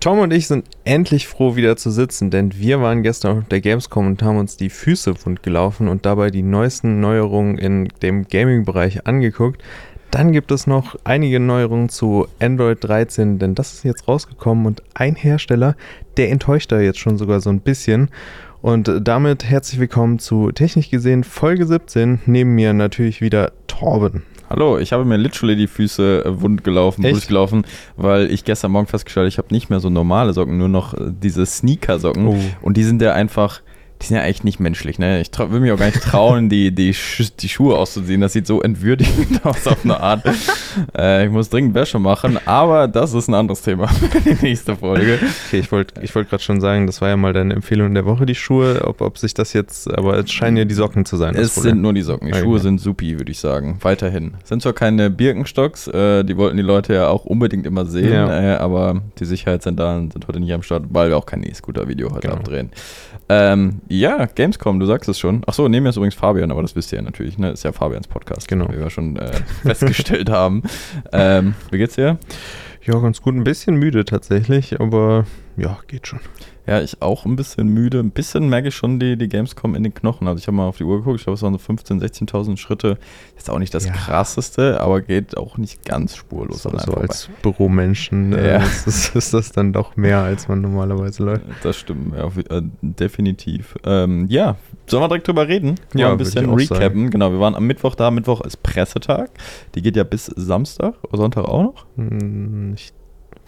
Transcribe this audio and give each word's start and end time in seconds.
Tom 0.00 0.20
und 0.20 0.32
ich 0.32 0.46
sind 0.46 0.64
endlich 0.84 1.28
froh, 1.28 1.56
wieder 1.56 1.76
zu 1.76 1.90
sitzen, 1.90 2.30
denn 2.30 2.54
wir 2.54 2.80
waren 2.80 3.02
gestern 3.02 3.40
auf 3.40 3.48
der 3.48 3.60
Gamescom 3.60 4.06
und 4.06 4.22
haben 4.22 4.38
uns 4.38 4.56
die 4.56 4.70
Füße 4.70 5.14
wund 5.26 5.42
gelaufen 5.42 5.88
und 5.88 6.06
dabei 6.06 6.30
die 6.30 6.42
neuesten 6.42 7.00
Neuerungen 7.00 7.58
in 7.58 7.88
dem 8.00 8.26
Gaming-Bereich 8.26 9.06
angeguckt. 9.06 9.62
Dann 10.10 10.32
gibt 10.32 10.52
es 10.52 10.66
noch 10.66 10.96
einige 11.04 11.38
Neuerungen 11.38 11.90
zu 11.90 12.26
Android 12.40 12.78
13, 12.82 13.38
denn 13.38 13.54
das 13.54 13.74
ist 13.74 13.84
jetzt 13.84 14.08
rausgekommen 14.08 14.64
und 14.64 14.82
ein 14.94 15.16
Hersteller, 15.16 15.76
der 16.16 16.30
enttäuscht 16.30 16.72
da 16.72 16.80
jetzt 16.80 16.98
schon 16.98 17.18
sogar 17.18 17.42
so 17.42 17.50
ein 17.50 17.60
bisschen. 17.60 18.08
Und 18.62 18.90
damit 19.02 19.44
herzlich 19.44 19.80
willkommen 19.80 20.18
zu 20.18 20.50
Technisch 20.50 20.88
gesehen 20.88 21.24
Folge 21.24 21.66
17. 21.66 22.22
Neben 22.24 22.54
mir 22.54 22.72
natürlich 22.72 23.20
wieder 23.20 23.52
Torben. 23.66 24.22
Hallo, 24.50 24.78
ich 24.78 24.92
habe 24.92 25.04
mir 25.04 25.16
literally 25.16 25.54
die 25.54 25.68
Füße 25.68 26.24
äh, 26.24 26.40
wund 26.40 26.64
gelaufen, 26.64 27.04
Echt? 27.04 27.14
durchgelaufen, 27.14 27.64
weil 27.96 28.28
ich 28.32 28.44
gestern 28.44 28.72
Morgen 28.72 28.88
festgestellt 28.88 29.22
habe, 29.22 29.28
ich 29.28 29.38
habe 29.38 29.54
nicht 29.54 29.70
mehr 29.70 29.78
so 29.78 29.90
normale 29.90 30.32
Socken, 30.32 30.58
nur 30.58 30.68
noch 30.68 30.92
äh, 30.92 31.12
diese 31.22 31.46
Sneaker-Socken. 31.46 32.26
Oh. 32.26 32.36
Und 32.60 32.76
die 32.76 32.82
sind 32.82 33.00
ja 33.00 33.12
einfach, 33.12 33.60
die 34.02 34.06
sind 34.06 34.16
ja 34.16 34.22
echt 34.24 34.44
nicht 34.44 34.60
menschlich. 34.60 34.98
Ne? 34.98 35.20
Ich 35.20 35.30
will 35.38 35.60
mich 35.60 35.70
auch 35.72 35.78
gar 35.78 35.86
nicht 35.86 36.02
trauen, 36.02 36.48
die, 36.48 36.74
die, 36.74 36.94
die 37.40 37.48
Schuhe 37.48 37.76
auszuziehen. 37.78 38.20
Das 38.20 38.32
sieht 38.32 38.46
so 38.46 38.62
entwürdigend 38.62 39.44
aus 39.44 39.66
auf 39.66 39.84
eine 39.84 40.00
Art. 40.00 40.22
äh, 40.96 41.26
ich 41.26 41.30
muss 41.30 41.50
dringend 41.50 41.74
Wäsche 41.74 41.98
machen, 41.98 42.38
aber 42.46 42.88
das 42.88 43.12
ist 43.14 43.28
ein 43.28 43.34
anderes 43.34 43.62
Thema 43.62 43.88
für 43.88 44.20
die 44.20 44.36
nächste 44.42 44.76
Folge. 44.76 45.18
Okay, 45.48 45.58
ich 45.58 45.70
wollte 45.70 46.00
ich 46.02 46.14
wollt 46.14 46.30
gerade 46.30 46.42
schon 46.42 46.60
sagen, 46.60 46.86
das 46.86 47.00
war 47.00 47.08
ja 47.10 47.16
mal 47.16 47.32
deine 47.32 47.54
Empfehlung 47.54 47.92
der 47.94 48.04
Woche, 48.06 48.24
die 48.26 48.34
Schuhe, 48.34 48.82
ob, 48.86 49.00
ob 49.00 49.18
sich 49.18 49.34
das 49.34 49.52
jetzt, 49.52 49.92
aber 49.92 50.16
es 50.18 50.30
scheinen 50.30 50.56
ja 50.56 50.64
die 50.64 50.74
Socken 50.74 51.04
zu 51.04 51.16
sein. 51.16 51.34
Es 51.34 51.54
sind 51.54 51.82
nur 51.82 51.92
die 51.92 52.02
Socken. 52.02 52.26
Die 52.28 52.32
Okay. 52.32 52.42
Schuhe 52.42 52.58
sind 52.60 52.80
supi, 52.80 53.18
würde 53.18 53.30
ich 53.32 53.38
sagen. 53.38 53.78
Weiterhin. 53.82 54.34
Sind 54.44 54.62
zwar 54.62 54.72
keine 54.72 55.10
Birkenstocks, 55.10 55.88
äh, 55.88 56.24
die 56.24 56.36
wollten 56.36 56.56
die 56.56 56.62
Leute 56.62 56.94
ja 56.94 57.08
auch 57.08 57.24
unbedingt 57.26 57.66
immer 57.66 57.84
sehen, 57.86 58.12
Ja. 58.12 58.54
äh, 58.54 58.56
aber 58.56 59.02
die 59.18 59.24
Sicherheitssandalen 59.24 60.10
sind 60.10 60.26
heute 60.28 60.40
nicht 60.40 60.52
am 60.52 60.62
Start, 60.62 60.84
weil 60.90 61.10
wir 61.10 61.16
auch 61.18 61.26
kein 61.26 61.42
E-Scooter-Video 61.42 62.10
heute 62.12 62.28
Genau. 62.28 62.34
abdrehen. 62.36 62.70
Ähm, 63.28 63.80
ja, 63.90 64.26
Gamescom, 64.26 64.78
du 64.78 64.86
sagst 64.86 65.08
es 65.08 65.18
schon. 65.18 65.42
Ach 65.46 65.52
so, 65.52 65.66
neben 65.68 65.82
mir 65.82 65.90
ist 65.90 65.96
übrigens 65.96 66.14
Fabian, 66.14 66.50
aber 66.52 66.62
das 66.62 66.76
wisst 66.76 66.92
ihr 66.92 66.96
ja 66.98 67.02
natürlich, 67.02 67.38
ne? 67.38 67.50
Ist 67.50 67.64
ja 67.64 67.72
Fabians 67.72 68.06
Podcast, 68.06 68.46
Genau. 68.48 68.68
wie 68.72 68.78
wir 68.78 68.88
schon 68.88 69.16
äh, 69.16 69.32
festgestellt 69.62 70.30
haben. 70.30 70.62
Ähm, 71.12 71.54
wie 71.72 71.78
geht's 71.78 71.96
dir? 71.96 72.18
Ja, 72.84 72.94
ganz 73.00 73.20
gut. 73.20 73.34
Ein 73.34 73.44
bisschen 73.44 73.74
müde 73.76 74.04
tatsächlich, 74.04 74.80
aber 74.80 75.26
ja, 75.60 75.78
geht 75.86 76.06
schon. 76.06 76.20
Ja, 76.66 76.80
ich 76.80 77.02
auch 77.02 77.24
ein 77.24 77.34
bisschen 77.36 77.68
müde. 77.68 77.98
Ein 77.98 78.10
bisschen 78.12 78.48
merke 78.48 78.68
ich 78.68 78.76
schon 78.76 79.00
die, 79.00 79.16
die 79.16 79.28
Gamescom 79.28 79.74
in 79.74 79.82
den 79.82 79.92
Knochen. 79.92 80.28
Also 80.28 80.38
ich 80.38 80.46
habe 80.46 80.56
mal 80.56 80.66
auf 80.68 80.76
die 80.76 80.84
Uhr 80.84 80.98
geguckt, 80.98 81.18
ich 81.18 81.24
glaube, 81.24 81.34
es 81.34 81.42
waren 81.42 81.52
so 81.52 81.58
15.000, 81.58 82.00
16.000 82.30 82.56
Schritte. 82.58 82.96
Ist 83.36 83.50
auch 83.50 83.58
nicht 83.58 83.74
das 83.74 83.86
Ja. 83.86 83.92
krasseste, 83.92 84.80
aber 84.80 85.00
geht 85.00 85.36
auch 85.36 85.56
nicht 85.56 85.84
ganz 85.84 86.14
spurlos. 86.16 86.62
So, 86.62 86.70
so 86.70 86.78
vorbei. 86.78 87.00
als 87.02 87.28
Büromenschen 87.42 88.32
äh, 88.34 88.52
Ja. 88.52 88.62
ist, 88.86 88.86
ist, 89.16 89.34
das 89.34 89.50
dann 89.52 89.72
doch 89.72 89.96
mehr, 89.96 90.20
als 90.20 90.46
man 90.48 90.60
normalerweise 90.60 91.24
läuft. 91.24 91.42
Das 91.64 91.76
stimmt, 91.76 92.14
ja, 92.14 92.26
äh, 92.56 92.62
definitiv. 92.82 93.76
Ähm, 93.84 94.26
ja, 94.28 94.56
sollen 94.86 95.02
wir 95.02 95.08
direkt 95.08 95.26
drüber 95.26 95.48
reden? 95.48 95.74
Ja, 95.94 96.12
ein 96.12 96.18
bisschen 96.18 96.48
recappen. 96.52 97.10
Genau, 97.10 97.32
wir 97.32 97.40
waren 97.40 97.54
am 97.56 97.66
Mittwoch 97.66 97.94
da. 97.96 98.10
Mittwoch 98.12 98.42
ist 98.42 98.62
Pressetag. 98.62 99.30
Die 99.74 99.82
geht 99.82 99.96
ja 99.96 100.04
bis 100.04 100.26
Samstag 100.26 100.94
oder 101.04 101.16
Sonntag 101.16 101.44
auch 101.46 101.62
noch. 101.62 101.86
Hm, 101.96 102.74
Ich 102.74 102.92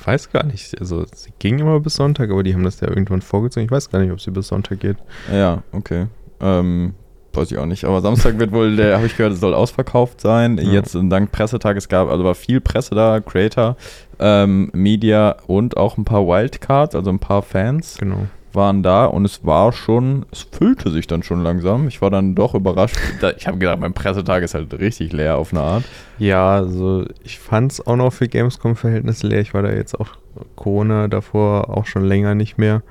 weiß 0.07 0.31
gar 0.31 0.45
nicht. 0.45 0.79
Also, 0.79 1.05
sie 1.15 1.33
ging 1.39 1.59
immer 1.59 1.81
bis 1.81 1.95
Sonntag, 1.95 2.31
aber 2.31 2.43
die 2.43 2.55
haben 2.55 2.65
das 2.65 2.81
ja 2.81 2.89
irgendwann 2.89 3.23
vorgezogen. 3.23 3.65
Ich 3.65 3.71
weiß 3.71 3.91
gar 3.91 4.01
nicht, 4.01 4.13
ob 4.13 4.21
sie 4.21 4.31
bis 4.31 4.49
Sonntag 4.49 4.81
geht. 4.81 4.97
Ja, 5.33 5.63
okay. 5.73 6.07
Ähm, 6.41 6.95
weiß 7.33 7.51
ich 7.51 7.59
auch 7.59 7.67
nicht. 7.67 7.85
Aber 7.85 8.01
Samstag 8.01 8.39
wird 8.39 8.53
wohl, 8.53 8.77
der 8.77 8.97
habe 8.97 9.07
ich 9.07 9.17
gehört, 9.17 9.33
es 9.33 9.41
soll 9.41 9.55
ausverkauft 9.55 10.21
sein. 10.21 10.59
Ja. 10.59 10.65
Jetzt 10.71 10.97
dank 11.01 11.33
Pressetag, 11.33 11.77
es 11.77 11.89
gab, 11.89 12.09
also 12.09 12.25
war 12.25 12.35
viel 12.35 12.61
Presse 12.61 12.95
da, 12.95 13.21
Creator, 13.21 13.77
ähm, 14.19 14.71
Media 14.73 15.37
und 15.47 15.77
auch 15.77 15.97
ein 15.97 16.05
paar 16.05 16.27
Wildcards, 16.27 16.95
also 16.95 17.11
ein 17.11 17.19
paar 17.19 17.43
Fans 17.43 17.97
Genau. 17.99 18.27
Waren 18.55 18.83
da 18.83 19.07
und 19.07 19.25
es 19.25 19.45
war 19.45 19.73
schon, 19.73 20.27
es 20.31 20.43
füllte 20.43 20.91
sich 20.91 21.07
dann 21.07 21.23
schon 21.23 21.43
langsam. 21.43 21.89
Ich 21.89 22.03
war 22.03 22.11
dann 22.11 22.35
doch 22.35 22.55
überrascht. 22.55 22.97
Ich 23.37 23.47
habe 23.47 23.59
gedacht, 23.59 23.81
mein 23.81 23.95
Pressetag 23.95 24.43
ist 24.43 24.55
halt 24.55 24.73
richtig 24.79 25.13
leer 25.13 25.37
auf 25.37 25.53
eine 25.53 25.63
Art. 25.63 25.85
Ja, 26.19 26.51
also 26.51 27.05
ich 27.25 27.39
fand 27.39 27.73
es 27.73 27.87
auch 27.87 27.97
noch 27.97 28.13
für 28.13 28.29
Gamescom-Verhältnisse 28.29 29.27
leer. 29.27 29.41
Ich 29.41 29.55
war 29.55 29.63
da 29.63 29.71
jetzt 29.71 29.99
auch 29.99 30.09
Corona 30.57 31.09
davor 31.09 31.71
auch 31.71 31.87
schon 31.87 32.05
länger 32.05 32.35
nicht 32.35 32.59
mehr. 32.59 32.83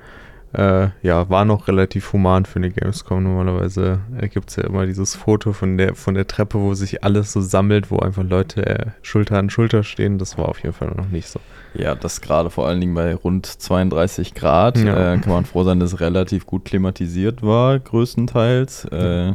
Äh, 0.52 0.88
ja, 1.02 1.30
war 1.30 1.44
noch 1.44 1.68
relativ 1.68 2.12
human 2.12 2.44
für 2.44 2.56
eine 2.56 2.70
Gamescom. 2.70 3.22
Normalerweise 3.22 4.00
äh, 4.18 4.28
gibt 4.28 4.50
es 4.50 4.56
ja 4.56 4.64
immer 4.64 4.86
dieses 4.86 5.14
Foto 5.14 5.52
von 5.52 5.78
der, 5.78 5.94
von 5.94 6.14
der 6.14 6.26
Treppe, 6.26 6.60
wo 6.60 6.74
sich 6.74 7.02
alles 7.04 7.32
so 7.32 7.40
sammelt, 7.40 7.90
wo 7.90 7.98
einfach 7.98 8.22
Leute 8.22 8.66
äh, 8.66 8.86
Schulter 9.00 9.38
an 9.38 9.48
Schulter 9.48 9.82
stehen. 9.82 10.18
Das 10.18 10.36
war 10.36 10.48
auf 10.48 10.62
jeden 10.62 10.74
Fall 10.74 10.92
noch 10.94 11.08
nicht 11.08 11.28
so. 11.28 11.40
Ja, 11.74 11.94
das 11.94 12.20
gerade 12.20 12.50
vor 12.50 12.66
allen 12.66 12.80
Dingen 12.80 12.94
bei 12.94 13.14
rund 13.14 13.46
32 13.46 14.34
Grad. 14.34 14.76
Ja. 14.78 15.14
Äh, 15.14 15.18
kann 15.18 15.32
man 15.32 15.44
froh 15.46 15.64
sein, 15.64 15.80
dass 15.80 15.94
es 15.94 16.00
relativ 16.00 16.44
gut 16.46 16.66
klimatisiert 16.66 17.42
war, 17.42 17.78
größtenteils. 17.78 18.84
Äh, 18.86 19.32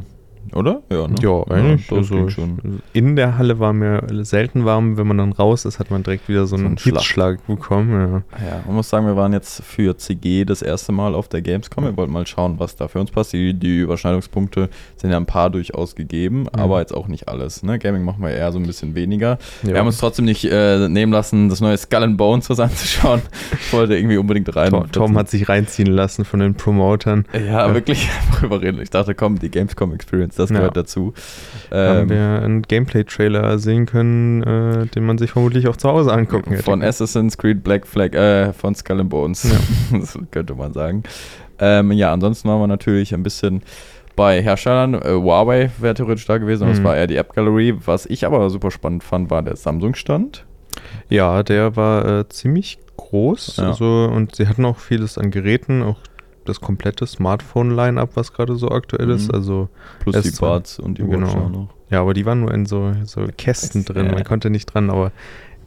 oder? 0.53 0.81
Ja, 0.91 1.07
ne? 1.07 1.15
Ja, 1.21 1.43
eigentlich. 1.49 1.87
das 1.87 1.97
also 1.97 2.29
schon. 2.29 2.81
in 2.93 3.15
der 3.15 3.37
Halle 3.37 3.59
war 3.59 3.73
mir 3.73 4.03
selten 4.23 4.65
warm. 4.65 4.97
Wenn 4.97 5.07
man 5.07 5.17
dann 5.17 5.33
raus 5.33 5.65
ist, 5.65 5.79
hat 5.79 5.91
man 5.91 6.03
direkt 6.03 6.27
wieder 6.29 6.45
so 6.47 6.57
So 6.57 6.65
einen 6.65 6.77
Schlag. 6.77 6.93
Hitzschlag 6.95 7.47
bekommen. 7.47 8.23
Ja, 8.39 8.61
man 8.65 8.75
muss 8.75 8.89
sagen, 8.89 9.05
wir 9.05 9.15
waren 9.15 9.33
jetzt 9.33 9.63
für 9.63 9.97
CG 9.97 10.45
das 10.45 10.61
erste 10.61 10.91
Mal 10.91 11.15
auf 11.15 11.27
der 11.27 11.41
Gamescom. 11.41 11.83
Wir 11.83 11.97
wollten 11.97 12.13
mal 12.13 12.25
schauen, 12.27 12.59
was 12.59 12.75
da 12.75 12.87
für 12.87 12.99
uns 12.99 13.11
passt. 13.11 13.33
Die, 13.33 13.53
die 13.53 13.79
Überschneidungspunkte 13.79 14.69
sind 14.95 15.11
ja 15.11 15.17
ein 15.17 15.25
paar 15.25 15.49
durchaus 15.49 15.95
gegeben, 15.95 16.47
aber 16.51 16.79
jetzt 16.79 16.93
auch 16.93 17.07
nicht 17.07 17.27
alles. 17.27 17.63
Ne? 17.63 17.79
Gaming 17.79 18.03
machen 18.03 18.21
wir 18.23 18.31
eher 18.31 18.51
so 18.51 18.59
ein 18.59 18.65
bisschen 18.65 18.95
weniger. 18.95 19.37
Ja. 19.63 19.69
Wir 19.69 19.79
haben 19.79 19.87
uns 19.87 19.97
trotzdem 19.97 20.25
nicht 20.25 20.45
äh, 20.45 20.87
nehmen 20.89 21.11
lassen, 21.11 21.49
das 21.49 21.61
neue 21.61 21.77
Skull 21.77 22.03
and 22.03 22.17
Bones 22.17 22.49
was 22.49 22.59
anzuschauen. 22.59 23.21
Ich 23.51 23.73
wollte 23.73 23.95
irgendwie 23.97 24.17
unbedingt 24.17 24.55
rein. 24.55 24.71
Tom, 24.71 24.91
Tom 24.91 25.17
hat 25.17 25.29
sich 25.29 25.49
reinziehen 25.49 25.91
lassen 25.91 26.25
von 26.25 26.39
den 26.39 26.55
Promotern. 26.55 27.25
Ja, 27.33 27.73
wirklich 27.73 28.09
einfach 28.27 28.43
überreden. 28.43 28.81
Ich 28.81 28.89
dachte, 28.89 29.15
komm, 29.15 29.39
die 29.39 29.49
Gamescom 29.49 29.93
Experience, 29.93 30.35
das 30.39 30.49
Ja. 30.49 30.57
gehört 30.57 30.77
dazu. 30.77 31.13
haben 31.71 32.01
Ähm, 32.03 32.09
wir 32.09 32.41
einen 32.43 32.61
Gameplay-Trailer 32.63 33.59
sehen 33.59 33.85
können, 33.85 34.43
äh, 34.43 34.85
den 34.87 35.05
man 35.05 35.17
sich 35.17 35.31
vermutlich 35.31 35.67
auch 35.67 35.75
zu 35.77 35.89
Hause 35.89 36.11
angucken 36.13 36.51
hätte. 36.51 36.63
von 36.63 36.81
Assassin's 36.81 37.37
Creed 37.37 37.63
Black 37.63 37.85
Flag, 37.87 38.13
äh, 38.13 38.53
von 38.53 38.73
Skull 38.75 39.01
and 39.01 39.09
Bones, 39.09 39.47
das 39.91 40.17
könnte 40.31 40.55
man 40.55 40.73
sagen. 40.73 41.03
Ähm, 41.59 41.91
ja, 41.91 42.13
ansonsten 42.13 42.47
waren 42.49 42.59
wir 42.61 42.67
natürlich 42.67 43.13
ein 43.13 43.23
bisschen 43.23 43.63
bei 44.15 44.41
Herstellern. 44.41 44.93
Äh, 44.95 45.13
Huawei 45.13 45.69
wäre 45.79 45.93
theoretisch 45.93 46.25
da 46.25 46.37
gewesen, 46.37 46.63
aber 46.63 46.71
es 46.71 46.79
Mhm. 46.79 46.83
war 46.85 46.95
eher 46.97 47.07
die 47.07 47.17
App 47.17 47.33
Gallery. 47.33 47.75
Was 47.85 48.05
ich 48.05 48.25
aber 48.25 48.49
super 48.49 48.71
spannend 48.71 49.03
fand, 49.03 49.29
war 49.29 49.41
der 49.43 49.55
Samsung-Stand. 49.55 50.45
Ja, 51.09 51.43
der 51.43 51.75
war 51.75 52.05
äh, 52.19 52.29
ziemlich 52.29 52.79
groß. 52.97 53.57
Ja. 53.57 53.69
Also, 53.69 54.09
und 54.11 54.35
sie 54.35 54.47
hatten 54.47 54.65
auch 54.65 54.77
vieles 54.79 55.17
an 55.17 55.31
Geräten, 55.31 55.81
auch 55.83 55.97
das 56.47 56.61
komplette 56.61 57.05
Smartphone-Line-Up, 57.05 58.11
was 58.15 58.33
gerade 58.33 58.55
so 58.55 58.69
aktuell 58.69 59.09
ist. 59.09 59.29
Mhm. 59.29 59.35
Also, 59.35 59.69
Plus 59.99 60.21
die 60.21 60.31
Buds 60.31 60.79
und 60.79 60.97
die 60.97 61.03
genau. 61.03 61.27
Watch 61.27 61.35
auch 61.35 61.49
noch. 61.49 61.69
ja, 61.89 62.01
aber 62.01 62.13
die 62.13 62.25
waren 62.25 62.39
nur 62.41 62.53
in 62.53 62.65
so, 62.65 62.93
so 63.05 63.25
Kästen 63.37 63.85
drin. 63.85 64.07
ja. 64.07 64.11
Man 64.13 64.23
konnte 64.23 64.49
nicht 64.49 64.65
dran, 64.73 64.89
aber 64.89 65.11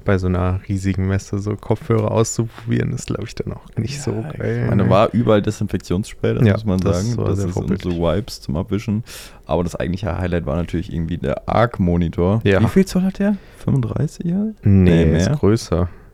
bei 0.03 0.17
so 0.17 0.29
einer 0.29 0.61
riesigen 0.67 1.09
Messe 1.09 1.39
so 1.41 1.57
Kopfhörer 1.57 2.11
auszuprobieren, 2.11 2.93
ist, 2.95 3.09
glaube 3.09 3.25
ich, 3.27 3.35
dann 3.35 3.53
auch 3.53 3.67
nicht 3.77 4.01
so 4.01 4.13
geil. 4.13 4.63
Ich 4.63 4.69
meine, 4.71 4.85
ne? 4.85 4.91
war 4.91 5.11
überall 5.13 5.43
Desinfektionsspray, 5.43 6.35
das 6.35 6.47
Ja, 6.47 6.55
muss 6.55 6.65
man 6.65 6.81
das 6.81 7.05
sagen. 7.05 7.19
war 7.19 7.27
Das 7.27 7.39
sehr 7.39 7.49
ist 7.49 7.83
so 7.83 7.91
Wipes 8.01 8.41
zum 8.41 8.57
Abwischen. 8.57 9.05
Aber 9.45 9.63
das 9.63 9.77
eigentliche 9.77 10.17
Highlight 10.17 10.47
war 10.47 10.57
natürlich 10.57 10.91
irgendwie 10.93 11.19
der 11.19 11.47
Arc-Monitor. 11.47 12.41
Ja. 12.45 12.61
Wie 12.63 12.67
viel 12.69 12.87
Zoll 12.87 13.03
hat 13.03 13.19
der? 13.19 13.37
35 13.59 14.25
Jahre? 14.25 14.55
Nee, 14.63 15.05
Nee, 15.05 15.17
ist 15.19 15.29
mehr? 15.29 15.37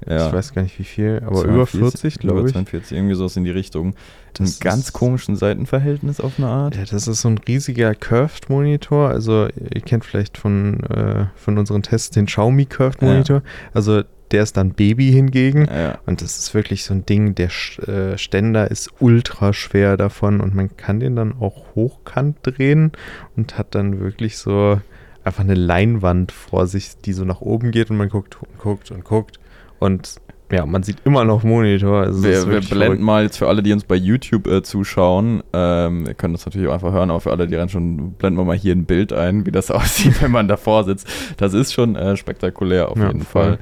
Größer. 0.04 0.26
Ich 0.26 0.32
weiß 0.32 0.54
gar 0.54 0.62
nicht 0.62 0.78
wie 0.78 0.84
viel, 0.84 1.22
aber 1.24 1.44
über 1.44 1.66
40, 1.66 2.18
glaube 2.18 2.40
Über 2.40 2.48
ich. 2.48 2.52
42, 2.52 2.96
irgendwie 2.96 3.14
sowas 3.14 3.36
in 3.36 3.44
die 3.44 3.50
Richtung. 3.50 3.94
Das 4.34 4.56
ein 4.56 4.60
ganz 4.60 4.92
komischen 4.92 5.36
Seitenverhältnis 5.36 6.20
auf 6.20 6.34
eine 6.38 6.48
Art. 6.48 6.76
Ja, 6.76 6.84
das 6.84 7.08
ist 7.08 7.22
so 7.22 7.28
ein 7.28 7.38
riesiger 7.38 7.94
Curved-Monitor. 7.94 9.08
Also, 9.08 9.48
ihr 9.74 9.80
kennt 9.80 10.04
vielleicht 10.04 10.36
von, 10.36 10.82
äh, 10.84 11.26
von 11.36 11.58
unseren 11.58 11.82
Tests 11.82 12.10
den 12.10 12.26
Xiaomi 12.26 12.66
Curved-Monitor. 12.66 13.42
Also, 13.72 14.02
der 14.30 14.42
ist 14.42 14.56
dann 14.56 14.70
Baby 14.70 15.12
hingegen. 15.12 15.66
Ja, 15.66 15.80
ja. 15.80 15.98
Und 16.06 16.22
das 16.22 16.38
ist 16.38 16.54
wirklich 16.54 16.84
so 16.84 16.94
ein 16.94 17.06
Ding, 17.06 17.34
der 17.34 17.50
äh, 17.86 18.18
Ständer 18.18 18.71
ist 18.71 18.91
ultra 18.98 19.53
schwer 19.53 19.97
davon 19.97 20.41
und 20.41 20.54
man 20.54 20.76
kann 20.76 21.00
den 21.00 21.16
dann 21.16 21.34
auch 21.41 21.74
hochkant 21.74 22.38
drehen 22.42 22.92
und 23.36 23.56
hat 23.59 23.74
dann 23.74 24.00
wirklich 24.00 24.38
so 24.38 24.80
einfach 25.24 25.42
eine 25.42 25.54
Leinwand 25.54 26.32
vor 26.32 26.66
sich, 26.66 26.98
die 26.98 27.12
so 27.12 27.24
nach 27.24 27.41
oben 27.41 27.72
geht 27.72 27.91
und 27.91 27.97
man 27.97 28.09
guckt 28.09 28.38
und 28.41 28.59
guckt 28.59 28.91
und 28.91 29.04
guckt. 29.04 29.38
Und 29.78 30.16
ja, 30.52 30.64
man 30.64 30.84
sieht 30.84 30.98
immer 31.04 31.24
noch 31.24 31.42
Monitor. 31.42 32.02
Also 32.02 32.22
Wir, 32.22 32.48
wir 32.48 32.60
blenden 32.60 33.02
mal 33.02 33.24
jetzt 33.24 33.36
für 33.38 33.48
alle, 33.48 33.64
die 33.64 33.72
uns 33.72 33.82
bei 33.82 33.96
YouTube 33.96 34.46
äh, 34.46 34.62
zuschauen, 34.62 35.42
ähm, 35.52 36.04
ihr 36.06 36.14
könnt 36.14 36.34
das 36.34 36.46
natürlich 36.46 36.68
auch 36.68 36.74
einfach 36.74 36.92
hören, 36.92 37.10
aber 37.10 37.18
für 37.20 37.32
alle, 37.32 37.48
die 37.48 37.56
rein 37.56 37.68
schon, 37.68 38.12
blenden 38.12 38.38
wir 38.38 38.44
mal 38.44 38.56
hier 38.56 38.72
ein 38.76 38.84
Bild 38.84 39.12
ein, 39.12 39.44
wie 39.44 39.50
das 39.50 39.70
aussieht, 39.72 40.22
wenn 40.22 40.30
man 40.30 40.46
davor 40.46 40.84
sitzt. 40.84 41.08
Das 41.36 41.52
ist 41.52 41.72
schon 41.72 41.96
äh, 41.96 42.16
spektakulär 42.16 42.90
auf 42.90 42.96
Ja, 42.96 43.08
jeden 43.08 43.22
voll. 43.22 43.42
Fall. 43.42 43.58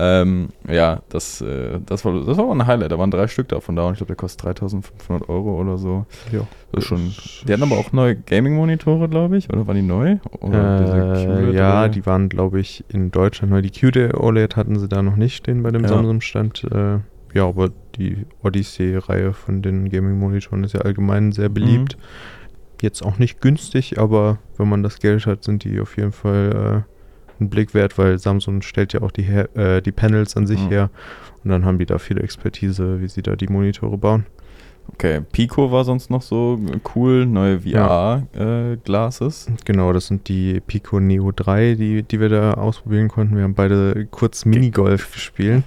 Ähm, 0.00 0.50
ja, 0.68 1.02
das, 1.08 1.40
äh, 1.40 1.80
das, 1.84 2.04
war, 2.04 2.24
das 2.24 2.38
war 2.38 2.48
ein 2.52 2.66
Highlight. 2.66 2.92
Da 2.92 2.98
waren 2.98 3.10
drei 3.10 3.26
Stück 3.26 3.48
davon 3.48 3.74
da 3.74 3.86
und 3.86 3.94
ich 3.94 3.98
glaube, 3.98 4.08
der 4.08 4.16
kostet 4.16 4.44
3500 4.44 5.28
Euro 5.28 5.60
oder 5.60 5.76
so. 5.76 6.06
Ja. 6.30 6.40
Das 6.70 6.84
ist 6.84 6.88
schon. 6.88 7.12
Die 7.46 7.52
hatten 7.52 7.64
aber 7.64 7.78
auch 7.78 7.92
neue 7.92 8.14
Gaming-Monitore, 8.14 9.08
glaube 9.08 9.38
ich. 9.38 9.50
Oder 9.50 9.66
waren 9.66 9.74
die 9.74 9.82
neu? 9.82 10.18
Äh, 10.40 11.52
ja, 11.52 11.80
oder? 11.80 11.88
die 11.88 12.06
waren, 12.06 12.28
glaube 12.28 12.60
ich, 12.60 12.84
in 12.88 13.10
Deutschland 13.10 13.50
neu. 13.52 13.60
Die 13.60 13.70
QD 13.70 14.14
OLED 14.14 14.54
hatten 14.54 14.78
sie 14.78 14.88
da 14.88 15.02
noch 15.02 15.16
nicht 15.16 15.34
stehen 15.34 15.64
bei 15.64 15.72
dem 15.72 15.82
Ja. 15.82 15.88
Samsung-Stand. 15.88 16.64
Äh, 16.70 16.98
ja, 17.34 17.46
aber 17.48 17.70
die 17.96 18.24
Odyssey-Reihe 18.44 19.32
von 19.32 19.62
den 19.62 19.88
Gaming-Monitoren 19.88 20.62
ist 20.62 20.74
ja 20.74 20.82
allgemein 20.82 21.32
sehr 21.32 21.48
beliebt. 21.48 21.96
Mhm. 21.96 22.02
Jetzt 22.82 23.02
auch 23.02 23.18
nicht 23.18 23.40
günstig, 23.40 23.98
aber 23.98 24.38
wenn 24.56 24.68
man 24.68 24.84
das 24.84 25.00
Geld 25.00 25.26
hat, 25.26 25.42
sind 25.42 25.64
die 25.64 25.80
auf 25.80 25.96
jeden 25.96 26.12
Fall 26.12 26.84
äh, 27.38 27.44
ein 27.44 27.50
Blick 27.50 27.74
wert, 27.74 27.98
weil 27.98 28.18
Samsung 28.18 28.62
stellt 28.62 28.92
ja 28.92 29.02
auch 29.02 29.10
die, 29.10 29.22
her 29.22 29.54
äh, 29.56 29.82
die 29.82 29.92
Panels 29.92 30.36
an 30.36 30.46
sich 30.46 30.60
Mhm. 30.60 30.68
her 30.68 30.90
und 31.44 31.50
dann 31.50 31.64
haben 31.64 31.78
die 31.78 31.86
da 31.86 31.98
viel 31.98 32.18
Expertise, 32.18 33.00
wie 33.00 33.08
sie 33.08 33.22
da 33.22 33.36
die 33.36 33.48
Monitore 33.48 33.96
bauen. 33.98 34.26
Okay, 34.94 35.20
Pico 35.32 35.70
war 35.70 35.84
sonst 35.84 36.08
noch 36.08 36.22
so 36.22 36.58
cool, 36.94 37.26
neue 37.26 37.60
VR-Glasses. 37.60 39.46
Genau, 39.66 39.92
das 39.92 40.06
sind 40.06 40.28
die 40.28 40.60
Pico 40.60 40.98
Neo 40.98 41.30
3, 41.30 41.74
die, 41.74 42.02
die 42.02 42.20
wir 42.20 42.30
da 42.30 42.54
ausprobieren 42.54 43.08
konnten. 43.08 43.36
Wir 43.36 43.44
haben 43.44 43.54
beide 43.54 44.06
kurz 44.10 44.46
Minigolf 44.46 45.12
gespielt. 45.12 45.62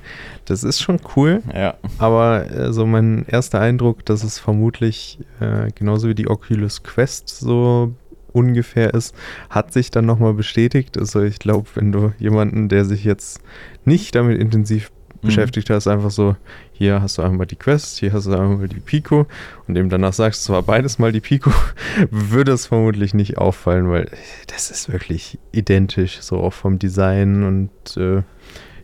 Das 0.46 0.64
ist 0.64 0.82
schon 0.82 1.00
cool, 1.16 1.44
ja. 1.54 1.76
aber 2.00 2.50
äh, 2.50 2.74
so 2.74 2.88
mein 2.88 3.24
erster 3.28 3.60
Eindruck, 3.60 4.04
dass 4.06 4.24
es 4.24 4.40
vermutlich 4.40 5.20
äh, 5.40 5.68
genauso 5.76 6.10
wie 6.10 6.16
die 6.16 6.28
Oculus 6.28 6.82
Quest 6.82 7.30
so 7.30 7.94
ungefähr 8.34 8.94
ist, 8.94 9.16
hat 9.50 9.74
sich 9.74 9.92
dann 9.92 10.06
nochmal 10.06 10.34
bestätigt. 10.34 10.98
Also 10.98 11.22
ich 11.22 11.40
glaube, 11.40 11.70
wenn 11.76 11.92
du 11.92 12.14
jemanden, 12.20 12.70
der 12.70 12.86
sich 12.86 13.04
jetzt 13.04 13.42
nicht 13.86 14.16
damit 14.16 14.40
intensiv 14.40 14.92
Mhm. 15.22 15.28
beschäftigt 15.28 15.70
hast, 15.70 15.88
einfach 15.88 16.10
so, 16.10 16.36
hier 16.72 17.02
hast 17.02 17.20
du 17.20 17.22
einmal 17.22 17.46
die 17.46 17.56
Quest, 17.56 18.00
hier 18.00 18.12
hast 18.12 18.26
du 18.26 18.34
einmal 18.34 18.68
die 18.68 18.80
Pico 18.80 19.28
und 19.68 19.76
dem 19.76 19.88
danach 19.90 20.14
sagst, 20.14 20.42
es 20.42 20.50
war 20.50 20.64
beides 20.64 20.98
mal 20.98 21.12
die 21.12 21.20
Pico, 21.20 21.52
würde 22.10 22.54
es 22.54 22.66
vermutlich 22.66 23.14
nicht 23.14 23.38
auffallen, 23.38 23.90
weil 23.90 24.10
das 24.48 24.72
ist 24.72 24.92
wirklich 24.92 25.38
identisch, 25.52 26.22
so 26.22 26.40
auch 26.40 26.54
vom 26.54 26.80
Design 26.80 27.44
und 27.44 27.98
äh, 27.98 28.24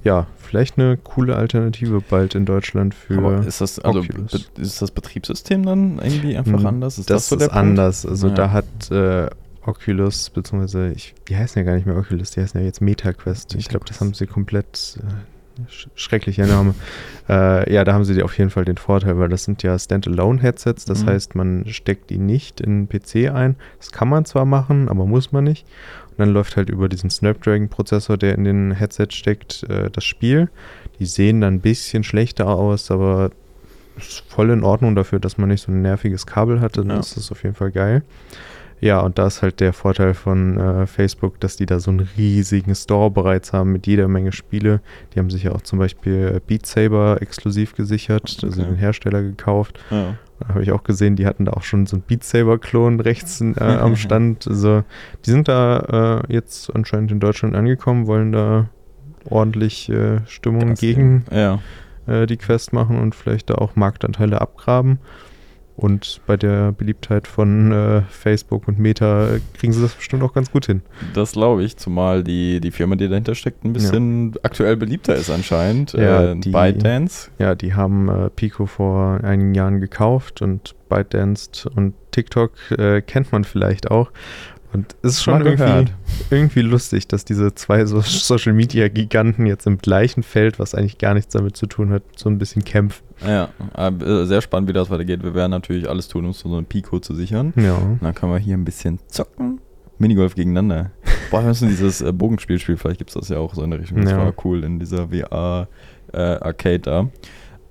ja, 0.08 0.26
vielleicht 0.38 0.80
eine 0.80 0.98
coole 0.98 1.36
Alternative 1.36 2.02
bald 2.02 2.34
in 2.34 2.46
Deutschland 2.46 2.96
für. 2.96 3.18
Aber 3.18 3.46
ist 3.46 3.60
das, 3.62 3.78
also, 3.80 4.00
Oculus. 4.00 4.50
ist 4.58 4.82
das 4.82 4.92
Betriebssystem 4.92 5.66
dann 5.66 6.00
irgendwie 6.00 6.38
einfach 6.38 6.62
Mm, 6.62 6.66
anders? 6.68 6.96
das 7.06 7.28
so 7.30 7.36
ist 7.36 7.42
Punkt? 7.42 7.54
anders. 7.56 8.06
Also 8.06 8.30
Ja. 8.30 8.34
da 8.34 8.52
hat 8.52 8.90
äh, 8.92 9.28
Oculus, 9.66 10.30
beziehungsweise, 10.30 10.92
ich, 10.94 11.14
die 11.28 11.36
heißen 11.36 11.60
ja 11.60 11.66
gar 11.66 11.76
nicht 11.76 11.86
mehr 11.86 11.98
Oculus, 11.98 12.32
die 12.32 12.40
heißen 12.42 12.60
ja 12.60 12.66
jetzt 12.66 12.82
MetaQuest. 12.82 13.56
Ich 13.56 13.68
glaube, 13.68 13.86
das 13.86 14.00
haben 14.00 14.14
sie 14.14 14.26
komplett, 14.26 14.98
äh, 15.02 15.70
sch 15.70 15.90
schrecklicher 15.96 16.46
Name. 16.48 16.74
äh, 17.30 17.74
ja, 17.74 17.84
da 17.84 17.94
haben 17.94 18.06
sie 18.06 18.24
auf 18.24 18.38
jeden 18.38 18.50
Fall 18.50 18.64
den 18.64 18.78
Vorteil, 18.78 19.20
weil 19.20 19.28
das 19.28 19.44
sind 19.44 19.64
ja 19.64 19.78
Standalone-Headsets, 19.78 20.86
das 20.86 21.04
Mhm. 21.04 21.08
heißt, 21.10 21.36
man 21.36 21.66
steckt 21.68 22.10
die 22.12 22.18
nicht 22.18 22.62
in 22.62 22.88
den 22.88 22.88
PC 22.88 23.30
ein. 23.36 23.56
Das 23.80 23.92
kann 23.92 24.08
man 24.08 24.24
zwar 24.24 24.46
machen, 24.46 24.88
aber 24.88 25.06
muss 25.06 25.34
man 25.34 25.44
nicht. 25.44 25.66
Und 26.18 26.26
dann 26.26 26.34
läuft 26.34 26.58
halt 26.58 26.70
über 26.70 26.90
diesen 26.90 27.10
Snapdragon-Prozessor, 27.10 28.18
der 28.18 28.34
in 28.36 28.44
den 28.44 28.72
Headset 28.72 29.08
steckt, 29.12 29.64
äh, 29.70 29.90
das 29.92 30.04
Spiel. 30.04 30.50
Die 31.00 31.06
sehen 31.06 31.42
dann 31.42 31.56
ein 31.56 31.62
bisschen 31.62 32.04
schlechter 32.04 32.48
aus, 32.48 32.90
aber 32.90 33.30
ist 33.98 34.24
voll 34.28 34.50
in 34.52 34.64
Ordnung 34.64 34.96
dafür, 34.96 35.20
dass 35.20 35.38
man 35.38 35.50
nicht 35.50 35.62
so 35.64 35.72
ein 35.72 35.82
nerviges 35.82 36.26
Kabel 36.26 36.60
hatte. 36.60 36.82
Dann 36.82 36.90
Ja. 36.92 37.00
ist 37.00 37.18
das 37.18 37.32
auf 37.32 37.44
jeden 37.44 37.56
Fall 37.56 37.72
geil. 37.72 38.04
Ja, 38.80 39.00
und 39.00 39.18
da 39.18 39.26
ist 39.26 39.42
halt 39.42 39.60
der 39.60 39.74
Vorteil 39.74 40.14
von 40.14 40.58
äh, 40.60 40.86
Facebook, 40.86 41.40
dass 41.40 41.58
die 41.58 41.66
da 41.66 41.80
so 41.80 41.90
einen 41.90 42.08
riesigen 42.16 42.76
Store 42.76 43.10
bereits 43.10 43.52
haben 43.52 43.72
mit 43.72 43.88
jeder 43.88 44.08
Menge 44.08 44.32
Spiele. 44.32 44.82
Die 45.14 45.20
haben 45.20 45.32
sich 45.32 45.44
ja 45.44 45.52
auch 45.54 45.62
zum 45.62 45.80
Beispiel 45.80 46.40
Beat 46.46 46.68
Saber 46.68 47.18
exklusiv 47.22 47.76
gesichert, 47.76 48.38
also 48.44 48.62
Okay. 48.62 48.70
den 48.72 48.78
Hersteller 48.78 49.24
gekauft. 49.24 49.80
Ja. 49.90 50.16
Da 50.40 50.50
habe 50.50 50.64
ich 50.64 50.72
auch 50.72 50.84
gesehen, 50.84 51.16
die 51.16 51.26
hatten 51.26 51.46
da 51.46 51.54
auch 51.54 51.64
schon 51.64 51.86
so 51.86 51.96
einen 51.96 52.04
Beat 52.04 52.24
Saber-Klon 52.24 53.00
rechts 53.00 53.42
äh, 53.42 53.60
am 53.60 53.96
Stand. 53.98 54.48
Also 54.48 54.84
die 55.26 55.32
sind 55.32 55.48
da 55.48 56.24
äh, 56.30 56.34
jetzt 56.34 56.74
anscheinend 56.76 57.12
in 57.12 57.20
Deutschland 57.20 57.56
angekommen, 57.56 58.08
wollen 58.08 58.32
da 58.32 58.70
ordentlich 59.26 59.90
äh, 59.90 60.20
Stimmung 60.28 60.70
Gas 60.70 60.80
gegen. 60.80 61.26
Ja. 61.32 61.60
äh, 62.06 62.26
die 62.28 62.38
Quest 62.38 62.74
machen 62.74 63.00
und 63.00 63.16
vielleicht 63.16 63.50
da 63.50 63.56
auch 63.56 63.76
Marktanteile 63.76 64.40
abgraben. 64.42 65.00
Und 65.78 66.22
bei 66.26 66.38
der 66.38 66.72
Beliebtheit 66.72 67.28
von 67.28 67.72
äh, 67.72 68.02
Facebook 68.10 68.68
und 68.68 68.80
Meta 68.80 69.36
äh, 69.36 69.40
kriegen 69.54 69.72
sie 69.74 69.82
das 69.82 69.94
bestimmt 69.94 70.24
auch 70.24 70.34
ganz 70.34 70.52
gut 70.52 70.66
hin. 70.66 70.82
Das 71.14 71.34
glaube 71.34 71.64
ich, 71.64 71.78
zumal 71.78 72.24
die, 72.24 72.60
die 72.60 72.72
Firma, 72.72 72.96
die 72.96 73.08
dahinter 73.08 73.36
steckt, 73.36 73.64
ein 73.64 73.74
bisschen 73.74 74.34
aktuell 74.42 74.76
beliebter 74.76 75.16
ist 75.16 75.30
anscheinend. 75.30 75.94
Ja, 75.94 76.32
äh, 76.32 76.36
die- 76.36 76.50
ByteDance. 76.50 77.30
Ja, 77.38 77.54
die 77.54 77.76
haben 77.76 78.10
äh, 78.10 78.30
Pico 78.32 78.66
vor 78.66 79.20
einigen 79.24 79.54
Jahren 79.54 79.80
gekauft 79.80 80.42
und 80.42 80.74
ByteDance 80.90 81.70
und 81.76 81.94
TikTok 82.12 82.52
äh, 82.72 83.02
kennt 83.02 83.32
man 83.32 83.44
vielleicht 83.44 83.92
auch. 83.92 84.10
Und 84.74 84.96
es 85.02 85.14
ist 85.14 85.24
schon 85.24 85.46
irgendwie, 85.46 85.92
irgendwie 86.30 86.62
lustig, 86.62 87.08
dass 87.08 87.24
diese 87.24 87.56
zwei 87.56 87.86
so 87.86 88.02
Social 88.06 88.54
Media 88.54 88.90
Giganten 88.90 89.46
jetzt 89.46 89.66
im 89.66 89.78
gleichen 89.78 90.24
Feld, 90.24 90.60
was 90.60 90.76
eigentlich 90.76 90.98
gar 90.98 91.14
nichts 91.14 91.34
damit 91.34 91.56
zu 91.56 91.68
tun 91.68 91.90
hat, 91.90 92.04
so 92.16 92.30
ein 92.30 92.38
bisschen 92.38 92.64
kämpfen. 92.66 93.04
Ja, 93.26 93.50
äh, 93.76 94.26
sehr 94.26 94.42
spannend, 94.42 94.70
wie 94.70 94.74
das 94.74 94.90
weitergeht. 94.90 95.24
Wir 95.24 95.34
werden 95.34 95.52
natürlich 95.52 95.90
alles 95.90 96.08
tun, 96.10 96.26
um 96.26 96.34
so 96.34 96.54
einen 96.56 96.66
Pico 96.66 97.00
zu 97.00 97.16
sichern. 97.16 97.54
Ja. 97.56 97.76
Und 97.76 98.00
dann 98.04 98.14
können 98.14 98.32
wir 98.34 98.40
hier 98.40 98.56
ein 98.56 98.66
bisschen 98.66 99.00
zocken. 99.08 99.60
Minigolf 100.00 100.36
gegeneinander. 100.36 100.92
Boah, 101.32 101.42
wir 101.42 101.48
müssen 101.48 101.70
dieses 101.70 102.02
äh, 102.02 102.12
Bogenspiel 102.12 102.60
spielen. 102.60 102.78
Vielleicht 102.78 103.00
gibt 103.00 103.10
es 103.10 103.16
das 103.16 103.30
ja 103.30 103.38
auch 103.40 103.56
so 103.56 103.64
in 103.64 103.72
der 103.72 103.80
Richtung. 103.80 104.02
Das 104.02 104.12
Ja. 104.12 104.18
war 104.18 104.34
cool 104.44 104.64
in 104.64 104.80
dieser 104.80 105.08
VR-Arcade 105.08 106.80
da. 106.80 107.08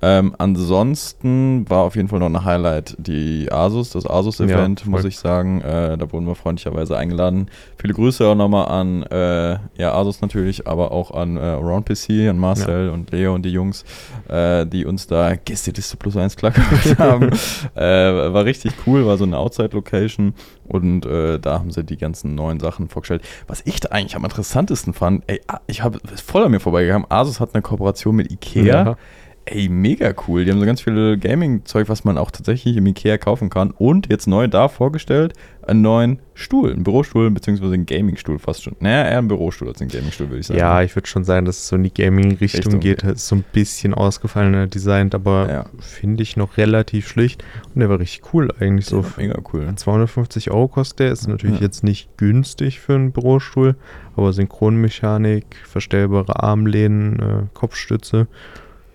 Ähm, 0.02 0.34
ansonsten 0.38 1.68
war 1.68 1.82
auf 1.82 1.96
jeden 1.96 2.08
Fall 2.08 2.18
noch 2.18 2.26
ein 2.26 2.44
Highlight 2.44 2.96
die 2.98 3.50
Asus, 3.50 3.90
das 3.90 4.08
Asus-Event, 4.08 4.82
Ja, 4.84 4.90
muss 4.90 5.04
ich 5.04 5.18
sagen. 5.18 5.62
Äh, 5.62 5.96
da 5.96 6.12
wurden 6.12 6.26
wir 6.26 6.34
freundlicherweise 6.34 6.96
eingeladen. 6.96 7.48
Viele 7.78 7.94
Grüße 7.94 8.26
auch 8.26 8.34
nochmal 8.34 8.68
an 8.68 9.02
äh, 9.04 9.58
ja, 9.78 9.94
Asus 9.94 10.20
natürlich, 10.20 10.66
aber 10.66 10.92
auch 10.92 11.10
an 11.12 11.36
äh, 11.36 11.40
Around 11.40 11.86
PC, 11.86 12.28
an 12.28 12.38
Marcel 12.38 12.90
und 12.90 13.10
Leo 13.10 13.34
und 13.34 13.44
die 13.44 13.50
Jungs, 13.50 13.84
äh, 14.28 14.66
die 14.66 14.84
uns 14.84 15.06
da 15.06 15.34
Gästeliste 15.34 15.96
plus 15.96 16.16
eins 16.16 16.36
klar 16.36 16.52
gemacht 16.52 16.98
haben. 16.98 17.30
äh, 17.74 17.82
war 18.32 18.44
richtig 18.44 18.72
cool, 18.86 19.06
war 19.06 19.16
so 19.16 19.24
eine 19.24 19.38
Outside-Location 19.38 20.34
und 20.68 21.06
äh, 21.06 21.38
da 21.38 21.58
haben 21.58 21.70
sie 21.70 21.84
die 21.84 21.96
ganzen 21.96 22.34
neuen 22.34 22.60
Sachen 22.60 22.88
vorgestellt. 22.88 23.22
Was 23.46 23.62
ich 23.64 23.80
da 23.80 23.90
eigentlich 23.90 24.16
am 24.16 24.24
interessantesten 24.24 24.92
fand, 24.92 25.24
ey, 25.26 25.40
ah, 25.48 25.60
ich 25.66 25.82
habe 25.82 26.00
voll 26.24 26.44
an 26.44 26.50
mir 26.50 26.60
vorbeigegangen. 26.60 27.10
Asus 27.10 27.40
hat 27.40 27.54
eine 27.54 27.62
Kooperation 27.62 28.16
mit 28.16 28.30
Ikea. 28.30 28.64
Ja. 28.84 28.96
Ey, 29.48 29.68
mega 29.68 30.12
cool. 30.26 30.44
Die 30.44 30.50
haben 30.50 30.58
so 30.58 30.66
ganz 30.66 30.80
viel 30.80 31.16
Gaming-Zeug, 31.18 31.88
was 31.88 32.02
man 32.02 32.18
auch 32.18 32.32
tatsächlich 32.32 32.76
im 32.76 32.84
Ikea 32.86 33.16
kaufen 33.16 33.48
kann. 33.48 33.70
Und 33.70 34.08
jetzt 34.10 34.26
neu 34.26 34.48
da 34.48 34.66
vorgestellt, 34.66 35.34
einen 35.62 35.82
neuen 35.82 36.18
Stuhl, 36.34 36.72
einen 36.72 36.82
Bürostuhl, 36.82 37.30
beziehungsweise 37.30 37.74
einen 37.74 37.86
Gaming-Stuhl 37.86 38.40
fast 38.40 38.64
schon. 38.64 38.74
Naja, 38.80 39.08
eher 39.08 39.18
ein 39.18 39.28
Bürostuhl 39.28 39.68
als 39.68 39.80
ein 39.80 39.86
Gaming-Stuhl, 39.86 40.30
würde 40.30 40.40
ich 40.40 40.48
sagen. 40.48 40.58
Ja, 40.58 40.82
ich 40.82 40.96
würde 40.96 41.06
schon 41.06 41.22
sagen, 41.22 41.46
dass 41.46 41.58
es 41.58 41.68
so 41.68 41.76
in 41.76 41.84
die 41.84 41.94
Gaming-Richtung 41.94 42.58
Richtung, 42.60 42.80
geht. 42.80 43.04
Ist 43.04 43.28
so 43.28 43.36
ein 43.36 43.44
bisschen 43.52 43.94
ausgefallener 43.94 44.66
designt, 44.66 45.14
aber 45.14 45.48
Ja. 45.48 45.66
finde 45.78 46.24
ich 46.24 46.36
noch 46.36 46.56
relativ 46.56 47.06
schlicht. 47.08 47.44
Und 47.72 47.78
der 47.78 47.88
war 47.88 48.00
richtig 48.00 48.34
cool 48.34 48.48
eigentlich. 48.58 48.86
So 48.86 49.04
mega 49.16 49.38
cool. 49.52 49.64
250 49.76 50.50
Euro 50.50 50.66
kostet 50.66 50.98
der. 50.98 51.12
Ist 51.12 51.28
natürlich 51.28 51.60
Ja. 51.60 51.66
jetzt 51.66 51.84
nicht 51.84 52.16
günstig 52.16 52.80
für 52.80 52.96
einen 52.96 53.12
Bürostuhl, 53.12 53.76
aber 54.16 54.32
Synchronmechanik, 54.32 55.44
verstellbare 55.68 56.42
Armlehnen, 56.42 57.20
äh, 57.20 57.42
Kopfstütze, 57.54 58.26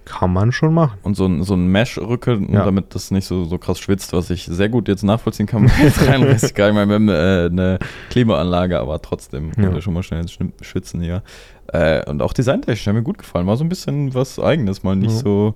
kann 0.05 0.33
man 0.33 0.51
schon 0.51 0.73
machen. 0.73 0.97
Und 1.03 1.15
so 1.15 1.25
ein, 1.25 1.43
so 1.43 1.53
ein 1.53 1.67
Mesh-Rücken, 1.67 2.51
Ja. 2.53 2.65
damit 2.65 2.93
das 2.95 3.11
nicht 3.11 3.25
so, 3.25 3.45
so 3.45 3.57
krass 3.57 3.79
schwitzt, 3.79 4.13
was 4.13 4.29
ich 4.29 4.45
sehr 4.45 4.69
gut 4.69 4.87
jetzt 4.87 5.03
nachvollziehen 5.03 5.45
kann. 5.47 5.69
Jetzt. 5.81 5.99
Geil, 6.55 6.69
ich 6.69 6.75
meine, 6.75 6.87
wir 6.89 6.95
haben 6.95 7.09
äh, 7.09 7.45
eine 7.51 7.79
Klimaanlage, 8.09 8.79
aber 8.79 9.01
trotzdem 9.01 9.51
Ja. 9.57 9.79
schon 9.81 9.93
mal 9.93 10.03
schnell 10.03 10.25
schwitzen 10.61 11.01
hier. 11.01 11.23
Äh, 11.67 12.09
und 12.09 12.21
auch 12.21 12.33
designtechnisch 12.33 12.85
hat 12.87 12.93
mir 12.93 13.03
gut 13.03 13.17
gefallen. 13.19 13.47
War 13.47 13.57
so 13.57 13.63
ein 13.63 13.69
bisschen 13.69 14.13
was 14.13 14.39
Eigenes, 14.39 14.83
mal 14.83 14.95
nicht 14.95 15.11
Ja. 15.13 15.19
so, 15.19 15.55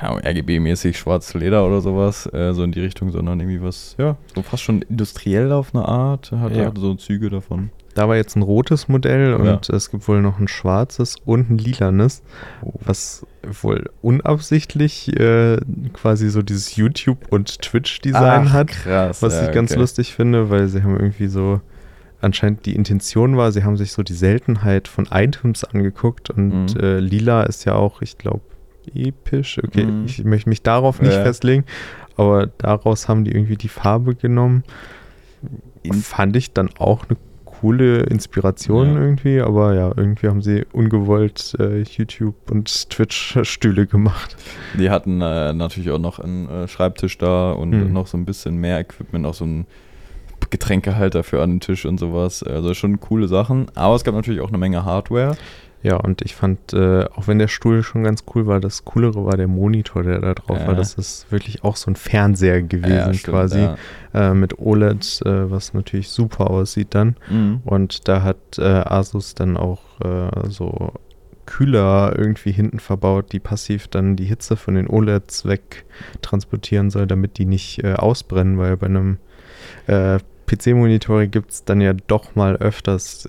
RGB-mäßig 0.00 0.96
schwarz 0.96 1.32
Leder 1.34 1.66
oder 1.66 1.80
sowas, 1.80 2.26
äh, 2.32 2.52
so 2.52 2.62
in 2.62 2.72
die 2.72 2.80
Richtung, 2.80 3.10
sondern 3.10 3.40
irgendwie 3.40 3.62
was, 3.62 3.94
ja, 3.98 4.16
so 4.34 4.42
fast 4.42 4.62
schon 4.62 4.82
industriell 4.82 5.50
auf 5.52 5.74
eine 5.74 5.86
Art. 5.86 6.30
Hat, 6.32 6.54
Ja. 6.54 6.66
hat 6.66 6.78
so 6.78 6.94
Züge 6.94 7.30
davon. 7.30 7.70
Da 7.94 8.08
war 8.08 8.16
jetzt 8.16 8.36
ein 8.36 8.42
rotes 8.42 8.88
Modell 8.88 9.34
und 9.34 9.68
Ja. 9.68 9.74
es 9.76 9.90
gibt 9.90 10.08
wohl 10.08 10.22
noch 10.22 10.38
ein 10.38 10.48
schwarzes 10.48 11.16
und 11.26 11.50
ein 11.50 11.58
lilanes, 11.58 12.22
was 12.62 13.26
wohl 13.46 13.90
unabsichtlich 14.00 15.14
äh, 15.20 15.58
quasi 15.92 16.30
so 16.30 16.40
dieses 16.42 16.76
YouTube- 16.76 17.26
und 17.30 17.60
Twitch-Design 17.60 18.46
Ach, 18.48 18.52
hat. 18.52 18.68
Krass. 18.68 19.20
Was 19.22 19.34
ja, 19.34 19.46
ich 19.48 19.52
ganz 19.52 19.72
okay. 19.72 19.80
lustig 19.80 20.14
finde, 20.14 20.48
weil 20.48 20.68
sie 20.68 20.82
haben 20.82 20.96
irgendwie 20.98 21.26
so, 21.26 21.60
anscheinend 22.22 22.64
die 22.64 22.74
Intention 22.76 23.36
war, 23.36 23.52
sie 23.52 23.62
haben 23.64 23.76
sich 23.76 23.92
so 23.92 24.02
die 24.02 24.14
Seltenheit 24.14 24.88
von 24.88 25.06
Items 25.10 25.64
angeguckt 25.64 26.30
und 26.30 26.74
Mhm. 26.74 26.80
äh, 26.80 26.98
lila 26.98 27.42
ist 27.42 27.64
ja 27.66 27.74
auch, 27.74 28.00
ich 28.00 28.16
glaube, 28.16 28.40
episch. 28.94 29.60
Okay, 29.62 29.84
Mhm. 29.84 30.04
ich 30.06 30.24
möchte 30.24 30.48
mich 30.48 30.62
darauf 30.62 31.00
nicht 31.02 31.12
Ja. 31.12 31.22
festlegen, 31.24 31.64
aber 32.16 32.46
daraus 32.46 33.06
haben 33.08 33.24
die 33.24 33.32
irgendwie 33.32 33.56
die 33.56 33.68
Farbe 33.68 34.14
genommen. 34.14 34.64
In- 35.82 35.94
Fand 35.94 36.36
ich 36.36 36.52
dann 36.52 36.70
auch 36.78 37.04
eine 37.08 37.18
coole 37.62 38.00
Inspiration 38.00 38.94
Ja. 38.96 39.00
irgendwie, 39.00 39.40
aber 39.40 39.74
ja, 39.74 39.92
irgendwie 39.96 40.26
haben 40.28 40.42
sie 40.42 40.66
ungewollt 40.72 41.54
äh, 41.60 41.82
YouTube 41.82 42.34
und 42.50 42.90
Twitch-Stühle 42.90 43.86
gemacht. 43.94 44.36
Die 44.78 44.90
hatten 44.90 45.20
äh, 45.22 45.52
natürlich 45.52 45.90
auch 45.90 45.98
noch 46.00 46.18
einen 46.18 46.48
äh, 46.48 46.66
Schreibtisch 46.68 47.16
da 47.18 47.52
und 47.52 47.72
Hm. 47.72 47.92
noch 47.92 48.08
so 48.08 48.18
ein 48.18 48.24
bisschen 48.24 48.56
mehr 48.56 48.80
Equipment, 48.80 49.24
auch 49.24 49.34
so 49.34 49.44
ein 49.46 49.66
Getränkehalter 50.50 51.22
für 51.22 51.40
an 51.40 51.50
den 51.50 51.60
Tisch 51.60 51.86
und 51.86 51.98
sowas. 51.98 52.42
Also 52.42 52.74
schon 52.74 52.98
coole 53.00 53.28
Sachen. 53.28 53.66
Aber 53.76 53.94
es 53.94 54.02
gab 54.04 54.14
natürlich 54.14 54.40
auch 54.40 54.48
eine 54.48 54.58
Menge 54.58 54.84
Hardware. 54.84 55.36
Ja, 55.82 55.96
und 55.96 56.22
ich 56.22 56.36
fand, 56.36 56.72
äh, 56.72 57.04
auch 57.06 57.26
wenn 57.26 57.38
der 57.40 57.48
Stuhl 57.48 57.82
schon 57.82 58.04
ganz 58.04 58.24
cool 58.34 58.46
war, 58.46 58.60
das 58.60 58.84
Coolere 58.84 59.24
war 59.24 59.36
der 59.36 59.48
Monitor, 59.48 60.04
der 60.04 60.20
da 60.20 60.34
drauf 60.34 60.60
Ja. 60.60 60.68
war. 60.68 60.74
Das 60.76 60.94
ist 60.94 61.30
wirklich 61.32 61.64
auch 61.64 61.74
so 61.74 61.90
ein 61.90 61.96
Fernseher 61.96 62.62
gewesen 62.62 62.94
Ja, 62.94 63.14
stimmt, 63.14 63.24
quasi. 63.36 63.68
Äh, 64.14 64.32
mit 64.34 64.58
OLED, 64.60 65.22
äh, 65.24 65.50
was 65.50 65.74
natürlich 65.74 66.08
super 66.10 66.50
aussieht 66.50 66.88
dann. 66.94 67.16
Mhm. 67.28 67.60
Und 67.64 68.06
da 68.08 68.22
hat 68.22 68.36
äh, 68.58 68.62
Asus 68.62 69.34
dann 69.34 69.56
auch 69.56 69.80
äh, 70.04 70.48
so 70.48 70.92
Kühler 71.46 72.14
irgendwie 72.16 72.52
hinten 72.52 72.78
verbaut, 72.78 73.32
die 73.32 73.40
passiv 73.40 73.88
dann 73.88 74.14
die 74.14 74.24
Hitze 74.24 74.56
von 74.56 74.74
den 74.76 74.86
OLEDs 74.88 75.44
wegtransportieren 75.44 76.90
soll, 76.90 77.08
damit 77.08 77.38
die 77.38 77.44
nicht 77.44 77.82
äh, 77.82 77.94
ausbrennen, 77.94 78.56
weil 78.58 78.76
bei 78.76 78.86
einem 78.86 79.18
PC-Monitor 80.46 81.26
gibt 81.26 81.50
es 81.50 81.64
dann 81.64 81.80
ja 81.80 81.92
doch 81.92 82.34
mal 82.36 82.56
öfters 82.56 83.28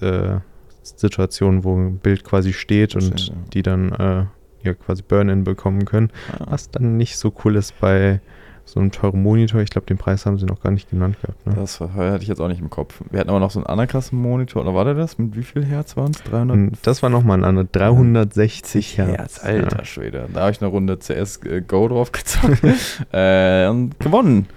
Situationen, 0.83 1.63
wo 1.63 1.75
ein 1.75 1.97
Bild 1.97 2.23
quasi 2.23 2.53
steht 2.53 2.95
und 2.95 3.03
Stimmt, 3.03 3.27
ja. 3.27 3.35
die 3.53 3.61
dann 3.63 3.91
äh, 3.93 4.25
ja 4.63 4.73
quasi 4.73 5.03
Burn-In 5.07 5.43
bekommen 5.43 5.85
können. 5.85 6.11
Ah. 6.31 6.45
Was 6.51 6.69
dann 6.69 6.97
nicht 6.97 7.17
so 7.17 7.33
cool 7.43 7.55
ist 7.55 7.79
bei 7.79 8.21
so 8.65 8.79
einem 8.79 8.91
teuren 8.91 9.21
Monitor. 9.21 9.61
Ich 9.61 9.69
glaube, 9.69 9.87
den 9.87 9.97
Preis 9.97 10.25
haben 10.25 10.37
sie 10.37 10.45
noch 10.45 10.61
gar 10.61 10.71
nicht 10.71 10.89
genannt 10.89 11.17
gehabt. 11.21 11.45
Ne? 11.45 11.53
Das 11.55 11.81
war, 11.81 11.93
hatte 11.93 12.23
ich 12.23 12.29
jetzt 12.29 12.39
auch 12.39 12.47
nicht 12.47 12.61
im 12.61 12.69
Kopf. 12.69 13.01
Wir 13.11 13.19
hatten 13.19 13.29
aber 13.29 13.39
noch 13.39 13.51
so 13.51 13.59
einen 13.59 13.65
anderen 13.65 13.89
krassen 13.89 14.19
Monitor. 14.19 14.61
Oder 14.61 14.73
war 14.73 14.85
der 14.85 14.93
das? 14.93 15.17
Mit 15.17 15.35
wie 15.35 15.43
viel 15.43 15.65
Hertz 15.65 15.97
waren 15.97 16.11
es? 16.11 16.23
300? 16.23 16.55
Und 16.55 16.77
das 16.83 17.03
war 17.03 17.09
nochmal 17.09 17.39
ein 17.39 17.43
anderer 17.43 17.67
360 17.71 18.97
Hertz. 18.97 19.43
Alter 19.43 19.79
Ja. 19.79 19.85
Schwede. 19.85 20.29
Da 20.33 20.41
habe 20.41 20.51
ich 20.51 20.61
eine 20.61 20.71
Runde 20.71 20.97
CS 20.97 21.37
äh, 21.45 21.61
Go 21.61 21.87
drauf 21.89 22.11
gezockt 22.11 22.61
äh, 23.11 23.67
und 23.67 23.99
gewonnen 23.99 24.47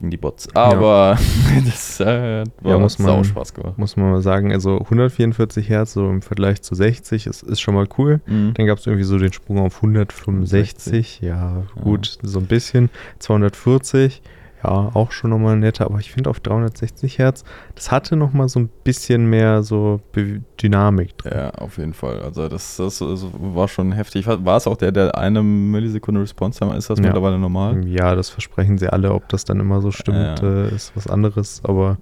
gegen 0.00 0.10
die 0.10 0.16
Bots. 0.16 0.48
Aber 0.56 1.16
das 1.64 2.00
äh, 2.00 2.44
war 2.62 2.72
Ja, 2.72 2.78
muss 2.78 2.98
man- 2.98 3.24
Spaß 3.24 3.54
gemacht. 3.54 3.78
Muss 3.78 3.96
man 3.96 4.10
mal 4.10 4.22
sagen, 4.22 4.52
also 4.52 4.78
144 4.78 5.68
Hertz 5.68 5.92
so 5.92 6.08
im 6.08 6.22
Vergleich 6.22 6.62
zu 6.62 6.74
60 6.74 7.26
ist, 7.26 7.42
ist 7.42 7.60
schon 7.60 7.74
mal 7.74 7.86
cool. 7.98 8.20
Mhm. 8.26 8.54
Dann 8.54 8.66
gab 8.66 8.78
es 8.78 8.86
irgendwie 8.86 9.04
so 9.04 9.18
den 9.18 9.32
Sprung 9.32 9.58
auf 9.60 9.76
165, 9.76 11.20
ja 11.20 11.62
gut, 11.82 12.18
so 12.22 12.38
ein 12.38 12.46
bisschen. 12.46 12.90
240, 13.18 14.22
ja 14.62 14.90
auch 14.94 15.12
schon 15.12 15.30
nochmal 15.30 15.56
netter, 15.56 15.86
aber 15.86 15.98
ich 15.98 16.12
finde 16.12 16.30
auf 16.30 16.40
360 16.40 17.18
Hertz, 17.18 17.44
das 17.74 17.90
hatte 17.90 18.16
nochmal 18.16 18.48
so 18.48 18.60
ein 18.60 18.68
bisschen 18.84 19.26
mehr 19.28 19.62
so 19.62 20.00
Be 20.12 20.42
Dynamik 20.62 21.16
drin. 21.18 21.32
Ja, 21.34 21.50
auf 21.50 21.78
jeden 21.78 21.94
Fall. 21.94 22.20
Also 22.22 22.48
das, 22.48 22.76
das, 22.76 23.00
also 23.00 23.30
war 23.32 23.68
schon 23.68 23.92
heftig. 23.92 24.26
War 24.26 24.56
es 24.56 24.66
auch 24.66 24.76
der, 24.76 24.92
der 24.92 25.16
eine 25.16 25.42
Millisekunde 25.42 26.20
Response 26.20 26.58
Time? 26.58 26.76
Ist 26.76 26.90
das 26.90 26.98
Ja. 26.98 27.06
mittlerweile 27.06 27.38
normal? 27.38 27.86
Ja, 27.86 28.14
das 28.14 28.28
versprechen 28.30 28.76
sie 28.78 28.88
alle, 28.92 29.12
ob 29.14 29.28
das 29.28 29.44
dann 29.44 29.58
immer 29.60 29.80
so 29.80 29.90
stimmt, 29.90 30.40
Ja. 30.40 30.64
äh, 30.66 30.74
ist 30.74 30.92
was 30.94 31.06
anderes, 31.06 31.60
aber 31.64 31.96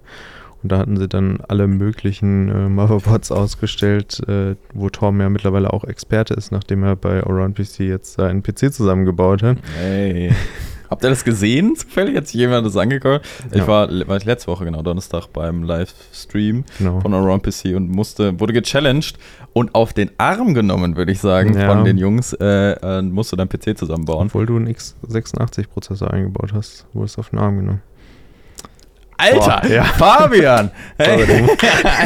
Und 0.63 0.71
da 0.71 0.79
hatten 0.79 0.97
sie 0.97 1.09
dann 1.09 1.41
alle 1.49 1.67
möglichen 1.67 2.49
äh, 2.49 2.69
Motherboards 2.69 3.33
ausgestellt, 3.33 4.21
äh, 4.29 4.55
wo 4.75 4.89
Torm 4.91 5.21
ja 5.21 5.29
mittlerweile 5.29 5.73
auch 5.73 5.85
Experte 5.85 6.35
ist, 6.35 6.53
nachdem 6.53 6.85
er 6.85 6.95
bei 6.97 7.23
Around 7.25 7.57
PC 7.57 7.81
jetzt 7.81 8.15
seinen 8.15 8.43
PC 8.43 8.73
zusammengebaut 8.73 9.43
hat. 9.43 9.59
Hey. 9.79 10.33
Habt 10.89 11.03
ihr 11.05 11.09
das 11.11 11.25
gesehen? 11.25 11.75
Zufällig 11.75 12.15
hat 12.19 12.27
sich 12.27 12.35
jemand 12.37 12.67
das 12.67 12.77
angeguckt. 12.77 13.25
Ich 13.51 13.57
Ja. 13.57 13.67
war, 13.67 13.89
war 14.07 14.19
ich 14.19 14.27
letzte 14.27 14.49
Woche, 14.49 14.67
genau, 14.67 14.83
Donnerstag 14.83 15.27
beim 15.33 15.63
Livestream 15.63 16.65
Genau. 16.79 17.01
von 17.01 17.15
Around 17.15 17.43
PC 17.45 17.75
und 17.75 17.89
musste, 17.89 18.39
wurde 18.39 18.53
gechallenged 18.53 19.15
und 19.55 19.75
auf 19.75 19.95
den 19.95 20.11
Arm 20.19 20.53
genommen, 20.53 20.97
würde 20.97 21.11
ich 21.13 21.19
sagen, 21.21 21.55
Ja. 21.59 21.67
von 21.75 21.85
den 21.85 21.97
Jungs, 21.97 22.35
äh, 22.35 22.73
äh, 22.73 23.01
musste 23.03 23.37
dein 23.37 23.49
PC 23.49 23.75
zusammenbauen. 23.79 24.27
Obwohl 24.27 24.45
du 24.45 24.57
einen 24.57 24.69
x86-Prozessor 24.69 26.11
eingebaut 26.13 26.53
hast, 26.53 26.85
wurde 26.93 27.07
es 27.07 27.19
auf 27.19 27.31
den 27.31 27.39
Arm 27.39 27.57
genommen. 27.59 27.83
Alter, 29.23 29.61
Boah, 29.63 29.71
ja. 29.71 29.85
Fabian! 29.85 30.71
Hey, 30.99 31.25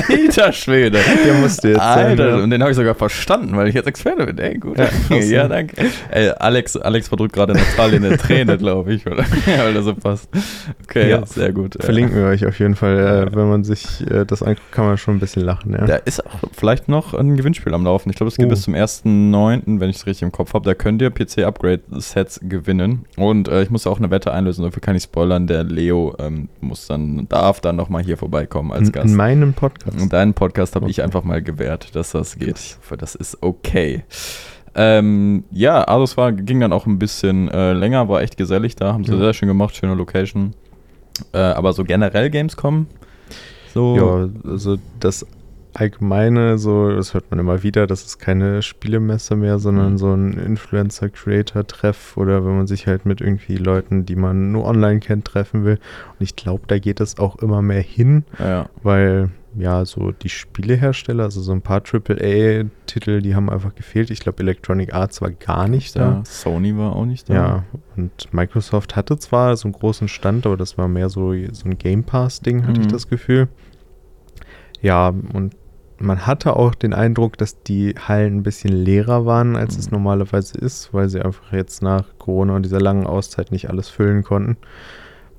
alter 0.08 0.52
Schwede! 0.52 0.99
Der 1.26 1.35
musste 1.35 1.68
jetzt 1.68 1.78
sein, 1.78 2.06
Alter, 2.06 2.28
ja. 2.28 2.37
und 2.37 2.50
den 2.50 2.62
habe 2.62 2.70
ich 2.70 2.76
sogar 2.76 2.94
verstanden, 2.94 3.56
weil 3.56 3.68
ich 3.68 3.75
jetzt 3.75 3.87
Experte 3.87 4.25
bin. 4.26 4.38
Ey, 4.38 4.56
gut. 4.58 4.78
Ja, 4.78 4.88
Ja, 5.16 5.49
danke. 5.49 5.87
Ey, 6.11 6.30
Alex, 6.30 6.76
Alex 6.76 7.08
verdrückt 7.08 7.35
gerade 7.35 7.52
Natalie 7.52 7.96
eine 7.96 8.16
Träne, 8.16 8.56
glaube 8.58 8.94
ich, 8.94 9.06
oder? 9.06 9.25
Ja, 9.46 9.64
weil 9.64 9.75
das 9.75 9.85
so 9.85 9.94
passt. 9.94 10.28
Okay, 10.85 11.20
sehr 11.26 11.52
gut. 11.52 11.76
Verlinken 11.80 12.16
wir 12.16 12.26
euch 12.26 12.46
auf 12.46 12.58
jeden 12.58 12.75
Fall. 12.75 13.28
Äh, 13.32 13.37
wenn 13.37 13.49
man 13.49 13.64
sich 13.64 14.08
äh, 14.11 14.25
das 14.25 14.42
anguckt, 14.42 14.73
kann 14.73 14.87
man 14.87 14.96
schon 14.96 15.16
ein 15.16 15.20
bisschen 15.20 15.42
lachen. 15.42 15.73
Ja. 15.73 15.85
Da 15.85 15.96
ist 15.96 16.25
auch 16.25 16.30
vielleicht 16.52 16.88
noch 16.88 17.12
ein 17.14 17.37
Gewinnspiel 17.37 17.75
am 17.75 17.85
Laufen. 17.85 18.08
Ich 18.11 18.16
glaube, 18.16 18.28
es 18.28 18.37
geht 18.37 18.46
Oh. 18.46 18.50
bis 18.50 18.62
zum 18.62 18.75
1.9., 18.75 19.80
wenn 19.80 19.90
ich 19.90 19.96
es 19.96 20.06
richtig 20.06 20.23
im 20.23 20.32
Kopf 20.32 20.54
habe. 20.54 20.64
Da 20.64 20.75
könnt 20.75 21.02
ihr 21.02 21.11
PC-Upgrade-Sets 21.11 22.40
gewinnen. 22.44 23.04
Und 23.16 23.49
äh, 23.49 23.62
ich 23.62 23.70
muss 23.70 23.87
auch 23.87 23.99
eine 23.99 24.11
Wette 24.11 24.32
einlösen, 24.32 24.64
dafür 24.64 24.80
kann 24.80 24.96
ich 24.96 25.02
spoilern. 25.04 25.46
Der 25.46 25.64
Leo 25.64 26.14
ähm, 26.18 26.49
muss 26.61 26.87
dann, 26.87 27.05
darf 27.28 27.60
dann 27.60 27.76
nochmal 27.76 28.02
hier 28.02 28.16
vorbeikommen 28.16 28.72
als 28.72 28.88
in, 28.88 28.92
Gast. 28.92 29.06
in 29.08 29.14
meinem 29.16 29.52
Podcast. 29.54 30.00
Und 30.00 30.12
deinen 30.12 30.34
Podcast 30.34 30.75
habe 30.76 30.88
ich 30.90 30.98
Okay. 30.98 31.04
einfach 31.04 31.25
mal 31.25 31.42
gewährt, 31.42 31.94
dass 31.94 32.12
das 32.12 32.38
geht. 32.38 32.58
Ich 32.58 32.76
hoffe, 32.78 32.96
das 32.96 33.14
ist 33.14 33.42
okay. 33.42 34.04
Ähm, 34.75 35.44
ja, 35.50 35.88
Asus 35.88 36.16
war, 36.16 36.32
ging 36.32 36.60
dann 36.60 36.72
auch 36.72 36.86
ein 36.86 36.98
bisschen 36.98 37.48
äh, 37.48 37.72
länger, 37.72 38.08
war 38.08 38.20
echt 38.20 38.36
gesellig 38.36 38.76
da, 38.76 38.92
haben 38.92 39.04
sie 39.04 39.12
Ja. 39.12 39.18
sehr 39.18 39.32
schön 39.34 39.48
gemacht, 39.48 39.75
schöne 39.76 39.94
Location. 39.94 40.54
Äh, 41.32 41.38
aber 41.38 41.72
so 41.72 41.82
generell 41.82 42.28
Gamescom, 42.28 42.86
so 43.72 43.96
Ja, 44.44 44.50
also 44.50 44.76
das 45.00 45.26
Allgemeine, 45.78 46.56
so, 46.56 46.90
das 46.90 47.12
hört 47.12 47.30
man 47.30 47.38
immer 47.38 47.62
wieder, 47.62 47.87
das 47.87 48.06
ist 48.06 48.18
keine 48.18 48.62
Spielemesse 48.62 49.37
mehr, 49.37 49.59
sondern 49.59 49.92
Mhm. 49.92 49.99
so 49.99 50.14
ein 50.14 50.33
Influencer-Creator-Treff 50.38 52.16
oder 52.16 52.47
wenn 52.47 52.56
man 52.56 52.66
sich 52.66 52.87
halt 52.87 53.04
mit 53.04 53.21
irgendwie 53.21 53.56
Leuten, 53.56 54.06
die 54.06 54.16
man 54.16 54.52
nur 54.52 54.64
online 54.64 55.00
kennt, 55.00 55.26
treffen 55.26 55.64
will. 55.64 55.75
Und 55.75 56.21
ich 56.21 56.35
glaube, 56.35 56.64
da 56.66 56.78
geht 56.78 57.00
es 57.00 57.18
auch 57.18 57.37
immer 57.37 57.61
mehr 57.61 57.83
hin, 57.83 58.25
ja, 58.38 58.71
weil 58.83 59.30
ja, 59.59 59.85
so 59.87 60.12
die 60.12 60.28
Spielehersteller, 60.28 61.25
also 61.25 61.40
so 61.40 61.52
ein 61.52 61.62
paar 61.62 61.80
AAA-Titel, 61.83 63.23
die 63.23 63.35
haben 63.35 63.49
einfach 63.49 63.75
gefehlt. 63.75 64.11
Ich 64.11 64.21
glaube, 64.21 64.42
Electronic 64.42 64.92
Arts 64.95 65.23
war 65.23 65.30
gar 65.30 65.66
nicht 65.68 65.97
da. 65.97 66.23
Sony 66.26 66.76
war 66.76 66.95
auch 66.95 67.06
nicht 67.06 67.28
da. 67.30 67.35
Ja, 67.35 67.64
und 67.97 68.33
Microsoft 68.35 68.97
hatte 68.97 69.18
zwar 69.18 69.56
so 69.56 69.66
einen 69.68 69.73
großen 69.73 70.09
Stand, 70.09 70.45
aber 70.47 70.56
das 70.59 70.76
war 70.76 70.88
mehr 70.88 71.09
so, 71.09 71.33
so 71.52 71.68
ein 71.68 71.78
Game 71.78 72.04
Pass-Ding, 72.04 72.66
hatte 72.66 72.80
ich 72.80 72.87
Mhm. 72.87 72.92
das 72.92 73.09
Gefühl. 73.09 73.49
Ja, 74.83 75.09
und 75.33 75.54
man 75.98 76.26
hatte 76.26 76.56
auch 76.56 76.74
den 76.74 76.92
Eindruck, 76.92 77.38
dass 77.38 77.62
die 77.62 77.94
Hallen 77.98 78.38
ein 78.38 78.42
bisschen 78.42 78.72
leerer 78.72 79.24
waren, 79.26 79.56
als 79.56 79.76
es 79.78 79.86
Mhm. 79.86 79.94
normalerweise 79.98 80.58
ist, 80.58 80.92
weil 80.92 81.08
sie 81.08 81.20
einfach 81.22 81.52
jetzt 81.52 81.82
nach 81.82 82.04
Corona 82.18 82.54
und 82.56 82.64
dieser 82.64 82.80
langen 82.80 83.06
Auszeit 83.06 83.50
nicht 83.52 83.70
alles 83.70 83.88
füllen 83.88 84.22
konnten. 84.22 84.56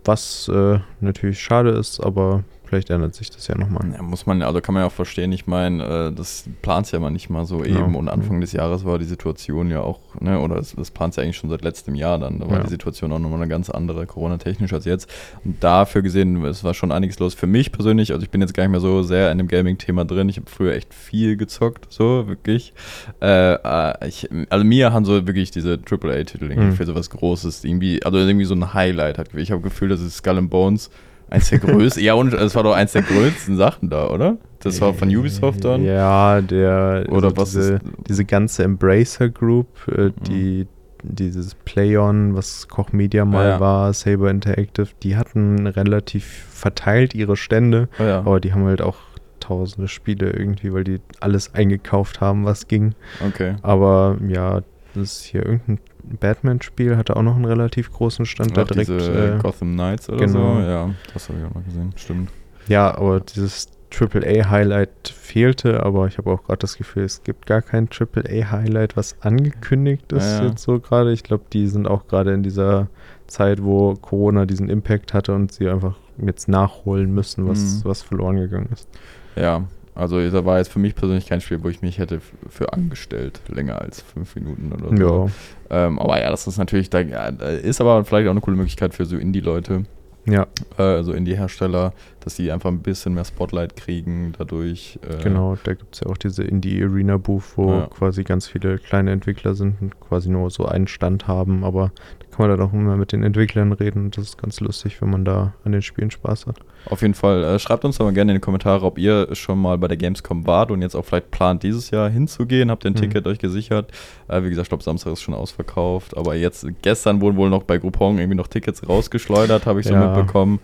Was 0.06 0.50
äh, 0.54 0.80
natürlich 1.02 1.40
schade 1.42 1.72
ist, 1.72 2.00
aber 2.00 2.44
vielleicht 2.68 2.90
ändert 2.90 3.16
sich 3.16 3.30
das 3.32 3.48
ja 3.48 3.58
nochmal. 3.58 3.82
Ja, 3.96 4.02
muss 4.02 4.26
man, 4.26 4.42
also 4.42 4.62
kann 4.62 4.74
man 4.74 4.84
ja 4.84 4.88
auch 4.88 4.92
verstehen, 4.92 5.32
ich 5.32 5.48
meine, 5.48 5.84
äh, 5.84 6.12
das 6.14 6.46
plant 6.62 6.92
ja 6.92 7.00
mal 7.00 7.10
nicht 7.10 7.30
mal 7.30 7.46
so 7.46 7.60
Genau. 7.60 7.80
eben 7.86 7.96
und 7.96 8.10
Anfang 8.10 8.42
des 8.42 8.52
Jahres 8.52 8.86
war 8.86 9.00
die 9.00 9.06
Situation 9.06 9.70
ja 9.72 9.82
auch, 9.82 10.00
ne, 10.20 10.40
oder 10.40 10.56
das, 10.56 10.74
das 10.76 10.92
plant 10.92 11.16
ja 11.16 11.24
eigentlich 11.24 11.38
schon 11.38 11.50
seit 11.50 11.64
letztem 11.64 11.96
Jahr 11.96 12.20
dann, 12.20 12.40
da 12.40 12.48
war 12.50 12.58
Ja. 12.58 12.64
die 12.64 12.70
Situation 12.70 13.12
auch 13.12 13.20
nochmal 13.20 13.40
eine 13.42 13.48
ganz 13.48 13.70
andere, 13.70 14.06
Corona-technisch 14.06 14.74
als 14.74 14.86
jetzt 14.86 15.10
und 15.46 15.64
dafür 15.64 16.02
gesehen, 16.02 16.44
es 16.46 16.64
war 16.64 16.74
schon 16.74 16.92
einiges 16.92 17.20
los 17.20 17.34
für 17.34 17.48
mich 17.48 17.72
persönlich, 17.72 18.12
also 18.12 18.24
ich 18.24 18.30
bin 18.30 18.42
jetzt 18.42 18.54
gar 18.54 18.64
nicht 18.64 18.72
mehr 18.72 18.80
so 18.82 19.04
sehr 19.04 19.32
in 19.32 19.38
dem 19.38 19.48
Gaming-Thema 19.48 20.06
drin, 20.06 20.28
ich 20.30 20.38
habe 20.38 20.50
früher 20.50 20.74
echt 20.74 20.94
viel 20.94 21.38
gezockt, 21.38 21.88
so, 21.90 22.28
wirklich, 22.28 22.74
äh, 23.22 23.54
äh, 23.54 24.08
ich, 24.08 24.30
also 24.50 24.66
mir 24.66 24.94
haben 24.94 25.06
so 25.06 25.26
wirklich 25.28 25.52
diese 25.52 25.80
AAA-Titel 25.80 26.48
Mhm. 26.48 26.72
für 26.74 26.86
sowas 26.86 27.10
Großes, 27.10 27.64
irgendwie, 27.64 28.04
also 28.04 28.18
irgendwie 28.18 28.46
so 28.46 28.56
ein 28.56 28.74
Highlight 28.74 29.18
hat, 29.18 29.34
ich 29.36 29.52
habe 29.52 29.62
Gefühl, 29.62 29.90
das 29.90 30.02
ist 30.02 30.18
Skull 30.18 30.38
and 30.38 30.50
Bones, 30.50 30.90
Eins 31.30 31.50
der 31.50 31.60
größten, 31.60 32.04
ja, 32.04 32.14
und 32.14 32.34
es 32.34 32.56
war 32.56 32.64
doch 32.64 32.74
eins 32.74 32.94
der 32.94 33.02
größten 33.02 33.58
Sachen 33.58 33.90
da, 33.90 34.10
oder? 34.10 34.38
Das 34.60 34.82
war 34.82 34.94
von 34.94 35.16
Ubisoft 35.16 35.64
dann. 35.66 35.84
Ja, 35.84 36.42
der 36.42 37.06
Oder 37.10 37.28
also 37.28 37.38
was 37.38 37.52
diese, 37.52 37.80
diese 38.08 38.26
ganze 38.26 38.64
Embracer 38.64 39.30
Group, 39.30 39.68
äh, 39.90 40.12
die 40.28 40.68
dieses 41.04 41.54
Playon, 41.56 42.36
was 42.36 42.68
Koch 42.68 42.92
Media 42.92 43.24
mal 43.24 43.44
Ja, 43.44 43.50
ja. 43.52 43.60
war, 43.60 43.94
Saber 43.94 44.30
Interactive, 44.32 44.88
die 45.04 45.16
hatten 45.16 45.68
relativ 45.68 46.26
verteilt 46.50 47.14
ihre 47.14 47.38
Stände, 47.38 47.88
Oh 48.00 48.04
ja, 48.04 48.20
aber 48.20 48.40
die 48.40 48.52
haben 48.54 48.66
halt 48.66 48.82
auch 48.82 48.98
tausende 49.40 49.88
Spiele 49.88 50.32
irgendwie, 50.32 50.74
weil 50.74 50.84
die 50.84 51.00
alles 51.20 51.54
eingekauft 51.54 52.20
haben, 52.20 52.46
was 52.46 52.68
ging. 52.68 52.96
okay. 53.26 53.56
Aber 53.62 54.18
ja, 54.28 54.62
das 54.98 55.20
ist 55.20 55.24
hier 55.24 55.46
irgendein 55.46 55.80
Batman-Spiel, 56.20 56.98
hatte 56.98 57.16
auch 57.16 57.22
noch 57.24 57.36
einen 57.36 57.46
relativ 57.46 57.92
großen 57.92 58.26
Stand 58.26 58.56
da 58.58 58.64
Auch 58.64 58.68
direkt. 58.68 58.90
diese 58.90 59.36
äh, 59.36 59.40
Gotham 59.42 59.74
Knights 59.74 60.10
oder 60.10 60.26
genau. 60.26 60.56
so. 60.56 60.60
Ja, 60.62 60.90
das 61.14 61.30
habe 61.30 61.40
ich 61.40 61.46
auch 61.46 61.54
mal 61.56 61.64
gesehen, 61.64 61.94
stimmt. 61.96 62.30
Ja, 62.68 62.96
aber 62.98 63.20
dieses 63.22 63.68
AAA-Highlight 63.98 65.08
fehlte, 65.10 65.84
aber 65.84 66.08
ich 66.08 66.18
habe 66.18 66.32
auch 66.32 66.44
gerade 66.44 66.60
das 66.60 66.78
Gefühl, 66.78 67.04
es 67.04 67.24
gibt 67.24 67.46
gar 67.46 67.62
kein 67.62 67.88
AAA-Highlight, 67.90 68.98
was 68.98 69.16
angekündigt 69.22 70.12
ist 70.12 70.26
Ja, 70.26 70.44
ja. 70.44 70.50
jetzt 70.50 70.64
so 70.64 70.80
gerade. 70.80 71.12
Ich 71.14 71.24
glaube, 71.24 71.46
die 71.54 71.68
sind 71.68 71.88
auch 71.88 72.08
gerade 72.08 72.34
in 72.34 72.44
dieser 72.44 72.88
Zeit, 73.28 73.64
wo 73.64 73.94
Corona 73.96 74.46
diesen 74.46 74.70
Impact 74.70 75.14
hatte 75.14 75.34
und 75.34 75.52
sie 75.52 75.70
einfach 75.70 75.96
jetzt 76.26 76.48
nachholen 76.48 77.14
müssen, 77.14 77.48
was, 77.48 77.60
Mhm. 77.60 77.82
was 77.90 78.02
verloren 78.02 78.38
gegangen 78.38 78.70
ist. 78.74 78.88
Ja, 79.36 79.64
also 79.98 80.30
da 80.30 80.46
war 80.46 80.60
jetzt 80.60 80.72
für 80.72 80.80
mich 80.80 80.96
persönlich 80.96 81.26
kein 81.28 81.42
Spiel, 81.42 81.64
wo 81.64 81.70
ich 81.70 81.82
mich 81.82 81.98
hätte 81.98 82.22
für 82.50 82.72
angestellt, 82.72 83.42
länger 83.48 83.82
als 83.82 84.02
fünf 84.02 84.36
Minuten 84.36 84.72
oder 84.72 84.96
so. 84.96 85.28
Ja, 85.70 85.88
Ähm, 85.88 86.00
aber 86.00 86.22
ja, 86.22 86.30
das 86.30 86.46
ist 86.48 86.58
natürlich, 86.58 86.90
da 86.90 87.00
ist 87.00 87.82
aber 87.82 88.06
vielleicht 88.06 88.28
auch 88.28 88.32
eine 88.32 88.42
coole 88.42 88.56
Möglichkeit 88.58 88.94
für 88.94 89.06
so 89.06 89.18
Indie-Leute, 89.18 89.84
ja, 90.26 90.46
äh, 90.78 90.82
also 90.84 91.14
Indie-Hersteller, 91.14 91.94
dass 92.28 92.36
die 92.36 92.52
einfach 92.52 92.70
ein 92.70 92.80
bisschen 92.80 93.14
mehr 93.14 93.24
Spotlight 93.24 93.78
kriegen 93.78 94.34
dadurch. 94.38 95.00
Äh, 95.02 95.24
genau. 95.24 95.58
Da 95.64 95.74
gibt 95.76 95.96
es 95.96 96.02
ja 96.02 96.08
auch 96.08 96.18
diese 96.18 96.44
Indie-Arena-Booth, 96.44 97.44
wo 97.58 97.72
Ja. 97.72 97.88
quasi 97.88 98.24
ganz 98.24 98.48
viele 98.48 98.78
kleine 98.80 99.12
Entwickler 99.12 99.56
sind 99.56 99.82
und 99.82 100.00
quasi 100.02 100.30
nur 100.30 100.50
so 100.50 100.66
einen 100.66 100.88
Stand 100.88 101.28
haben, 101.28 101.64
aber 101.64 101.92
da 102.20 102.26
kann 102.36 102.48
man 102.50 102.58
dann 102.58 102.68
auch 102.68 102.74
immer 102.74 102.98
mit 102.98 103.14
den 103.14 103.24
Entwicklern 103.24 103.72
reden 103.72 104.06
und 104.06 104.18
das 104.18 104.26
ist 104.26 104.42
ganz 104.42 104.60
lustig, 104.60 105.02
wenn 105.02 105.10
man 105.10 105.24
da 105.26 105.54
an 105.64 105.72
den 105.72 105.82
Spielen 105.82 106.12
Spaß 106.12 106.48
hat. 106.48 106.58
Auf 106.90 107.02
jeden 107.02 107.14
Fall. 107.16 107.44
Äh, 107.44 107.60
schreibt 107.60 107.84
uns 107.86 107.98
doch 107.98 108.06
mal 108.06 108.14
gerne 108.14 108.32
in 108.34 108.36
die 108.38 108.42
Kommentare, 108.42 108.86
ob 108.86 108.98
ihr 109.00 109.30
schon 109.34 109.60
mal 109.60 109.78
bei 109.78 109.88
der 109.88 109.98
Gamescom 109.98 110.46
wart 110.46 110.70
und 110.72 110.82
jetzt 110.82 110.96
auch 110.96 111.04
vielleicht 111.06 111.32
plant, 111.32 111.64
dieses 111.64 111.90
Jahr 111.92 112.10
hinzugehen. 112.10 112.70
Habt 112.72 112.86
ihr 112.86 112.92
ein 112.92 112.94
Mhm. 112.94 112.98
Ticket 112.98 113.26
euch 113.28 113.40
gesichert? 113.40 113.92
Äh, 114.28 114.44
wie 114.44 114.50
gesagt, 114.50 114.66
ich 114.66 114.70
glaube, 114.70 114.84
Samstag 114.84 115.14
ist 115.14 115.22
schon 115.22 115.34
ausverkauft. 115.34 116.16
Aber 116.16 116.36
jetzt, 116.36 116.66
gestern 116.82 117.20
wurden 117.22 117.36
wohl 117.38 117.50
noch 117.50 117.64
bei 117.64 117.78
Groupon 117.78 118.18
irgendwie 118.20 118.38
noch 118.38 118.48
Tickets 118.48 118.88
rausgeschleudert, 118.88 119.66
habe 119.66 119.80
ich 119.82 119.88
so 119.88 119.94
Ja. 119.94 120.08
mitbekommen. 120.16 120.60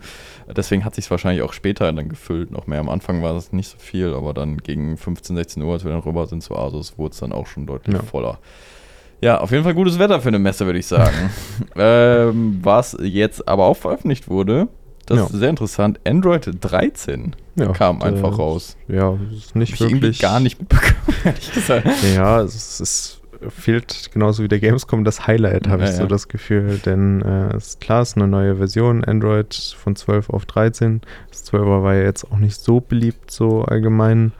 Deswegen 0.54 0.84
hat 0.84 0.94
sich 0.94 1.10
wahrscheinlich 1.10 1.42
auch 1.42 1.53
später 1.54 1.90
dann 1.92 2.08
gefüllt 2.08 2.50
noch 2.50 2.66
mehr. 2.66 2.80
Am 2.80 2.88
Anfang 2.90 3.22
war 3.22 3.34
es 3.36 3.52
nicht 3.52 3.68
so 3.70 3.78
viel, 3.78 4.12
aber 4.14 4.34
dann 4.34 4.58
gegen 4.58 4.96
15, 4.96 5.36
16 5.36 5.62
Uhr, 5.62 5.72
als 5.72 5.84
wir 5.84 5.90
dann 5.92 6.00
rüber 6.00 6.26
sind 6.26 6.42
zu 6.42 6.56
Asus, 6.56 6.98
wurde 6.98 7.12
es 7.12 7.20
dann 7.20 7.32
auch 7.32 7.46
schon 7.46 7.66
deutlich 7.66 7.96
Ja. 7.96 8.02
voller. 8.02 8.38
Ja, 9.20 9.38
auf 9.40 9.50
jeden 9.52 9.64
Fall 9.64 9.72
gutes 9.74 9.98
Wetter 9.98 10.20
für 10.20 10.28
eine 10.28 10.38
Messe, 10.38 10.66
würde 10.66 10.78
ich 10.78 10.86
sagen. 10.86 11.30
ähm, 11.76 12.58
was 12.62 12.96
jetzt 13.00 13.48
aber 13.48 13.64
auch 13.64 13.76
veröffentlicht 13.76 14.28
wurde, 14.28 14.68
das 15.06 15.18
Ja. 15.18 15.24
ist 15.24 15.32
sehr 15.32 15.50
interessant, 15.50 16.00
Android 16.06 16.50
13 16.60 17.34
Ja, 17.56 17.72
kam 17.72 18.02
einfach 18.02 18.38
raus. 18.38 18.76
Ja, 18.88 19.16
ist 19.36 19.54
nicht 19.56 19.72
Hab 19.74 19.80
wirklich. 19.90 20.18
gar 20.18 20.40
nicht 20.40 20.58
mitbekommen, 20.58 20.94
ehrlich 21.24 21.52
gesagt. 21.52 21.88
Ja, 22.14 22.40
es, 22.42 22.80
es 22.80 23.13
fehlt 23.50 24.10
genauso 24.12 24.42
wie 24.42 24.48
der 24.48 24.60
Gamescom 24.60 25.04
das 25.04 25.26
Highlight, 25.26 25.68
habe 25.68 25.84
Ja, 25.84 25.88
ich 25.90 25.96
so 25.96 26.02
ja. 26.02 26.08
das 26.08 26.28
Gefühl. 26.28 26.78
Denn 26.84 27.22
äh, 27.22 27.54
es 27.56 27.68
ist 27.68 27.80
klar, 27.80 28.02
es 28.02 28.10
ist 28.10 28.16
eine 28.16 28.28
neue 28.28 28.56
Version, 28.56 29.04
Android 29.04 29.54
von 29.78 29.96
12 29.96 30.30
auf 30.30 30.46
13. 30.46 31.00
Das 31.30 31.44
12er 31.52 31.82
war 31.82 31.94
ja 31.94 32.02
jetzt 32.02 32.30
auch 32.30 32.38
nicht 32.38 32.60
so 32.60 32.80
beliebt, 32.80 33.30
so 33.30 33.62
allgemein. 33.62 34.32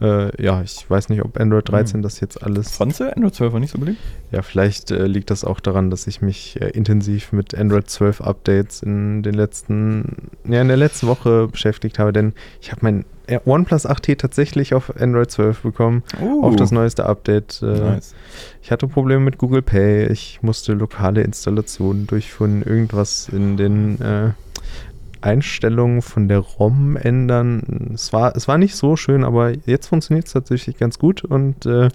Äh, 0.00 0.42
ja, 0.42 0.62
ich 0.62 0.88
weiß 0.88 1.10
nicht, 1.10 1.22
ob 1.22 1.38
Android 1.38 1.68
13 1.68 1.96
Hm. 1.96 2.02
das 2.02 2.20
jetzt 2.20 2.42
alles. 2.42 2.74
Fandst 2.74 3.00
du 3.00 3.14
Android 3.14 3.34
12 3.34 3.52
war 3.52 3.60
nicht 3.60 3.72
so 3.72 3.78
beliebt? 3.78 3.98
Ja, 4.32 4.40
vielleicht 4.40 4.90
äh, 4.90 5.06
liegt 5.06 5.30
das 5.30 5.44
auch 5.44 5.60
daran, 5.60 5.90
dass 5.90 6.06
ich 6.06 6.22
mich 6.22 6.58
äh, 6.60 6.70
intensiv 6.70 7.32
mit 7.32 7.54
Android 7.54 7.90
12 7.90 8.22
Updates 8.22 8.82
in 8.82 9.22
den 9.22 9.34
letzten, 9.34 10.30
ja, 10.48 10.62
in 10.62 10.68
der 10.68 10.78
letzten 10.78 11.06
Woche 11.06 11.48
beschäftigt 11.48 11.98
habe, 11.98 12.14
denn 12.14 12.32
ich 12.62 12.72
habe 12.72 12.80
mein 12.82 13.04
OnePlus 13.44 13.86
8T 13.86 14.16
tatsächlich 14.18 14.74
auf 14.74 14.94
Android 15.00 15.30
12 15.30 15.62
bekommen, 15.62 16.02
auf 16.42 16.56
das 16.56 16.70
neueste 16.72 17.06
Update. 17.06 17.60
Äh, 17.62 17.66
Uh. 17.70 17.84
Nice. 17.90 18.14
ich 18.62 18.70
hatte 18.70 18.88
Probleme 18.88 19.20
mit 19.20 19.38
Google 19.38 19.62
Pay. 19.62 20.06
Ich 20.08 20.40
musste 20.42 20.72
lokale 20.72 21.22
Installationen 21.22 22.06
durchführen, 22.06 22.62
irgendwas 22.62 23.28
in 23.28 23.56
den 23.56 24.00
äh, 24.00 24.30
Einstellungen 25.20 26.02
von 26.02 26.28
der 26.28 26.38
ROM 26.38 26.96
ändern. 26.96 27.92
Es 27.94 28.12
war, 28.12 28.34
es 28.36 28.48
war 28.48 28.58
nicht 28.58 28.74
so 28.74 28.96
schön, 28.96 29.24
aber 29.24 29.52
jetzt 29.66 29.88
funktioniert 29.88 30.26
es 30.26 30.32
tatsächlich 30.32 30.78
ganz 30.78 30.98
gut 30.98 31.24
und 31.24 31.66
äh, 31.66 31.88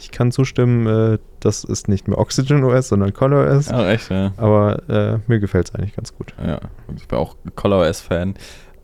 ich 0.00 0.10
kann 0.10 0.32
zustimmen, 0.32 0.86
äh, 0.86 1.18
das 1.40 1.62
ist 1.64 1.88
nicht 1.88 2.08
mehr 2.08 2.18
Oxygen 2.18 2.64
OS, 2.64 2.88
sondern 2.88 3.12
Color 3.12 3.56
OS. 3.56 3.68
Ja, 3.68 3.88
echt, 3.88 4.10
ja. 4.10 4.32
Aber 4.36 4.82
äh, 4.88 5.18
mir 5.28 5.38
gefällt 5.38 5.68
es 5.68 5.74
eigentlich 5.74 5.94
ganz 5.94 6.14
gut. 6.16 6.34
Ja, 6.44 6.60
ich 6.96 7.06
bin 7.06 7.18
auch 7.18 7.36
ColorOS-Fan. 7.54 8.34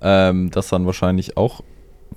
Ähm, 0.01 0.51
das 0.53 0.69
dann 0.69 0.87
wahrscheinlich 0.87 1.37
auch 1.37 1.63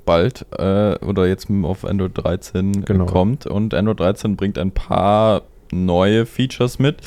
bald 0.05 0.45
äh, 0.57 0.95
oder 1.05 1.27
jetzt 1.27 1.47
auf 1.63 1.85
Android 1.85 2.11
13 2.15 2.85
Genau. 2.85 3.05
kommt. 3.05 3.45
Und 3.45 3.73
Android 3.73 3.99
13 3.99 4.35
bringt 4.35 4.57
ein 4.57 4.71
paar 4.71 5.43
neue 5.71 6.25
Features 6.25 6.79
mit. 6.79 6.97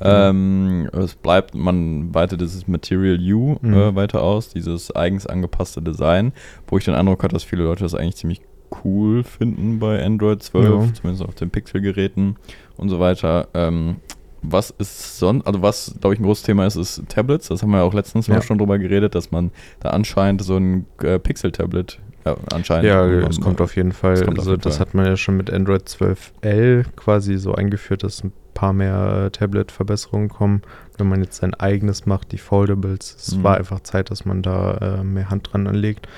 Ähm, 0.00 0.88
es 0.92 1.14
bleibt, 1.14 1.54
man 1.54 2.12
weitet 2.14 2.40
dieses 2.40 2.66
Material 2.66 3.18
U 3.32 3.56
Mhm. 3.60 3.74
äh, 3.74 3.94
weiter 3.94 4.22
aus, 4.22 4.48
dieses 4.48 4.94
eigens 4.94 5.26
angepasste 5.26 5.80
Design, 5.82 6.32
wo 6.66 6.78
ich 6.78 6.84
den 6.84 6.94
Eindruck 6.94 7.22
hatte, 7.22 7.34
dass 7.34 7.44
viele 7.44 7.64
Leute 7.64 7.84
das 7.84 7.94
eigentlich 7.94 8.16
ziemlich 8.16 8.40
cool 8.84 9.22
finden 9.22 9.78
bei 9.78 10.04
Android 10.04 10.42
12, 10.42 10.64
Ja. 10.86 10.94
zumindest 10.94 11.24
auf 11.28 11.34
den 11.36 11.50
Pixel-Geräten 11.50 12.36
und 12.76 12.88
so 12.88 12.98
weiter. 12.98 13.46
Ähm, 13.54 13.96
was 14.42 14.70
ist 14.70 15.18
sonst, 15.18 15.46
also 15.46 15.62
was, 15.62 15.94
glaube 16.00 16.14
ich, 16.14 16.20
ein 16.20 16.24
großes 16.24 16.44
Thema 16.44 16.66
ist, 16.66 16.76
ist 16.76 17.02
Tablets. 17.08 17.48
Das 17.48 17.62
haben 17.62 17.70
wir 17.70 17.78
ja 17.78 17.84
auch 17.84 17.94
letztens 17.94 18.28
mal 18.28 18.36
Ja. 18.36 18.42
schon 18.42 18.58
drüber 18.58 18.78
geredet, 18.78 19.14
dass 19.14 19.30
man 19.30 19.52
da 19.80 19.90
anscheinend 19.90 20.42
so 20.42 20.56
ein 20.56 20.86
äh, 21.02 21.18
Pixel-Tablet, 21.18 22.00
ja, 22.24 22.36
anscheinend. 22.52 22.84
Ja, 22.86 23.04
es 23.28 23.40
kommt 23.40 23.60
auf 23.60 23.76
jeden 23.76 23.92
Fall. 23.92 24.14
auf 24.22 24.28
also 24.38 24.50
jeden 24.52 24.62
das 24.62 24.76
Fall. 24.76 24.86
hat 24.86 24.94
man 24.94 25.06
ja 25.06 25.16
schon 25.16 25.36
mit 25.36 25.50
Android 25.52 25.82
12L 25.88 26.84
quasi 26.96 27.36
so 27.36 27.54
eingeführt, 27.54 28.02
dass 28.02 28.22
ein 28.24 28.32
paar 28.54 28.72
mehr 28.72 29.24
äh, 29.26 29.30
Tablet-Verbesserungen 29.30 30.28
kommen. 30.28 30.62
Wenn 30.96 31.08
man 31.08 31.22
jetzt 31.22 31.36
sein 31.38 31.54
eigenes 31.54 32.06
macht, 32.06 32.32
die 32.32 32.38
Foldables, 32.38 33.16
es 33.18 33.36
Mhm. 33.36 33.42
war 33.42 33.56
einfach 33.56 33.80
Zeit, 33.80 34.10
dass 34.10 34.24
man 34.24 34.42
da 34.42 34.74
äh, 35.00 35.04
mehr 35.04 35.28
Hand 35.30 35.50
dran 35.52 35.66
anlegt. 35.66 36.08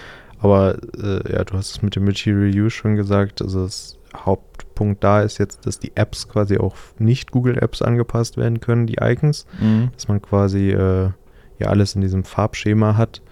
Aber 0.40 0.76
äh, 1.02 1.32
ja, 1.32 1.44
du 1.44 1.54
hast 1.56 1.70
es 1.70 1.82
mit 1.82 1.96
dem 1.96 2.04
Material 2.04 2.66
U 2.66 2.68
schon 2.68 2.94
gesagt. 2.96 3.40
Also 3.40 3.64
das 3.64 3.96
Hauptpunkt 4.14 5.02
da 5.02 5.22
ist 5.22 5.38
jetzt, 5.38 5.66
dass 5.66 5.78
die 5.78 5.92
Apps 5.96 6.28
quasi 6.28 6.58
auch 6.58 6.76
nicht 6.98 7.30
Google-Apps 7.32 7.80
angepasst 7.82 8.36
werden 8.36 8.60
können, 8.60 8.86
die 8.86 8.98
Icons 9.00 9.46
Mhm. 9.60 9.90
dass 9.94 10.08
man 10.08 10.20
quasi 10.20 10.70
äh, 10.72 11.10
ja 11.58 11.66
alles 11.68 11.94
in 11.94 12.02
diesem 12.02 12.22
Farbschema 12.24 12.96
hat. 12.98 13.22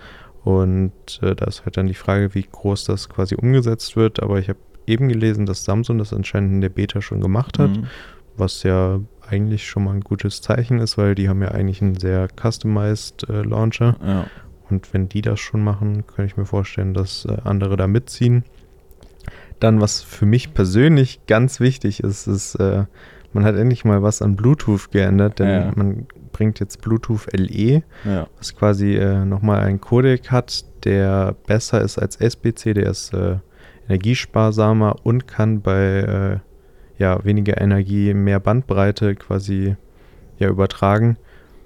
Und 0.44 0.92
äh, 1.22 1.34
da 1.34 1.46
ist 1.46 1.64
halt 1.64 1.76
dann 1.78 1.86
die 1.86 1.94
Frage, 1.94 2.34
wie 2.34 2.42
groß 2.50 2.84
das 2.84 3.08
quasi 3.08 3.34
umgesetzt 3.34 3.96
wird. 3.96 4.22
Aber 4.22 4.38
ich 4.38 4.48
habe 4.48 4.58
eben 4.86 5.08
gelesen, 5.08 5.46
dass 5.46 5.64
Samsung 5.64 5.98
das 5.98 6.12
anscheinend 6.12 6.52
in 6.52 6.60
der 6.60 6.68
Beta 6.68 7.00
schon 7.00 7.20
gemacht 7.22 7.58
hat, 7.58 7.70
Mhm. 7.70 7.86
was 8.36 8.62
ja 8.62 9.00
eigentlich 9.26 9.66
schon 9.66 9.84
mal 9.84 9.92
ein 9.94 10.02
gutes 10.02 10.42
Zeichen 10.42 10.80
ist, 10.80 10.98
weil 10.98 11.14
die 11.14 11.30
haben 11.30 11.40
ja 11.40 11.48
eigentlich 11.52 11.80
einen 11.80 11.94
sehr 11.98 12.28
customized 12.40 13.26
äh, 13.30 13.40
Launcher. 13.42 13.96
Ja. 14.04 14.26
Und 14.68 14.92
wenn 14.92 15.08
die 15.08 15.22
das 15.22 15.40
schon 15.40 15.64
machen, 15.64 16.04
kann 16.06 16.26
ich 16.26 16.36
mir 16.36 16.44
vorstellen, 16.44 16.92
dass 16.92 17.24
äh, 17.24 17.36
andere 17.44 17.76
da 17.78 17.86
mitziehen. 17.86 18.44
Dann, 19.60 19.80
was 19.80 20.02
für 20.02 20.26
mich 20.26 20.52
persönlich 20.52 21.24
ganz 21.26 21.60
wichtig 21.60 22.00
ist, 22.00 22.26
ist, 22.26 22.56
äh, 22.56 22.84
man 23.32 23.44
hat 23.44 23.56
endlich 23.56 23.84
mal 23.86 24.02
was 24.02 24.20
an 24.20 24.36
Bluetooth 24.36 24.90
geändert, 24.90 25.38
denn 25.38 25.48
Ja. 25.48 25.72
man 25.74 26.06
bringt 26.34 26.60
jetzt 26.60 26.82
Bluetooth 26.82 27.26
LE, 27.32 27.82
ja. 28.04 28.26
was 28.36 28.54
quasi 28.54 28.96
äh, 28.96 29.24
nochmal 29.24 29.60
einen 29.60 29.80
Codec 29.80 30.30
hat, 30.30 30.66
der 30.84 31.34
besser 31.46 31.80
ist 31.80 31.98
als 31.98 32.16
SBC, 32.16 32.74
der 32.74 32.90
ist 32.90 33.14
äh, 33.14 33.36
energiesparsamer 33.88 34.96
und 35.04 35.26
kann 35.26 35.62
bei 35.62 35.80
äh, 35.80 36.36
ja, 36.98 37.24
weniger 37.24 37.58
Energie 37.60 38.12
mehr 38.12 38.40
Bandbreite 38.40 39.14
quasi 39.14 39.76
ja, 40.38 40.48
übertragen 40.48 41.16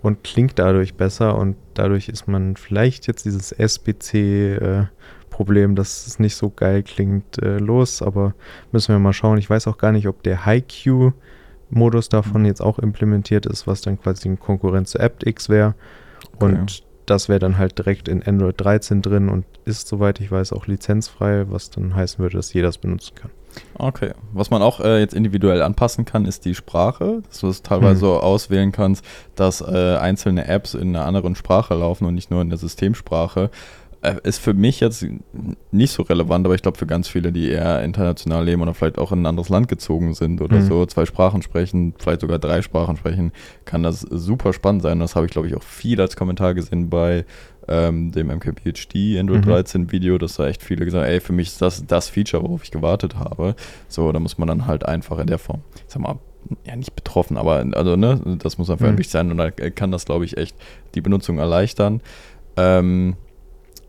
und 0.02 0.22
klingt 0.22 0.58
dadurch 0.58 0.94
besser 0.94 1.36
und 1.36 1.56
dadurch 1.74 2.08
ist 2.08 2.28
man 2.28 2.54
vielleicht 2.56 3.08
jetzt 3.08 3.24
dieses 3.24 3.52
SBC-Problem, 3.52 5.76
dass 5.76 6.06
es 6.06 6.18
nicht 6.18 6.34
so 6.36 6.50
geil 6.50 6.82
klingt, 6.82 7.42
äh, 7.42 7.56
los, 7.58 8.02
aber 8.02 8.34
müssen 8.70 8.94
wir 8.94 8.98
mal 8.98 9.14
schauen. 9.14 9.38
Ich 9.38 9.50
weiß 9.50 9.66
auch 9.66 9.78
gar 9.78 9.92
nicht, 9.92 10.08
ob 10.08 10.22
der 10.22 10.44
HiQ-Modus 11.70 12.08
davon 12.08 12.44
jetzt 12.44 12.60
auch 12.60 12.78
implementiert 12.78 13.46
ist, 13.46 13.66
was 13.66 13.80
dann 13.80 14.00
quasi 14.00 14.28
eine 14.28 14.36
Konkurrenz 14.36 14.92
zu 14.92 15.00
aptX 15.00 15.48
wäre. 15.48 15.74
Und 16.38 16.82
das 17.06 17.28
wäre 17.28 17.38
dann 17.38 17.58
halt 17.58 17.78
direkt 17.78 18.08
in 18.08 18.22
Android 18.22 18.60
13 18.60 19.02
drin 19.02 19.28
und 19.28 19.46
ist, 19.64 19.88
soweit 19.88 20.20
ich 20.20 20.30
weiß, 20.30 20.52
auch 20.52 20.66
lizenzfrei, 20.66 21.46
was 21.48 21.70
dann 21.70 21.94
heißen 21.94 22.18
würde, 22.18 22.36
dass 22.36 22.52
jeder 22.52 22.68
es 22.68 22.78
benutzen 22.78 23.14
kann. 23.14 23.30
Okay. 23.74 24.12
Was 24.32 24.50
man 24.50 24.62
auch 24.62 24.80
äh, 24.80 25.00
jetzt 25.00 25.14
individuell 25.14 25.62
anpassen 25.62 26.04
kann, 26.04 26.26
ist 26.26 26.44
die 26.44 26.54
Sprache. 26.54 27.22
Dass 27.26 27.40
du 27.40 27.48
es 27.48 27.62
teilweise 27.62 27.92
Hm. 27.92 27.98
so 28.00 28.20
auswählen 28.20 28.72
kannst, 28.72 29.04
dass 29.36 29.60
äh, 29.62 29.96
einzelne 29.96 30.46
Apps 30.46 30.74
in 30.74 30.94
einer 30.94 31.06
anderen 31.06 31.34
Sprache 31.34 31.74
laufen 31.74 32.04
und 32.04 32.14
nicht 32.14 32.30
nur 32.30 32.42
in 32.42 32.50
der 32.50 32.58
Systemsprache. 32.58 33.50
Äh, 34.00 34.14
ist 34.22 34.38
für 34.38 34.54
mich 34.54 34.78
jetzt 34.78 35.04
nicht 35.72 35.90
so 35.92 36.04
relevant, 36.04 36.46
aber 36.46 36.54
ich 36.54 36.62
glaube 36.62 36.78
für 36.78 36.86
ganz 36.86 37.08
viele, 37.08 37.32
die 37.32 37.48
eher 37.50 37.82
international 37.82 38.44
leben 38.44 38.62
oder 38.62 38.72
vielleicht 38.72 38.96
auch 38.96 39.10
in 39.10 39.22
ein 39.22 39.26
anderes 39.26 39.48
Land 39.48 39.66
gezogen 39.66 40.14
sind 40.14 40.40
oder 40.40 40.58
Mhm. 40.58 40.62
so, 40.62 40.86
zwei 40.86 41.04
Sprachen 41.04 41.42
sprechen, 41.42 41.94
vielleicht 41.98 42.20
sogar 42.20 42.38
drei 42.38 42.62
Sprachen 42.62 42.96
sprechen, 42.96 43.32
kann 43.64 43.82
das 43.82 44.02
super 44.02 44.52
spannend 44.52 44.82
sein. 44.82 45.00
Das 45.00 45.16
habe 45.16 45.26
ich, 45.26 45.32
glaube 45.32 45.48
ich, 45.48 45.56
auch 45.56 45.64
viel 45.64 46.00
als 46.00 46.14
Kommentar 46.14 46.54
gesehen 46.54 46.88
bei 46.90 47.24
ähm, 47.66 48.12
dem 48.12 48.30
MKPHD 48.30 49.18
Android 49.18 49.44
Mhm. 49.44 49.50
13 49.50 49.92
Video, 49.92 50.16
dass 50.16 50.36
da 50.36 50.46
echt 50.46 50.62
viele 50.62 50.84
gesagt 50.84 51.04
haben, 51.04 51.10
ey, 51.12 51.20
für 51.20 51.32
mich 51.32 51.48
ist 51.48 51.60
das 51.60 51.84
das 51.84 52.08
Feature, 52.08 52.44
worauf 52.44 52.62
ich 52.62 52.70
gewartet 52.70 53.16
habe. 53.16 53.56
So, 53.88 54.10
da 54.12 54.20
muss 54.20 54.38
man 54.38 54.46
dann 54.46 54.66
halt 54.66 54.86
einfach 54.86 55.18
in 55.18 55.26
der 55.26 55.38
Form, 55.38 55.62
ich 55.74 55.82
sag 55.88 56.00
mal, 56.00 56.18
ja, 56.64 56.76
nicht 56.76 56.94
betroffen, 56.94 57.36
aber 57.36 57.66
also, 57.72 57.96
ne, 57.96 58.38
das 58.38 58.56
muss 58.58 58.70
einfach 58.70 58.86
Mhm. 58.86 58.98
wichtig 58.98 59.10
sein 59.10 59.30
und 59.32 59.38
dann 59.38 59.52
kann 59.74 59.90
das, 59.90 60.04
glaube 60.04 60.24
ich, 60.24 60.36
echt 60.38 60.56
die 60.94 61.00
Benutzung 61.00 61.38
erleichtern. 61.38 62.00
Ähm, 62.56 63.16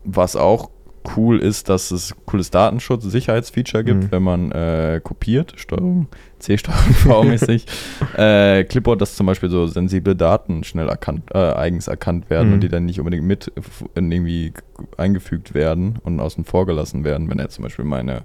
was 0.04 0.36
auch 0.36 0.70
cool 1.16 1.38
ist, 1.38 1.70
dass 1.70 1.90
es 1.92 2.14
cooles 2.26 2.50
Datenschutz, 2.50 3.04
Sicherheitsfeature 3.04 3.84
gibt, 3.84 4.04
Mhm. 4.04 4.10
wenn 4.12 4.22
man 4.22 4.52
äh, 4.52 5.00
kopiert, 5.02 5.54
Steuerung 5.56 6.08
C, 6.38 6.58
Steuerung 6.58 6.92
V-mäßig. 6.92 7.64
äh, 8.18 8.64
Clipboard, 8.64 9.00
dass 9.00 9.16
zum 9.16 9.24
Beispiel 9.26 9.48
so 9.48 9.66
sensible 9.66 10.14
Daten 10.14 10.62
schnell 10.62 10.88
erkannt, 10.90 11.22
äh, 11.32 11.38
eigens 11.38 11.88
erkannt 11.88 12.28
werden 12.28 12.48
Mhm. 12.48 12.54
und 12.54 12.60
die 12.60 12.68
dann 12.68 12.84
nicht 12.84 12.98
unbedingt 13.00 13.24
mit 13.24 13.50
irgendwie 13.94 14.52
eingefügt 14.98 15.54
werden 15.54 15.98
und 16.04 16.20
außen 16.20 16.44
vor 16.44 16.66
gelassen 16.66 17.02
werden. 17.02 17.30
Wenn 17.30 17.38
er 17.38 17.48
zum 17.48 17.62
Beispiel 17.64 17.86
meine 17.86 18.22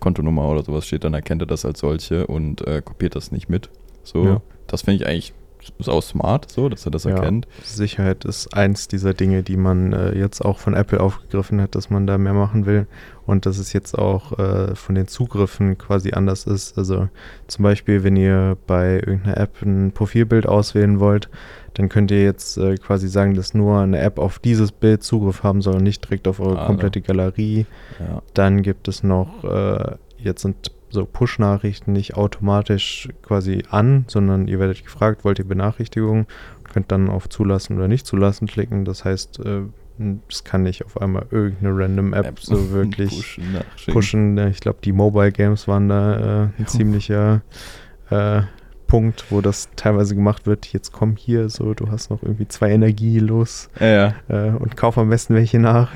Kontonummer 0.00 0.48
oder 0.48 0.62
sowas 0.62 0.86
steht, 0.86 1.04
dann 1.04 1.12
erkennt 1.12 1.42
er 1.42 1.46
das 1.46 1.66
als 1.66 1.80
solche 1.80 2.26
und 2.26 2.66
äh, 2.66 2.80
kopiert 2.82 3.14
das 3.14 3.30
nicht 3.30 3.50
mit. 3.50 3.68
So, 4.04 4.24
Ja. 4.24 4.40
das 4.66 4.82
finde 4.82 5.02
ich 5.02 5.06
eigentlich 5.06 5.34
sau 5.78 6.00
smart, 6.00 6.50
so, 6.50 6.68
dass 6.68 6.84
er 6.86 6.90
das 6.90 7.04
Ja. 7.04 7.10
erkennt. 7.10 7.46
Sicherheit 7.62 8.24
ist 8.24 8.54
eins 8.54 8.88
dieser 8.88 9.14
Dinge, 9.14 9.42
die 9.42 9.56
man 9.56 9.92
äh, 9.92 10.16
jetzt 10.18 10.40
auch 10.44 10.58
von 10.58 10.74
Apple 10.74 11.00
aufgegriffen 11.00 11.60
hat, 11.60 11.74
dass 11.74 11.90
man 11.90 12.06
da 12.06 12.18
mehr 12.18 12.34
machen 12.34 12.66
will 12.66 12.86
und 13.26 13.46
dass 13.46 13.58
es 13.58 13.72
jetzt 13.72 13.96
auch 13.98 14.38
äh, 14.38 14.74
von 14.74 14.94
den 14.94 15.06
Zugriffen 15.08 15.78
quasi 15.78 16.12
anders 16.12 16.44
ist. 16.46 16.76
Also 16.78 17.08
zum 17.46 17.62
Beispiel, 17.62 18.02
wenn 18.04 18.16
ihr 18.16 18.56
bei 18.66 18.94
irgendeiner 18.94 19.36
App 19.38 19.62
ein 19.62 19.92
Profilbild 19.92 20.46
auswählen 20.46 21.00
wollt, 21.00 21.28
dann 21.74 21.88
könnt 21.88 22.10
ihr 22.10 22.24
jetzt 22.24 22.58
äh, 22.58 22.74
quasi 22.76 23.08
sagen, 23.08 23.34
dass 23.34 23.54
nur 23.54 23.78
eine 23.80 24.00
App 24.00 24.18
auf 24.18 24.38
dieses 24.40 24.72
Bild 24.72 25.02
Zugriff 25.04 25.42
haben 25.44 25.62
soll 25.62 25.76
und 25.76 25.84
nicht 25.84 26.04
direkt 26.04 26.26
auf 26.26 26.40
eure 26.40 26.56
Also. 26.56 26.66
komplette 26.66 27.00
Galerie. 27.00 27.66
Ja. 28.00 28.22
Dann 28.34 28.62
gibt 28.62 28.88
es 28.88 29.02
noch, 29.02 29.44
äh, 29.44 29.94
jetzt 30.18 30.42
sind 30.42 30.72
so 30.90 31.06
Push-Nachrichten 31.06 31.92
nicht 31.92 32.14
automatisch 32.16 33.08
quasi 33.22 33.62
an, 33.70 34.04
sondern 34.08 34.48
ihr 34.48 34.58
werdet 34.58 34.84
gefragt, 34.84 35.24
wollt 35.24 35.38
ihr 35.38 35.46
Benachrichtigungen, 35.48 36.26
könnt 36.72 36.90
dann 36.92 37.08
auf 37.08 37.28
Zulassen 37.28 37.76
oder 37.76 37.88
nicht 37.88 38.06
zulassen 38.06 38.46
klicken. 38.46 38.84
Das 38.84 39.04
heißt, 39.04 39.40
äh, 39.44 39.62
es 40.28 40.44
kann 40.44 40.62
nicht 40.62 40.84
auf 40.84 41.00
einmal 41.00 41.26
irgendeine 41.30 41.76
random 41.76 42.12
App 42.14 42.38
so 42.40 42.70
wirklich 42.70 43.10
pushen. 43.10 43.52
nachschicken. 43.52 43.92
pushen. 43.92 44.38
Ich 44.48 44.60
glaube, 44.60 44.78
die 44.82 44.92
Mobile 44.92 45.30
Games 45.32 45.68
waren 45.68 45.88
da 45.88 46.16
äh, 46.16 46.42
ein 46.44 46.54
Ja. 46.58 46.66
ziemlicher 46.66 47.42
äh, 48.10 48.42
Punkt, 48.86 49.26
wo 49.30 49.40
das 49.40 49.68
teilweise 49.76 50.14
gemacht 50.16 50.46
wird. 50.46 50.66
Jetzt 50.72 50.90
komm 50.92 51.14
hier, 51.16 51.48
so, 51.48 51.74
du 51.74 51.90
hast 51.90 52.10
noch 52.10 52.22
irgendwie 52.22 52.48
zwei 52.48 52.70
Energie 52.70 53.18
los 53.20 53.68
Ja, 53.78 53.86
ja. 53.86 54.14
äh, 54.28 54.50
und 54.50 54.76
kauf 54.76 54.98
am 54.98 55.10
besten 55.10 55.34
welche 55.34 55.58
nach. 55.60 55.90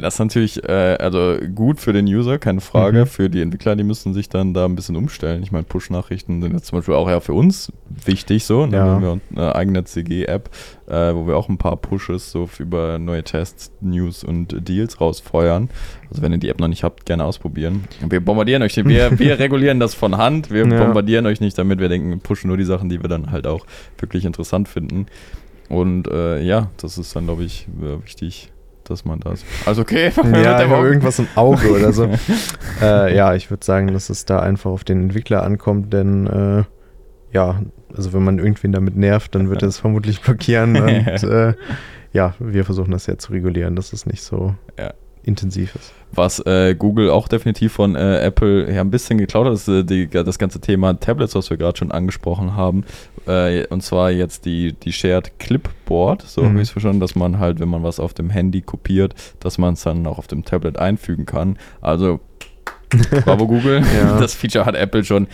Das 0.00 0.14
ist 0.14 0.20
natürlich 0.20 0.62
äh, 0.68 0.96
also 0.98 1.36
gut 1.54 1.80
für 1.80 1.92
den 1.92 2.06
User, 2.06 2.38
keine 2.38 2.60
Frage. 2.60 3.00
Mhm. 3.00 3.06
Für 3.06 3.30
die 3.30 3.40
Entwickler, 3.40 3.76
die 3.76 3.84
müssen 3.84 4.14
sich 4.14 4.28
dann 4.28 4.54
da 4.54 4.64
ein 4.64 4.74
bisschen 4.76 4.96
umstellen. 4.96 5.42
Ich 5.42 5.52
meine, 5.52 5.64
Push-Nachrichten 5.64 6.42
sind 6.42 6.52
jetzt 6.52 6.66
zum 6.66 6.78
Beispiel 6.78 6.94
auch 6.94 7.08
ja 7.08 7.20
für 7.20 7.32
uns 7.32 7.72
wichtig 8.04 8.44
so. 8.44 8.66
Ne? 8.66 8.76
Ja. 8.76 9.00
Wir 9.00 9.08
haben 9.08 9.20
eine 9.34 9.54
eigene 9.54 9.84
CG-App, 9.84 10.50
äh, 10.86 11.14
wo 11.14 11.26
wir 11.26 11.36
auch 11.36 11.48
ein 11.48 11.58
paar 11.58 11.76
Pushes 11.76 12.30
so 12.30 12.48
über 12.58 12.98
neue 12.98 13.22
Tests, 13.22 13.72
News 13.80 14.24
und 14.24 14.68
Deals 14.68 15.00
rausfeuern. 15.00 15.68
Also 16.10 16.22
wenn 16.22 16.32
ihr 16.32 16.38
die 16.38 16.48
App 16.48 16.60
noch 16.60 16.68
nicht 16.68 16.84
habt, 16.84 17.04
gerne 17.06 17.24
ausprobieren. 17.24 17.84
Wir 18.08 18.20
bombardieren 18.24 18.62
euch, 18.62 18.76
nicht. 18.76 18.88
wir, 18.88 19.18
wir 19.18 19.38
regulieren 19.38 19.80
das 19.80 19.94
von 19.94 20.16
Hand. 20.16 20.50
Wir 20.50 20.66
Ja. 20.66 20.84
bombardieren 20.84 21.26
euch 21.26 21.40
nicht 21.40 21.58
damit. 21.58 21.80
Wir 21.80 21.88
denken, 21.88 22.20
pushen 22.20 22.48
nur 22.48 22.56
die 22.56 22.64
Sachen, 22.64 22.88
die 22.88 23.02
wir 23.02 23.08
dann 23.08 23.30
halt 23.30 23.46
auch 23.46 23.66
wirklich 23.98 24.24
interessant 24.24 24.68
finden. 24.68 25.06
Und 25.68 26.06
äh, 26.08 26.40
ja, 26.42 26.70
das 26.76 26.96
ist 26.96 27.16
dann, 27.16 27.24
glaube 27.26 27.42
ich, 27.42 27.66
äh, 27.82 28.04
wichtig, 28.04 28.52
dass 28.90 29.04
man 29.04 29.20
das. 29.20 29.44
Also 29.64 29.82
okay, 29.82 30.10
Ja, 30.16 30.66
mit 30.66 30.70
irgendwas 30.70 31.18
im 31.18 31.28
Auge 31.34 31.70
oder 31.72 31.92
so. 31.92 32.08
äh, 32.82 33.14
ja, 33.14 33.34
ich 33.34 33.50
würde 33.50 33.64
sagen, 33.64 33.92
dass 33.92 34.10
es 34.10 34.24
da 34.24 34.40
einfach 34.40 34.70
auf 34.70 34.84
den 34.84 35.02
Entwickler 35.02 35.42
ankommt, 35.42 35.92
denn 35.92 36.26
äh, 36.26 36.64
ja, 37.32 37.60
also 37.94 38.12
wenn 38.12 38.24
man 38.24 38.38
irgendwen 38.38 38.72
damit 38.72 38.96
nervt, 38.96 39.34
dann 39.34 39.50
wird 39.50 39.62
er 39.62 39.68
es 39.68 39.78
vermutlich 39.78 40.20
blockieren 40.20 40.76
und 40.82 41.22
äh, 41.22 41.54
ja, 42.12 42.34
wir 42.38 42.64
versuchen 42.64 42.92
das 42.92 43.06
ja 43.06 43.18
zu 43.18 43.32
regulieren, 43.32 43.76
dass 43.76 43.92
es 43.92 44.06
nicht 44.06 44.22
so 44.22 44.54
Ja. 44.78 44.94
Intensiv 45.26 45.74
ist. 45.74 45.92
Was 46.12 46.38
äh, 46.46 46.74
Google 46.74 47.10
auch 47.10 47.28
definitiv 47.28 47.72
von 47.74 47.94
äh, 47.96 48.20
Apple 48.20 48.72
ja 48.72 48.80
ein 48.80 48.90
bisschen 48.90 49.18
geklaut 49.18 49.46
hat, 49.46 49.52
ist 49.52 49.68
äh, 49.68 49.84
die, 49.84 50.08
das 50.08 50.38
ganze 50.38 50.60
Thema 50.60 50.98
Tablets, 50.98 51.34
was 51.34 51.50
wir 51.50 51.56
gerade 51.56 51.76
schon 51.76 51.92
angesprochen 51.92 52.54
haben. 52.56 52.84
Äh, 53.26 53.66
und 53.66 53.82
zwar 53.82 54.10
jetzt 54.12 54.44
die, 54.46 54.72
die 54.72 54.92
Shared 54.92 55.38
Clipboard, 55.38 56.22
so 56.22 56.42
Mhm. 56.42 56.46
habe 56.46 56.56
ich 56.58 56.62
es 56.62 56.70
verstanden, 56.70 57.00
dass 57.00 57.16
man 57.16 57.38
halt, 57.38 57.60
wenn 57.60 57.68
man 57.68 57.82
was 57.82 58.00
auf 58.00 58.14
dem 58.14 58.30
Handy 58.30 58.62
kopiert, 58.62 59.14
dass 59.40 59.58
man 59.58 59.74
es 59.74 59.82
dann 59.82 60.06
auch 60.06 60.18
auf 60.18 60.28
dem 60.28 60.44
Tablet 60.44 60.78
einfügen 60.78 61.26
kann. 61.26 61.58
Also, 61.80 62.20
bravo 63.24 63.46
Google. 63.46 63.82
Ja. 63.96 64.18
Das 64.20 64.34
Feature 64.34 64.64
hat 64.66 64.74
Apple 64.74 65.04
schon 65.04 65.26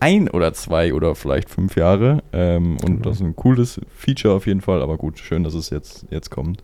ein 0.00 0.28
oder 0.28 0.52
zwei 0.52 0.92
oder 0.94 1.14
vielleicht 1.14 1.48
fünf 1.48 1.76
Jahre. 1.76 2.22
Ähm, 2.32 2.72
und 2.78 2.86
Genau. 2.86 3.02
das 3.04 3.16
ist 3.16 3.22
ein 3.22 3.36
cooles 3.36 3.80
Feature 3.94 4.34
auf 4.34 4.46
jeden 4.46 4.60
Fall. 4.60 4.82
Aber 4.82 4.96
gut, 4.96 5.18
schön, 5.20 5.44
dass 5.44 5.54
es 5.54 5.70
jetzt, 5.70 6.06
jetzt 6.10 6.30
kommt. 6.30 6.60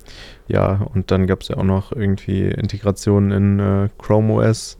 Ja, 0.49 0.87
und 0.93 1.11
dann 1.13 1.27
gab 1.29 1.43
es 1.43 1.49
ja 1.49 1.57
auch 1.57 1.63
noch 1.65 1.93
irgendwie 1.93 2.47
Integration 2.49 3.31
in 3.31 3.61
äh, 3.61 3.89
Chrome 3.99 4.33
OS, 4.35 4.77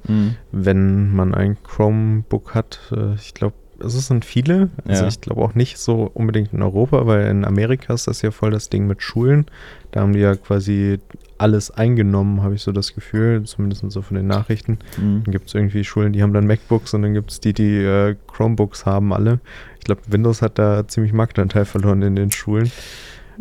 wenn 0.51 1.15
man 1.15 1.35
ein 1.35 1.57
Chromebook 1.63 2.55
hat. 2.55 2.81
Äh, 2.91 3.15
ich 3.15 3.33
glaube, 3.35 3.55
es 3.81 3.93
sind 4.09 4.25
viele. 4.25 4.71
Also 4.89 5.03
Ja. 5.03 5.09
ich 5.09 5.21
glaube 5.21 5.41
auch 5.43 5.55
nicht 5.55 5.79
so 5.79 6.11
unbedingt 6.13 6.53
in 6.53 6.63
Europa, 6.63 7.07
weil 7.07 7.27
in 7.29 7.45
Amerika 7.45 7.95
ist 7.95 8.09
das 8.09 8.23
ja 8.23 8.33
voll 8.33 8.51
das 8.51 8.71
Ding 8.71 8.89
mit 8.89 9.03
Schulen. 9.03 9.47
Da 9.93 10.01
haben 10.01 10.13
die 10.15 10.19
ja 10.19 10.35
quasi 10.35 10.99
alles 11.39 11.71
eingenommen, 11.71 12.43
habe 12.43 12.55
ich 12.55 12.63
so 12.63 12.73
das 12.73 12.95
Gefühl, 12.95 13.43
zumindest 13.45 13.91
so 13.91 14.03
von 14.03 14.17
den 14.17 14.27
Nachrichten. 14.27 14.79
Mhm. 14.97 15.23
Dann 15.25 15.33
gibt 15.33 15.49
es 15.49 15.55
irgendwie 15.55 15.85
Schulen, 15.85 16.13
die 16.13 16.23
haben 16.23 16.33
dann 16.33 16.47
MacBooks 16.47 16.95
und 16.95 17.03
dann 17.03 17.15
gibt 17.15 17.31
es 17.31 17.41
die, 17.41 17.53
die 17.53 17.77
äh, 17.77 18.17
Chromebooks 18.27 18.87
haben 18.87 19.13
alle. 19.13 19.41
Ich 19.79 19.85
glaube, 19.85 20.03
Windows 20.09 20.43
hat 20.43 20.59
da 20.59 20.87
ziemlich 20.87 21.13
Marktanteil 21.13 21.65
verloren 21.65 22.03
in 22.03 22.17
den 22.17 22.31
Schulen. 22.31 22.71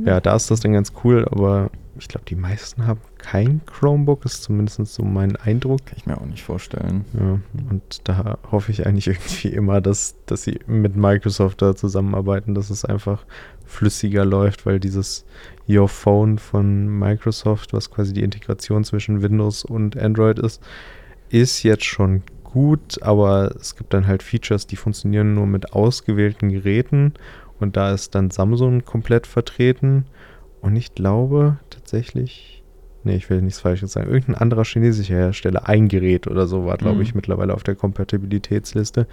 Ja, 0.06 0.22
da 0.22 0.36
ist 0.36 0.52
das 0.52 0.60
dann 0.60 0.74
ganz 0.74 0.94
cool, 1.04 1.28
aber 1.30 1.72
ich 2.00 2.08
glaube, 2.08 2.26
die 2.28 2.36
meisten 2.36 2.86
haben 2.86 3.02
kein 3.18 3.62
Chromebook, 3.66 4.26
ist 4.26 4.44
zumindest 4.44 4.86
so 4.86 5.04
mein 5.04 5.36
Eindruck. 5.36 5.86
Kann 5.86 5.98
ich 5.98 6.06
mir 6.06 6.20
auch 6.20 6.26
nicht 6.26 6.44
vorstellen. 6.44 7.06
Ja, 7.14 7.40
und 7.70 8.08
da 8.08 8.38
hoffe 8.52 8.72
ich 8.72 8.86
eigentlich 8.86 9.08
irgendwie 9.08 9.50
immer, 9.50 9.82
dass, 9.82 10.16
dass 10.26 10.44
sie 10.44 10.60
mit 10.68 10.96
Microsoft 10.96 11.62
da 11.62 11.76
zusammenarbeiten, 11.76 12.54
dass 12.54 12.70
es 12.70 12.86
einfach 12.86 13.26
flüssiger 13.68 14.26
läuft, 14.26 14.66
weil 14.66 14.80
dieses 14.80 15.26
Your 15.70 15.88
Phone 15.90 16.40
von 16.40 16.88
Microsoft, 16.88 17.74
was 17.74 17.92
quasi 17.92 18.14
die 18.14 18.24
Integration 18.24 18.84
zwischen 18.84 19.22
Windows 19.22 19.66
und 19.66 19.98
Android 19.98 20.40
ist, 20.40 20.62
ist 21.30 21.64
jetzt 21.64 21.84
schon 21.86 22.24
gut, 22.44 23.02
aber 23.04 23.54
es 23.60 23.76
gibt 23.76 23.94
dann 23.94 24.08
halt 24.08 24.24
Features, 24.24 24.66
die 24.68 24.78
funktionieren 24.78 25.34
nur 25.34 25.46
mit 25.46 25.74
ausgewählten 25.74 26.50
Geräten 26.50 27.14
und 27.60 27.76
da 27.76 27.92
ist 27.92 28.16
dann 28.16 28.32
Samsung 28.32 28.86
komplett 28.86 29.28
vertreten 29.28 30.06
und 30.62 30.76
ich 30.78 30.96
glaube 30.96 31.58
tatsächlich, 31.70 32.64
nee, 33.04 33.16
ich 33.18 33.30
will 33.30 33.42
nichts 33.42 33.60
Falsches 33.60 33.92
sagen, 33.92 34.08
irgendein 34.10 34.36
anderer 34.42 34.64
chinesischer 34.64 35.16
Hersteller, 35.16 35.68
ein 35.68 35.90
Gerät 35.90 36.28
oder 36.28 36.48
so 36.48 36.66
war, 36.66 36.78
glaube 36.78 36.98
Mhm. 36.98 37.02
ich, 37.02 37.16
mittlerweile 37.16 37.54
auf 37.54 37.64
der 37.64 37.76
Kompatibilitätsliste, 37.76 39.06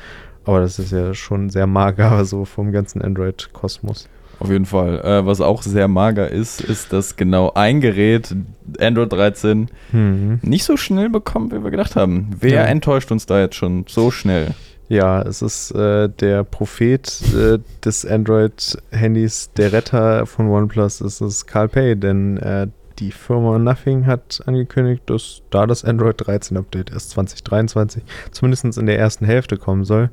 aber 0.44 0.60
das 0.60 0.78
ist 0.78 0.92
ja 0.92 1.14
schon 1.14 1.50
sehr 1.50 1.66
mager 1.66 2.24
so 2.24 2.44
vom 2.44 2.70
ganzen 2.70 3.02
Android-Kosmos. 3.02 4.08
Auf 4.44 4.50
jeden 4.50 4.66
Fall. 4.66 5.00
Äh, 5.00 5.26
was 5.26 5.40
auch 5.40 5.62
sehr 5.62 5.88
mager 5.88 6.30
ist, 6.30 6.60
ist, 6.60 6.92
dass 6.92 7.16
genau 7.16 7.52
ein 7.54 7.80
Gerät, 7.80 8.34
Android 8.78 9.12
13, 9.12 9.68
Mhm. 9.92 10.38
nicht 10.42 10.64
so 10.64 10.76
schnell 10.76 11.08
bekommt, 11.10 11.52
wie 11.52 11.64
wir 11.64 11.70
gedacht 11.70 11.96
haben. 11.96 12.30
Wer 12.38 12.52
Ja. 12.54 12.64
enttäuscht 12.64 13.10
uns 13.10 13.26
da 13.26 13.40
jetzt 13.40 13.56
schon 13.56 13.84
so 13.88 14.10
schnell? 14.10 14.48
Ja, 14.88 15.22
es 15.22 15.40
ist 15.40 15.70
äh, 15.70 16.08
der 16.10 16.44
Prophet 16.44 17.10
äh, 17.34 17.58
des 17.84 18.04
Android-Handys, 18.04 19.50
der 19.56 19.72
Retter 19.72 20.26
von 20.26 20.48
OnePlus, 20.48 21.00
ist 21.00 21.20
es 21.20 21.46
Carl 21.46 21.68
Pay, 21.68 21.96
denn 21.96 22.36
äh, 22.38 22.66
die 22.98 23.10
Firma 23.10 23.58
Nothing 23.58 24.06
hat 24.06 24.40
angekündigt, 24.46 25.02
dass 25.06 25.42
da 25.50 25.66
das 25.66 25.84
Android 25.84 26.14
13 26.18 26.56
Update 26.56 26.92
erst 26.92 27.10
2023, 27.10 28.02
zumindest 28.30 28.76
in 28.78 28.86
der 28.86 28.98
ersten 28.98 29.24
Hälfte 29.24 29.56
kommen 29.56 29.84
soll. 29.84 30.10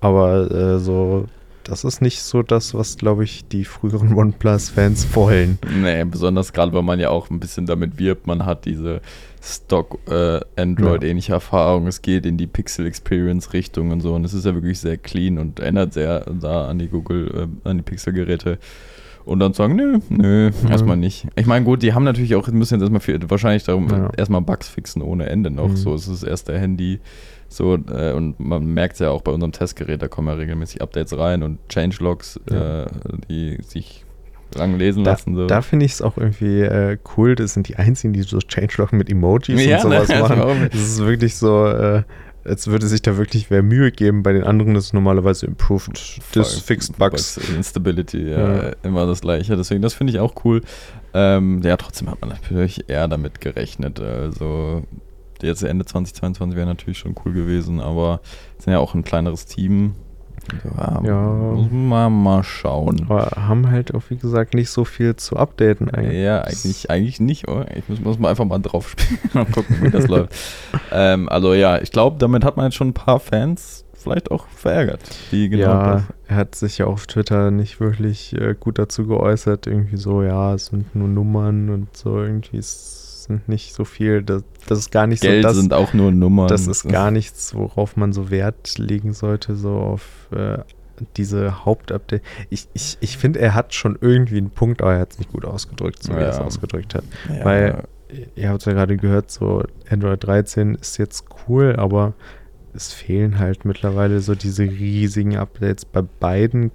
Aber 0.00 0.50
äh, 0.50 0.78
so, 0.78 1.26
das 1.64 1.84
ist 1.84 2.00
nicht 2.02 2.22
so 2.22 2.42
das, 2.42 2.74
was, 2.74 2.96
glaube 2.96 3.24
ich, 3.24 3.44
die 3.48 3.64
früheren 3.64 4.14
OnePlus-Fans 4.16 5.14
wollen. 5.14 5.58
Nee, 5.82 6.04
besonders 6.04 6.52
gerade, 6.52 6.72
weil 6.72 6.82
man 6.82 6.98
ja 7.00 7.10
auch 7.10 7.30
ein 7.30 7.40
bisschen 7.40 7.66
damit 7.66 7.98
wirbt, 7.98 8.26
man 8.26 8.44
hat 8.46 8.64
diese 8.64 9.00
Stock 9.42 9.98
äh, 10.10 10.40
Android-ähnliche 10.56 11.32
Erfahrung. 11.32 11.86
Es 11.86 12.02
geht 12.02 12.26
in 12.26 12.36
die 12.36 12.46
Pixel 12.46 12.86
Experience 12.86 13.52
Richtung 13.52 13.90
und 13.90 14.00
so. 14.00 14.14
Und 14.14 14.24
es 14.24 14.34
ist 14.34 14.44
ja 14.44 14.54
wirklich 14.54 14.78
sehr 14.80 14.96
clean 14.98 15.38
und 15.38 15.60
erinnert 15.60 15.92
sehr 15.94 16.20
da 16.20 16.68
an 16.68 16.78
die 16.78 16.88
Google, 16.88 17.48
äh, 17.64 17.68
an 17.68 17.78
die 17.78 17.82
Pixel-Geräte. 17.82 18.58
Und 19.24 19.38
dann 19.38 19.52
sagen, 19.52 19.76
nö, 19.76 19.98
nö, 20.08 20.50
Mhm. 20.62 20.70
erstmal 20.70 20.96
nicht. 20.96 21.26
Ich 21.36 21.46
meine, 21.46 21.64
gut, 21.64 21.82
die 21.82 21.92
haben 21.94 22.04
natürlich 22.04 22.34
auch, 22.34 22.48
müssen 22.48 22.74
jetzt 22.74 22.82
erstmal 22.82 23.00
viel, 23.00 23.18
wahrscheinlich 23.30 23.64
darum 23.64 23.88
Ja. 23.88 24.10
erstmal 24.16 24.40
Bugs 24.40 24.68
fixen 24.68 25.02
ohne 25.02 25.26
Ende 25.28 25.50
noch. 25.50 25.68
Mhm. 25.68 25.76
So, 25.76 25.94
es 25.94 26.08
ist 26.08 26.22
erst 26.22 26.48
der 26.48 26.58
Handy. 26.58 27.00
So, 27.52 27.74
äh, 27.74 28.12
und 28.12 28.38
man 28.38 28.64
merkt 28.64 29.00
ja 29.00 29.10
auch 29.10 29.22
bei 29.22 29.32
unserem 29.32 29.50
Testgerät, 29.50 30.00
da 30.00 30.06
kommen 30.08 30.28
ja 30.28 30.34
regelmäßig 30.34 30.80
Updates 30.82 31.18
rein 31.18 31.42
und 31.42 31.58
Changelogs, 31.68 32.38
Ja. 32.48 32.84
äh, 32.84 32.86
die 33.28 33.58
sich 33.62 34.04
lang 34.54 34.78
lesen 34.78 35.02
Da, 35.04 35.12
lassen. 35.12 35.34
So. 35.34 35.46
da 35.46 35.60
finde 35.60 35.84
ich 35.86 35.92
es 35.92 36.02
auch 36.02 36.16
irgendwie 36.16 36.60
äh, 36.60 36.96
cool. 37.16 37.34
Das 37.34 37.54
sind 37.54 37.68
die 37.68 37.76
einzigen, 37.76 38.12
die 38.12 38.22
so 38.22 38.38
Changelog 38.38 38.92
mit 38.92 39.10
Emojis 39.10 39.64
Ja, 39.64 39.76
und 39.76 39.82
sowas 39.82 40.08
ne, 40.08 40.20
machen. 40.20 40.68
Das 40.70 40.80
ist 40.80 41.04
wirklich 41.04 41.34
so, 41.36 41.66
äh, 41.66 42.04
als 42.44 42.68
würde 42.68 42.86
sich 42.86 43.02
da 43.02 43.16
wirklich 43.16 43.50
wer 43.50 43.62
Mühe 43.62 43.90
geben. 43.90 44.22
Bei 44.22 44.32
den 44.32 44.44
anderen 44.44 44.74
ist 44.76 44.86
es 44.86 44.92
normalerweise 44.92 45.46
improved. 45.46 46.20
Das 46.34 46.54
fixed 46.60 46.98
Bugs. 46.98 47.36
Instability, 47.36 48.30
ja, 48.30 48.54
ja, 48.68 48.72
immer 48.84 49.06
das 49.06 49.20
gleiche. 49.22 49.56
Deswegen, 49.56 49.82
das 49.82 49.94
finde 49.94 50.12
ich 50.12 50.20
auch 50.20 50.34
cool. 50.44 50.62
Ähm, 51.14 51.60
ja, 51.64 51.76
trotzdem 51.76 52.08
hat 52.10 52.20
man 52.20 52.30
natürlich 52.30 52.88
eher 52.88 53.08
damit 53.08 53.40
gerechnet. 53.40 54.00
Also 54.00 54.84
jetzt 55.42 55.62
Ende 55.62 55.84
2022 55.84 56.56
wäre 56.56 56.66
natürlich 56.66 56.98
schon 56.98 57.14
cool 57.24 57.32
gewesen, 57.32 57.80
aber 57.80 58.20
es 58.58 58.64
sind 58.64 58.72
ja 58.72 58.78
auch 58.78 58.94
ein 58.94 59.04
kleineres 59.04 59.46
Team. 59.46 59.94
Ja, 60.64 61.02
ja, 61.04 61.32
muss 61.32 61.70
man 61.70 62.22
mal 62.22 62.42
schauen. 62.42 63.02
Aber 63.08 63.30
haben 63.36 63.70
halt 63.70 63.94
auch, 63.94 64.02
wie 64.08 64.16
gesagt, 64.16 64.54
nicht 64.54 64.70
so 64.70 64.84
viel 64.84 65.14
zu 65.16 65.36
updaten 65.36 65.90
eigentlich. 65.90 66.22
Ja, 66.22 66.40
eigentlich, 66.40 66.90
eigentlich 66.90 67.20
nicht, 67.20 67.48
oder? 67.48 67.76
Ich 67.76 67.88
muss, 67.88 68.00
muss 68.00 68.18
man 68.18 68.30
einfach 68.30 68.44
mal 68.46 68.58
drauf 68.58 68.88
spielen 68.88 69.20
und 69.34 69.52
gucken, 69.52 69.76
wie 69.82 69.90
das 69.90 70.06
läuft. 70.08 70.34
Ähm, 70.90 71.28
also 71.28 71.54
ja, 71.54 71.80
ich 71.80 71.92
glaube, 71.92 72.18
damit 72.18 72.44
hat 72.44 72.56
man 72.56 72.66
jetzt 72.66 72.76
schon 72.76 72.88
ein 72.88 72.94
paar 72.94 73.20
Fans 73.20 73.84
vielleicht 74.00 74.30
auch 74.30 74.46
verärgert. 74.48 75.00
Die 75.30 75.48
genau 75.48 75.62
ja, 75.62 75.94
das. 75.94 76.02
er 76.26 76.36
hat 76.36 76.54
sich 76.54 76.78
ja 76.78 76.86
auf 76.86 77.06
Twitter 77.06 77.50
nicht 77.50 77.80
wirklich 77.80 78.34
äh, 78.34 78.54
gut 78.58 78.78
dazu 78.78 79.06
geäußert. 79.06 79.66
Irgendwie 79.66 79.98
so, 79.98 80.22
ja, 80.22 80.54
es 80.54 80.66
sind 80.66 80.94
nur 80.94 81.08
Nummern 81.08 81.70
und 81.70 81.96
so 81.96 82.22
irgendwie 82.22 82.56
ist 82.56 82.99
sind 83.24 83.48
nicht 83.48 83.74
so 83.74 83.84
viel. 83.84 84.22
Das, 84.22 84.42
das 84.66 84.78
ist 84.78 84.90
gar 84.90 85.06
nicht 85.06 85.22
Geld 85.22 85.42
so. 85.42 85.48
Das 85.48 85.56
sind 85.56 85.72
auch 85.72 85.92
nur 85.92 86.12
Nummern. 86.12 86.48
Das 86.48 86.66
ist 86.66 86.88
gar 86.88 87.10
nichts, 87.10 87.54
worauf 87.54 87.96
man 87.96 88.12
so 88.12 88.30
Wert 88.30 88.78
legen 88.78 89.12
sollte, 89.12 89.56
so 89.56 89.70
auf 89.70 90.28
äh, 90.32 90.58
diese 91.16 91.64
Hauptupdate. 91.64 92.22
Ich, 92.50 92.68
ich, 92.74 92.98
ich 93.00 93.16
finde, 93.16 93.40
er 93.40 93.54
hat 93.54 93.74
schon 93.74 93.98
irgendwie 94.00 94.38
einen 94.38 94.50
Punkt, 94.50 94.82
aber 94.82 94.94
er 94.94 95.00
hat 95.00 95.12
es 95.12 95.18
nicht 95.18 95.32
gut 95.32 95.44
ausgedrückt, 95.44 96.02
so 96.02 96.12
wie 96.12 96.16
ja. 96.16 96.26
er 96.26 96.30
es 96.30 96.38
ausgedrückt 96.38 96.94
hat. 96.94 97.04
Ja. 97.28 97.44
Weil, 97.44 97.84
ihr 98.34 98.48
habt 98.48 98.60
es 98.60 98.66
ja 98.66 98.72
gerade 98.72 98.96
gehört, 98.96 99.30
so 99.30 99.62
Android 99.88 100.24
13 100.24 100.74
ist 100.74 100.98
jetzt 100.98 101.24
cool, 101.48 101.76
aber 101.76 102.14
es 102.72 102.92
fehlen 102.92 103.38
halt 103.38 103.64
mittlerweile 103.64 104.20
so 104.20 104.34
diese 104.34 104.62
riesigen 104.62 105.36
Updates 105.36 105.84
bei 105.84 106.02
beiden 106.02 106.66
äh, 106.66 106.70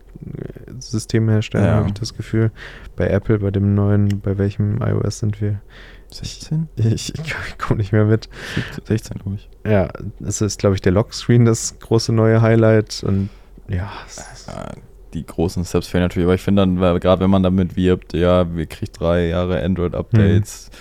Systemherstellern, 0.80 1.68
ja. 1.68 1.76
habe 1.76 1.88
ich 1.88 1.94
das 1.94 2.16
Gefühl. 2.16 2.52
Bei 2.96 3.08
Apple, 3.08 3.40
bei 3.40 3.52
dem 3.52 3.76
neuen, 3.76 4.20
bei 4.20 4.38
welchem 4.38 4.82
iOS 4.82 5.20
sind 5.20 5.40
wir? 5.42 5.62
16? 6.16 6.70
Ich, 6.76 7.14
ich 7.14 7.58
komme 7.58 7.80
nicht 7.80 7.92
mehr 7.92 8.06
mit. 8.06 8.30
16, 8.86 9.20
glaube 9.20 9.38
ich. 9.38 9.50
Ja, 9.70 9.90
es 10.26 10.42
ist, 10.42 10.60
glaube 10.60 10.76
ich, 10.76 10.82
der 10.82 10.92
Lockscreen 10.92 11.46
das 11.46 11.78
große 11.80 12.14
neue 12.14 12.42
Highlight 12.42 13.04
und 13.04 13.30
ja. 13.68 13.92
Die 15.14 15.26
großen 15.26 15.64
Steps 15.64 15.88
fehlen 15.88 16.04
natürlich, 16.04 16.26
aber 16.26 16.36
ich 16.36 16.42
finde 16.42 16.62
dann, 16.62 16.76
gerade 17.00 17.22
wenn 17.22 17.30
man 17.30 17.44
damit 17.44 17.76
wirbt, 17.76 18.14
ja, 18.14 18.54
wir 18.54 18.66
kriegen 18.66 18.92
drei 18.92 19.28
Jahre 19.28 19.64
Android-Updates. 19.64 20.70
Hm 20.72 20.78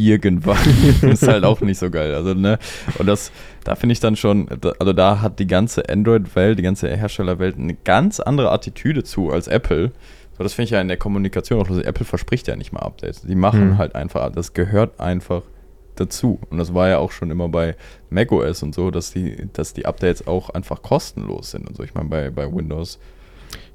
irgendwann. 0.00 0.58
ist 1.02 1.26
halt 1.26 1.44
auch 1.44 1.60
nicht 1.60 1.78
so 1.78 1.90
geil. 1.90 2.14
Also, 2.14 2.34
ne? 2.34 2.58
Und 2.98 3.06
das, 3.06 3.30
da 3.64 3.74
finde 3.74 3.92
ich 3.92 4.00
dann 4.00 4.16
schon, 4.16 4.48
also 4.78 4.92
da 4.92 5.20
hat 5.20 5.38
die 5.38 5.46
ganze 5.46 5.88
Android-Welt, 5.88 6.58
die 6.58 6.62
ganze 6.62 6.88
Herstellerwelt 6.88 7.56
eine 7.56 7.74
ganz 7.74 8.20
andere 8.20 8.50
Attitüde 8.50 9.04
zu 9.04 9.30
als 9.30 9.48
Apple. 9.48 9.92
So, 10.36 10.42
das 10.42 10.54
finde 10.54 10.64
ich 10.64 10.70
ja 10.70 10.80
in 10.80 10.88
der 10.88 10.96
Kommunikation 10.96 11.60
auch. 11.60 11.68
Also 11.68 11.82
Apple 11.82 12.04
verspricht 12.04 12.48
ja 12.48 12.56
nicht 12.56 12.72
mal 12.72 12.80
Updates. 12.80 13.22
Die 13.22 13.34
machen 13.34 13.70
mhm. 13.70 13.78
halt 13.78 13.94
einfach, 13.94 14.30
das 14.32 14.54
gehört 14.54 14.98
einfach 15.00 15.42
dazu. 15.96 16.40
Und 16.50 16.58
das 16.58 16.74
war 16.74 16.88
ja 16.88 16.98
auch 16.98 17.12
schon 17.12 17.30
immer 17.30 17.48
bei 17.48 17.76
macOS 18.08 18.62
und 18.62 18.74
so, 18.74 18.90
dass 18.90 19.12
die, 19.12 19.48
dass 19.52 19.74
die 19.74 19.86
Updates 19.86 20.26
auch 20.26 20.50
einfach 20.50 20.82
kostenlos 20.82 21.50
sind 21.50 21.68
und 21.68 21.76
so. 21.76 21.82
Ich 21.82 21.94
meine, 21.94 22.08
bei, 22.08 22.30
bei 22.30 22.52
Windows. 22.52 22.98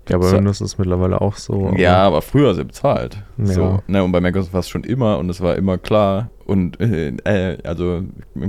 Ja, 0.10 0.18
bei 0.18 0.32
Windows 0.32 0.62
ist 0.62 0.74
es 0.74 0.78
mittlerweile 0.78 1.20
auch 1.20 1.36
so. 1.36 1.68
Aber 1.68 1.80
ja, 1.80 1.98
aber 1.98 2.22
früher 2.22 2.54
sie 2.54 2.64
bezahlt. 2.64 3.18
Ja. 3.38 3.46
So, 3.46 3.84
ne, 3.88 4.04
und 4.04 4.12
bei 4.12 4.22
macOS 4.22 4.54
war 4.54 4.60
es 4.60 4.70
schon 4.70 4.84
immer 4.84 5.18
und 5.18 5.30
es 5.30 5.42
war 5.42 5.56
immer 5.56 5.78
klar. 5.78 6.30
Und 6.46 6.80
äh, 6.80 7.58
also 7.64 8.04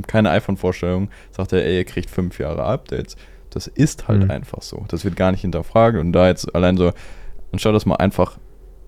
keine 0.07 0.31
iPhone-Vorstellung 0.31 1.09
sagt 1.31 1.53
er, 1.53 1.65
ey, 1.65 1.79
ihr 1.79 1.85
kriegt 1.85 2.11
fünf 2.11 2.39
Jahre 2.39 2.65
Updates. 2.65 3.17
Das 3.51 3.69
ist 3.69 4.07
halt 4.07 4.25
mhm. 4.25 4.31
einfach 4.31 4.61
so. 4.61 4.85
Das 4.89 5.05
wird 5.05 5.17
gar 5.17 5.31
nicht 5.31 5.41
hinterfragt. 5.41 5.97
Und 5.97 6.13
da 6.13 6.29
jetzt 6.29 6.55
allein 6.55 6.77
so, 6.77 6.93
anstatt 7.57 7.75
das 7.75 7.87
mal 7.87 7.97
einfach 7.97 8.37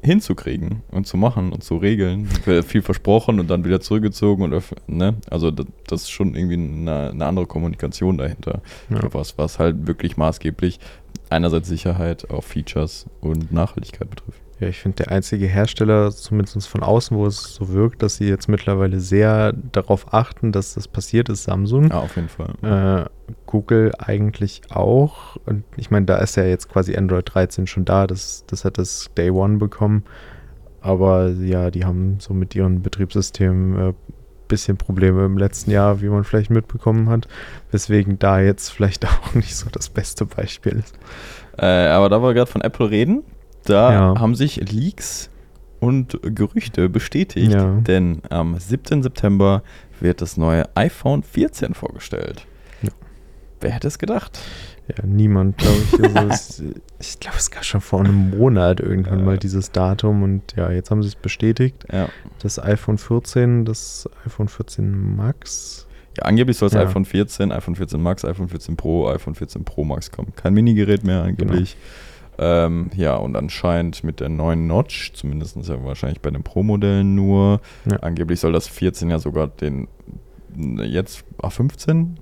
hinzukriegen 0.03 0.83
und 0.91 1.07
zu 1.07 1.17
machen 1.17 1.53
und 1.53 1.65
zu 1.65 1.79
regeln. 1.79 2.27
Viel 2.27 2.83
versprochen 2.83 3.41
und 3.41 3.49
dann 3.49 3.65
wieder 3.65 3.81
zurückgezogen 3.81 4.43
und 4.43 4.63
ne? 4.87 5.17
Also 5.31 5.51
das, 5.51 6.03
ist 6.03 6.11
schon 6.11 6.35
irgendwie 6.35 6.55
eine, 6.55 7.11
eine 7.11 7.25
andere 7.25 7.47
Kommunikation 7.47 8.19
dahinter. 8.19 8.61
Ja. 8.91 9.01
Was, 9.13 9.39
was 9.39 9.59
halt 9.59 9.87
wirklich 9.87 10.19
maßgeblich 10.19 10.81
einerseits 11.31 11.69
Sicherheit, 11.69 12.31
auch 12.31 12.45
Features 12.45 13.07
und 13.23 13.53
Nachhaltigkeit 13.53 14.11
betrifft. 14.11 14.41
Ja, 14.61 14.69
ich 14.69 14.81
finde, 14.81 15.05
der 15.05 15.13
einzige 15.13 15.47
Hersteller, 15.47 16.11
zumindest 16.11 16.67
von 16.67 16.83
außen, 16.83 17.17
wo 17.17 17.27
es 17.27 17.55
so 17.55 17.69
wirkt, 17.73 18.03
dass 18.03 18.17
sie 18.17 18.29
jetzt 18.29 18.49
mittlerweile 18.49 18.99
sehr 18.99 19.53
darauf 19.53 20.13
achten, 20.13 20.51
dass 20.51 20.75
das 20.75 20.89
passiert, 20.89 21.29
ist 21.29 21.45
Samsung. 21.45 21.91
Ja, 21.91 22.01
auf 22.01 22.17
jeden 22.17 22.29
Fall. 22.29 22.55
Äh, 22.63 23.09
Google 23.47 23.93
eigentlich 23.99 24.63
auch. 24.71 25.37
Und 25.47 25.63
ich 25.77 25.91
meine, 25.91 26.07
da 26.07 26.17
ist 26.17 26.37
ja 26.37 26.45
jetzt 26.45 26.69
quasi 26.69 26.97
Android 26.97 27.33
13 27.33 27.69
schon 27.69 27.85
da. 27.85 28.09
Das, 28.09 28.45
das 28.49 28.65
hat 28.65 28.79
das 28.79 29.11
Day 29.17 29.31
One 29.31 29.59
bekommen. 29.59 30.05
Aber 30.81 31.31
ja, 31.31 31.71
die 31.71 31.85
haben 31.85 32.19
so 32.19 32.35
mit 32.35 32.55
ihren 32.55 32.83
Betriebssystemen 32.83 33.91
äh, 33.91 33.93
bisschen 34.49 34.77
Probleme 34.77 35.25
im 35.25 35.39
letzten 35.39 35.71
Jahr, 35.71 36.01
wie 36.01 36.09
man 36.09 36.25
vielleicht 36.25 36.51
mitbekommen 36.51 37.09
hat. 37.11 37.29
Weswegen 37.71 38.19
da 38.19 38.41
jetzt 38.41 38.71
vielleicht 38.71 39.07
auch 39.07 39.35
nicht 39.35 39.55
so 39.55 39.69
das 39.71 39.89
beste 39.89 40.27
Beispiel 40.27 40.73
ist. 40.73 40.99
Äh, 41.59 41.67
aber 41.89 42.09
da 42.09 42.21
wir 42.23 42.35
gerade 42.35 42.51
von 42.51 42.63
Apple 42.63 42.91
reden, 42.91 43.23
da 43.69 43.93
ja. 43.93 44.21
haben 44.21 44.35
sich 44.35 44.57
Leaks 44.71 45.31
und 45.81 46.19
Gerüchte 46.23 46.89
bestätigt, 46.89 47.53
ja. 47.53 47.73
denn 47.81 48.23
am 48.31 48.59
7. 48.59 49.03
September 49.03 49.63
wird 50.01 50.21
das 50.21 50.37
neue 50.37 50.65
iPhone 50.77 51.23
14 51.23 51.75
vorgestellt. 51.75 52.47
Ja. 52.83 52.91
Wer 53.61 53.71
hätte 53.71 53.89
es 53.89 53.99
gedacht? 53.99 54.41
Ja, 54.89 55.05
niemand, 55.05 55.59
glaube 55.59 55.77
ich. 55.93 56.17
Also 56.17 56.65
ich 56.99 57.21
glaube, 57.21 57.37
es 57.37 57.51
gab 57.51 57.65
schon 57.65 57.81
vor 57.81 58.01
einem 58.01 58.31
Monat 58.31 58.81
irgendwann 58.81 59.25
mal 59.25 59.39
dieses 59.39 59.71
Datum 59.71 60.23
und 60.23 60.55
ja, 60.57 60.71
jetzt 60.71 60.91
haben 60.91 61.03
sie 61.03 61.09
es 61.09 61.15
bestätigt. 61.15 61.85
Ja. 61.93 62.09
Das 62.41 62.59
iPhone 62.59 62.97
14, 62.97 63.65
das 63.65 64.09
iPhone 64.25 64.49
14 64.49 65.17
Max. 65.17 65.87
Ja, 66.17 66.25
angeblich 66.25 66.57
soll 66.57 66.69
es 66.69 66.75
iPhone 66.75 67.05
14, 67.05 67.53
iPhone 67.53 67.77
14 67.77 68.01
Max, 68.01 68.25
iPhone 68.25 68.49
14 68.49 68.77
Pro, 68.77 69.09
iPhone 69.09 69.35
14 69.35 69.65
Pro 69.65 69.85
Max 69.85 70.11
kommen. 70.11 70.33
Kein 70.35 70.55
Minigerät 70.55 71.05
mehr 71.05 71.23
angeblich. 71.23 71.77
Genau. 71.77 72.08
Ähm, 72.39 72.91
ja, 72.95 73.17
und 73.17 73.37
anscheinend 73.37 74.05
mit 74.05 74.21
der 74.21 74.29
neuen 74.29 74.67
Notch, 74.67 75.13
zumindest 75.15 75.57
ja 75.57 75.85
wahrscheinlich 75.85 76.21
bei 76.21 76.31
den 76.31 76.43
Pro-Modellen 76.43 77.15
nur. 77.15 77.61
Ja. 77.91 77.99
Angeblich 77.99 78.41
soll 78.41 78.53
das 78.53 78.69
14 78.69 79.11
ja 79.11 79.19
sogar 79.19 79.49
den 79.49 79.89
jetzt 80.57 81.25
A15, 81.43 82.17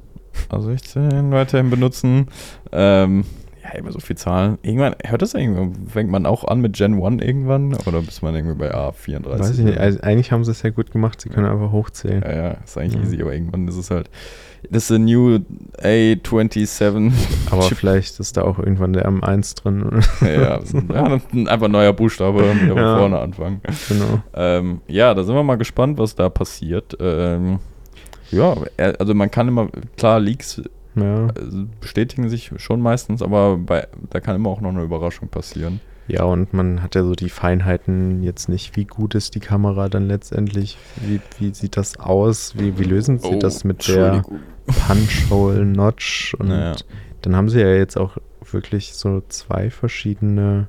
A16 0.50 1.30
weiterhin 1.30 1.70
benutzen. 1.70 2.28
Ähm, 2.72 3.24
ja, 3.62 3.78
immer 3.78 3.92
so 3.92 3.98
viel 3.98 4.16
Zahlen. 4.16 4.58
Irgendwann, 4.62 4.94
hört 5.04 5.22
das 5.22 5.34
irgendwann, 5.34 5.86
fängt 5.88 6.10
man 6.10 6.26
auch 6.26 6.44
an 6.44 6.60
mit 6.60 6.76
Gen 6.76 7.02
1 7.02 7.22
irgendwann 7.22 7.74
oder 7.86 8.00
bis 8.00 8.22
man 8.22 8.34
irgendwie 8.34 8.56
bei 8.56 8.74
A34? 8.74 9.38
Weiß 9.38 9.58
ich 9.58 9.64
nicht, 9.64 9.78
also 9.78 10.00
eigentlich 10.00 10.32
haben 10.32 10.44
sie 10.44 10.50
es 10.50 10.62
ja 10.62 10.70
gut 10.70 10.90
gemacht, 10.90 11.20
sie 11.20 11.28
können 11.28 11.46
ja. 11.46 11.52
einfach 11.52 11.72
hochzählen. 11.72 12.22
Ja, 12.22 12.36
ja, 12.36 12.50
ist 12.64 12.78
eigentlich 12.78 12.94
ja. 12.94 13.00
easy, 13.02 13.20
aber 13.20 13.34
irgendwann 13.34 13.66
ist 13.68 13.76
es 13.76 13.90
halt, 13.90 14.10
das 14.70 14.84
ist 14.84 14.92
ein 14.92 15.04
New 15.04 15.38
A27. 15.78 17.12
Aber 17.50 17.62
vielleicht 17.62 18.20
ist 18.20 18.36
da 18.36 18.42
auch 18.42 18.58
irgendwann 18.58 18.92
der 18.92 19.08
M1 19.08 19.62
drin. 19.62 20.02
ja, 20.22 20.60
ja, 20.92 21.20
einfach 21.50 21.68
neuer 21.68 21.92
Buchstabe, 21.92 22.38
wieder 22.62 22.74
von 22.74 22.76
ja, 22.76 22.98
vorne 22.98 23.18
anfangen. 23.18 23.60
Genau. 23.88 24.22
Ähm, 24.34 24.80
ja, 24.88 25.14
da 25.14 25.22
sind 25.24 25.34
wir 25.34 25.42
mal 25.42 25.56
gespannt, 25.56 25.98
was 25.98 26.14
da 26.14 26.28
passiert. 26.28 26.96
Ähm, 27.00 27.58
ja, 28.30 28.56
also 28.98 29.14
man 29.14 29.30
kann 29.30 29.48
immer, 29.48 29.68
klar, 29.96 30.20
Leaks 30.20 30.62
ja. 30.96 31.26
Äh, 31.26 31.32
bestätigen 31.80 32.28
sich 32.28 32.50
schon 32.56 32.80
meistens, 32.80 33.22
aber 33.22 33.58
bei, 33.58 33.86
da 34.10 34.20
kann 34.20 34.36
immer 34.36 34.50
auch 34.50 34.60
noch 34.60 34.70
eine 34.70 34.82
Überraschung 34.82 35.28
passieren. 35.28 35.80
Ja, 36.08 36.24
und 36.24 36.52
man 36.52 36.82
hat 36.82 36.94
ja 36.94 37.02
so 37.02 37.14
die 37.14 37.28
Feinheiten 37.28 38.22
jetzt 38.22 38.48
nicht, 38.48 38.76
wie 38.76 38.84
gut 38.84 39.14
ist 39.14 39.34
die 39.34 39.40
Kamera 39.40 39.88
dann 39.88 40.06
letztendlich, 40.06 40.78
wie, 41.00 41.20
wie 41.38 41.52
sieht 41.52 41.76
das 41.76 41.98
aus, 41.98 42.56
wie, 42.56 42.78
wie 42.78 42.84
lösen 42.84 43.18
sie 43.18 43.34
oh, 43.34 43.38
das 43.38 43.64
mit 43.64 43.88
der 43.88 44.22
Punch-Hole-Notch 44.66 46.34
und 46.38 46.48
naja. 46.48 46.76
dann 47.22 47.34
haben 47.34 47.48
sie 47.48 47.60
ja 47.60 47.72
jetzt 47.72 47.96
auch 47.96 48.18
wirklich 48.50 48.94
so 48.94 49.22
zwei 49.28 49.70
verschiedene 49.70 50.68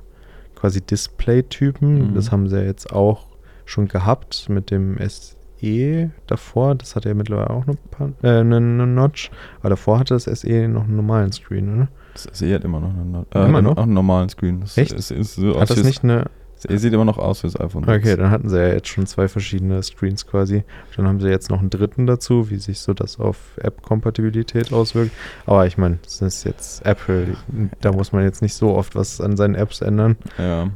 quasi 0.56 0.80
Display-Typen, 0.80 2.10
mhm. 2.10 2.14
das 2.14 2.32
haben 2.32 2.48
sie 2.48 2.56
ja 2.56 2.64
jetzt 2.64 2.92
auch 2.92 3.26
schon 3.64 3.86
gehabt 3.86 4.48
mit 4.48 4.72
dem 4.72 4.98
SE 5.08 6.10
davor, 6.26 6.74
das 6.74 6.96
hatte 6.96 7.10
ja 7.10 7.14
mittlerweile 7.14 7.50
auch 7.50 7.64
eine, 7.66 7.76
äh, 8.22 8.40
eine, 8.40 8.56
eine, 8.56 8.86
Notch, 8.86 9.30
aber 9.60 9.70
davor 9.70 10.00
hatte 10.00 10.14
das 10.14 10.24
SE 10.24 10.68
noch 10.68 10.84
einen 10.84 10.96
normalen 10.96 11.30
Screen, 11.30 11.76
oder? 11.76 11.88
Das 12.26 12.38
SE 12.38 12.54
hat 12.54 12.64
immer 12.64 12.80
noch 12.80 12.90
einen, 12.90 13.26
äh, 13.32 13.44
immer 13.44 13.62
noch? 13.62 13.76
einen 13.76 13.94
normalen 13.94 14.28
Screen. 14.28 14.60
Das 14.60 14.76
Echt? 14.76 14.92
Ist, 14.92 15.10
ist 15.10 15.36
so 15.36 15.60
hat 15.60 15.70
das 15.70 15.82
nicht 15.84 16.04
eine... 16.04 16.26
SE 16.56 16.76
sieht 16.76 16.92
immer 16.92 17.04
noch 17.04 17.18
aus 17.18 17.44
wie 17.44 17.46
das 17.46 17.60
iPhone. 17.60 17.88
Okay, 17.88 18.16
dann 18.16 18.32
hatten 18.32 18.48
sie 18.48 18.58
ja 18.58 18.74
jetzt 18.74 18.88
schon 18.88 19.06
zwei 19.06 19.28
verschiedene 19.28 19.80
Screens 19.80 20.26
quasi. 20.26 20.64
Dann 20.96 21.06
haben 21.06 21.20
sie 21.20 21.28
jetzt 21.28 21.50
noch 21.50 21.60
einen 21.60 21.70
dritten 21.70 22.06
dazu, 22.06 22.50
wie 22.50 22.56
sich 22.56 22.80
so 22.80 22.94
das 22.94 23.20
auf 23.20 23.36
App-Kompatibilität 23.58 24.72
auswirkt. 24.72 25.12
Aber 25.46 25.66
ich 25.68 25.78
meine, 25.78 25.98
das 26.02 26.20
ist 26.20 26.44
jetzt 26.44 26.84
Apple, 26.84 27.36
da 27.80 27.92
muss 27.92 28.10
man 28.12 28.24
jetzt 28.24 28.42
nicht 28.42 28.54
so 28.54 28.74
oft 28.74 28.96
was 28.96 29.20
an 29.20 29.36
seinen 29.36 29.54
Apps 29.54 29.82
ändern. 29.82 30.16
Ja. 30.36 30.68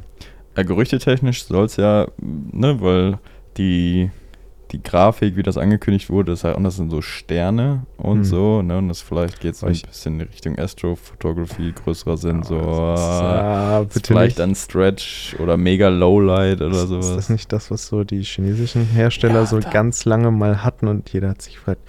ja 0.55 0.63
gerüchtetechnisch 0.63 1.43
soll 1.43 1.65
es 1.65 1.75
ja, 1.75 2.07
ne, 2.21 2.79
weil 2.79 3.19
die 3.57 4.09
die 4.73 4.83
Grafik, 4.83 5.37
wie 5.37 5.43
das 5.43 5.57
angekündigt 5.57 6.09
wurde, 6.09 6.33
ist 6.33 6.43
halt, 6.43 6.57
und 6.57 6.63
das 6.63 6.75
sind 6.75 6.89
so 6.89 7.01
Sterne 7.01 7.83
und 7.97 8.17
Hm. 8.17 8.23
so, 8.25 8.61
ne? 8.61 8.79
Und 8.79 8.89
das 8.89 9.01
vielleicht 9.01 9.39
geht 9.39 9.55
so 9.55 9.67
ein 9.67 9.71
bisschen 9.73 10.19
in 10.19 10.27
Richtung 10.27 10.57
Astrophotography, 10.59 11.71
größerer 11.73 12.17
Sensor. 12.17 12.97
Ah, 12.97 13.81
ist 13.87 13.93
bitte 13.93 14.07
vielleicht 14.13 14.39
nicht. 14.39 14.47
ein 14.47 14.55
Stretch 14.55 15.35
oder 15.39 15.55
mega 15.57 15.87
Lowlight 15.89 16.61
oder 16.61 16.83
Ist- 16.83 16.87
sowas. 16.89 17.07
Ist 17.09 17.15
das 17.17 17.29
nicht 17.29 17.53
das, 17.53 17.71
was 17.71 17.87
so 17.87 18.03
die 18.03 18.21
chinesischen 18.23 18.85
Hersteller 18.85 19.35
Ja, 19.41 19.45
so 19.45 19.59
ganz 19.71 20.05
lange 20.05 20.31
mal 20.31 20.63
hatten 20.63 20.87
und 20.87 21.09
jeder 21.13 21.29
hat 21.29 21.41
sich 21.41 21.55
gefragt, 21.55 21.81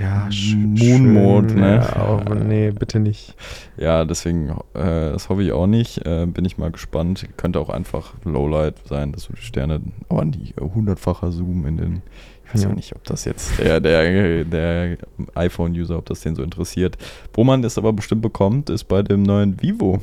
ja, 0.00 0.28
sch- 0.30 0.54
Moon 0.56 1.12
Mode, 1.12 1.48
schön, 1.50 1.60
ne? 1.60 1.74
Ja, 1.76 1.96
aber 1.96 2.34
nee, 2.36 2.70
bitte 2.70 3.00
nicht. 3.00 3.34
Ja, 3.76 4.04
deswegen, 4.04 4.50
äh, 4.74 5.12
das 5.12 5.28
hoffe 5.28 5.42
ich 5.42 5.52
auch 5.52 5.66
nicht. 5.66 6.04
Äh, 6.06 6.26
bin 6.26 6.44
ich 6.44 6.58
mal 6.58 6.70
gespannt. 6.70 7.26
Könnte 7.36 7.58
auch 7.60 7.68
einfach 7.70 8.14
Lowlight 8.24 8.74
sein, 8.86 9.12
dass 9.12 9.24
so 9.24 9.32
die 9.34 9.42
Sterne, 9.42 9.80
aber 10.08 10.24
die 10.24 10.54
hundertfacher 10.60 11.32
Zoom 11.32 11.66
in 11.66 11.76
den. 11.76 12.02
Ich 12.48 12.54
weiß 12.54 12.62
Ja. 12.64 12.70
auch 12.70 12.74
nicht, 12.74 12.94
ob 12.96 13.04
das 13.04 13.24
jetzt 13.26 13.58
der, 13.58 13.78
der, 13.80 14.44
der 14.44 14.96
iPhone-User, 15.34 15.98
ob 15.98 16.06
das 16.06 16.20
den 16.20 16.34
so 16.34 16.42
interessiert. 16.42 16.96
Wo 17.34 17.44
man 17.44 17.60
das 17.62 17.76
aber 17.76 17.92
bestimmt 17.92 18.22
bekommt, 18.22 18.70
ist 18.70 18.84
bei 18.84 19.02
dem 19.02 19.22
neuen 19.22 19.60
Vivo. 19.60 20.00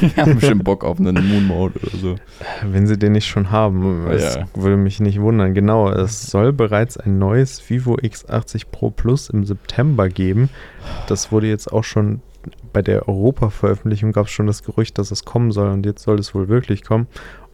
Die 0.00 0.08
haben 0.20 0.36
bestimmt 0.36 0.64
Bock 0.64 0.82
auf 0.84 0.98
einen 0.98 1.14
Moon 1.28 1.46
Mode 1.46 1.78
oder 1.82 1.96
so. 1.96 2.16
Wenn 2.64 2.86
sie 2.86 2.96
den 2.98 3.12
nicht 3.12 3.26
schon 3.26 3.50
haben, 3.50 4.06
Ja. 4.18 4.46
würde 4.54 4.76
mich 4.78 5.00
nicht 5.00 5.20
wundern. 5.20 5.52
Genau, 5.54 5.90
es 5.90 6.26
soll 6.30 6.52
bereits 6.52 6.96
ein 6.96 7.18
neues 7.18 7.68
Vivo 7.68 7.96
X80 7.96 8.64
Pro 8.72 8.90
Plus 8.90 9.28
im 9.28 9.44
September 9.44 10.08
geben. 10.08 10.48
Das 11.06 11.30
wurde 11.32 11.48
jetzt 11.48 11.70
auch 11.72 11.84
schon 11.84 12.20
bei 12.72 12.82
der 12.82 13.08
Europa-Veröffentlichung 13.08 14.12
gab 14.12 14.26
es 14.26 14.32
schon 14.32 14.46
das 14.46 14.62
Gerücht, 14.62 14.98
dass 14.98 15.10
es 15.10 15.24
kommen 15.24 15.50
soll 15.52 15.68
und 15.70 15.86
jetzt 15.86 16.02
soll 16.02 16.18
es 16.18 16.34
wohl 16.34 16.48
wirklich 16.48 16.82
kommen. 16.84 17.06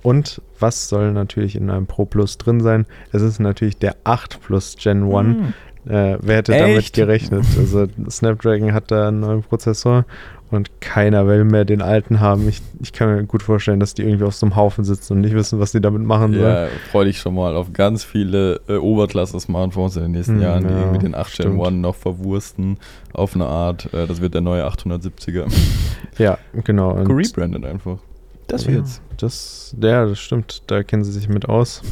Und 0.02 0.40
was 0.58 0.88
soll 0.88 1.12
natürlich 1.12 1.56
in 1.56 1.70
einem 1.70 1.86
Pro 1.86 2.04
Plus 2.04 2.38
drin 2.38 2.60
sein? 2.60 2.86
Es 3.12 3.22
ist 3.22 3.38
natürlich 3.38 3.76
der 3.78 3.96
8 4.04 4.40
Plus 4.40 4.76
Gen 4.80 5.04
1. 5.04 5.12
Hm. 5.12 5.54
Äh, 5.86 6.18
wer 6.20 6.36
hätte 6.36 6.52
damit 6.52 6.76
Echt? 6.76 6.94
gerechnet? 6.94 7.44
Also 7.58 7.86
Snapdragon 8.10 8.74
hat 8.74 8.90
da 8.90 9.08
einen 9.08 9.20
neuen 9.20 9.42
Prozessor 9.42 10.04
und 10.50 10.80
keiner 10.80 11.26
will 11.26 11.44
mehr 11.44 11.64
den 11.64 11.80
alten 11.80 12.20
haben. 12.20 12.48
Ich, 12.48 12.60
ich 12.80 12.92
kann 12.92 13.14
mir 13.14 13.24
gut 13.24 13.42
vorstellen, 13.42 13.80
dass 13.80 13.94
die 13.94 14.02
irgendwie 14.02 14.24
auf 14.24 14.34
so 14.34 14.44
einem 14.44 14.56
Haufen 14.56 14.84
sitzen 14.84 15.14
und 15.14 15.20
nicht 15.22 15.34
wissen, 15.34 15.58
was 15.58 15.72
die 15.72 15.80
damit 15.80 16.02
machen 16.02 16.34
sollen. 16.34 16.44
Ja, 16.44 16.68
freu 16.90 17.04
dich 17.04 17.18
schon 17.18 17.34
mal 17.34 17.56
auf 17.56 17.72
ganz 17.72 18.04
viele 18.04 18.60
äh, 18.68 18.76
Oberklasse-Smartphones 18.76 19.96
in 19.96 20.02
den 20.02 20.12
nächsten 20.12 20.34
Hm, 20.34 20.42
Jahren, 20.42 20.66
die 20.66 20.74
ja, 20.74 20.80
irgendwie 20.80 20.98
den 20.98 21.14
8 21.14 21.36
Gen 21.36 21.46
stimmt. 21.46 21.60
One 21.60 21.76
noch 21.78 21.94
verwursten 21.94 22.76
auf 23.14 23.34
eine 23.34 23.46
Art. 23.46 23.92
Äh, 23.94 24.06
das 24.06 24.20
wird 24.20 24.34
der 24.34 24.42
neue 24.42 24.66
870er. 24.66 25.46
Ja, 26.18 26.36
genau. 26.64 26.90
Und 26.94 27.04
Gerebrandet 27.06 27.64
einfach. 27.64 27.98
Das 28.50 28.64
ja, 28.64 28.72
wird's. 28.72 29.00
Das, 29.16 29.76
ja, 29.80 30.06
das 30.06 30.18
stimmt. 30.18 30.62
Da 30.66 30.82
kennen 30.82 31.04
sie 31.04 31.12
sich 31.12 31.28
mit 31.28 31.48
aus. 31.48 31.82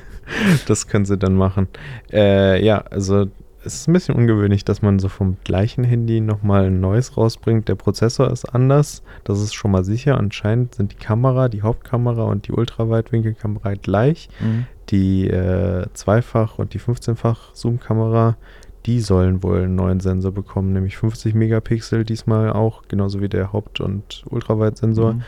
das 0.66 0.86
können 0.86 1.04
sie 1.04 1.18
dann 1.18 1.34
machen. 1.34 1.68
Äh, 2.12 2.64
ja, 2.64 2.78
also 2.78 3.26
es 3.64 3.74
ist 3.74 3.88
ein 3.88 3.92
bisschen 3.92 4.14
ungewöhnlich, 4.14 4.64
dass 4.64 4.82
man 4.82 4.98
so 4.98 5.08
vom 5.08 5.36
gleichen 5.44 5.84
Handy 5.84 6.20
nochmal 6.20 6.66
ein 6.66 6.80
neues 6.80 7.16
rausbringt. 7.16 7.68
Der 7.68 7.74
Prozessor 7.74 8.30
ist 8.30 8.44
anders. 8.44 9.02
Das 9.24 9.40
ist 9.40 9.54
schon 9.54 9.70
mal 9.70 9.84
sicher. 9.84 10.16
Anscheinend 10.16 10.74
sind 10.74 10.92
die 10.92 10.96
Kamera, 10.96 11.48
die 11.48 11.62
Hauptkamera 11.62 12.24
und 12.24 12.46
die 12.46 12.52
Ultraweitwinkelkamera 12.52 13.74
gleich. 13.74 14.28
Die 14.90 15.28
äh, 15.28 15.86
Zweifach- 15.92 16.58
und 16.58 16.72
die 16.72 16.80
15-fach 16.80 17.54
Zoom-Kamera, 17.54 18.36
die 18.86 19.00
sollen 19.00 19.42
wohl 19.42 19.64
einen 19.64 19.74
neuen 19.74 20.00
Sensor 20.00 20.32
bekommen, 20.32 20.72
nämlich 20.72 20.96
50 20.96 21.34
Megapixel 21.34 22.04
diesmal 22.04 22.52
auch, 22.52 22.82
genauso 22.88 23.20
wie 23.20 23.28
der 23.28 23.52
Haupt- 23.52 23.80
und 23.80 24.24
Ultraweit-Sensor. 24.30 25.14
Mhm. 25.14 25.22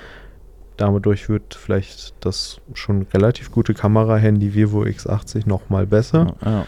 Dadurch 0.81 1.29
wird 1.29 1.55
vielleicht 1.55 2.15
das 2.25 2.59
schon 2.73 3.03
relativ 3.13 3.51
gute 3.51 3.75
Kamera-Handy 3.75 4.55
Vivo 4.55 4.81
X80 4.85 5.47
nochmal 5.47 5.87
besser. 5.87 6.35
Ja, 6.41 6.51
ja. 6.51 6.67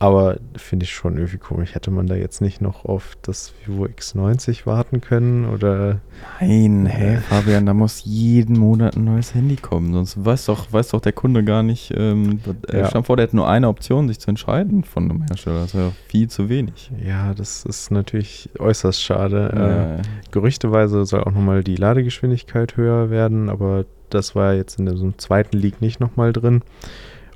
Aber 0.00 0.38
finde 0.56 0.84
ich 0.84 0.92
schon 0.94 1.16
irgendwie 1.18 1.36
komisch. 1.36 1.74
Hätte 1.74 1.90
man 1.90 2.06
da 2.06 2.14
jetzt 2.14 2.40
nicht 2.40 2.62
noch 2.62 2.86
auf 2.86 3.18
das 3.20 3.52
Vivo 3.66 3.84
X90 3.84 4.64
warten 4.64 5.02
können? 5.02 5.44
Oder 5.44 6.00
Nein, 6.40 6.86
hä, 6.86 7.18
Fabian, 7.18 7.66
da 7.66 7.74
muss 7.74 8.02
jeden 8.06 8.58
Monat 8.58 8.96
ein 8.96 9.04
neues 9.04 9.34
Handy 9.34 9.56
kommen. 9.56 9.92
Sonst 9.92 10.24
weiß 10.24 10.46
doch, 10.46 10.72
weiß 10.72 10.88
doch 10.88 11.02
der 11.02 11.12
Kunde 11.12 11.44
gar 11.44 11.62
nicht. 11.62 11.92
Ähm, 11.94 12.40
äh, 12.72 12.78
Ja. 12.80 12.88
Dir 12.88 13.02
vor, 13.04 13.16
der 13.18 13.26
hätte 13.26 13.36
nur 13.36 13.46
eine 13.48 13.68
Option, 13.68 14.08
sich 14.08 14.18
zu 14.18 14.30
entscheiden 14.30 14.84
von 14.84 15.04
einem 15.10 15.22
Hersteller. 15.26 15.60
Das 15.60 15.74
wäre 15.74 15.92
viel 16.08 16.28
zu 16.30 16.48
wenig. 16.48 16.90
ja, 17.06 17.34
das 17.34 17.66
ist 17.66 17.90
natürlich 17.90 18.48
äußerst 18.58 19.02
schade. 19.02 19.52
Äh, 19.54 20.00
Äh, 20.00 20.02
gerüchteweise 20.30 21.04
soll 21.04 21.24
auch 21.24 21.32
nochmal 21.32 21.62
die 21.62 21.76
Ladegeschwindigkeit 21.76 22.76
höher 22.78 23.10
werden, 23.10 23.50
aber 23.50 23.84
das 24.08 24.34
war 24.34 24.54
jetzt 24.54 24.78
in 24.80 24.88
so 24.96 25.02
einem 25.04 25.18
zweiten 25.18 25.56
Leak 25.58 25.80
nicht 25.82 26.00
nochmal 26.00 26.32
drin. 26.32 26.62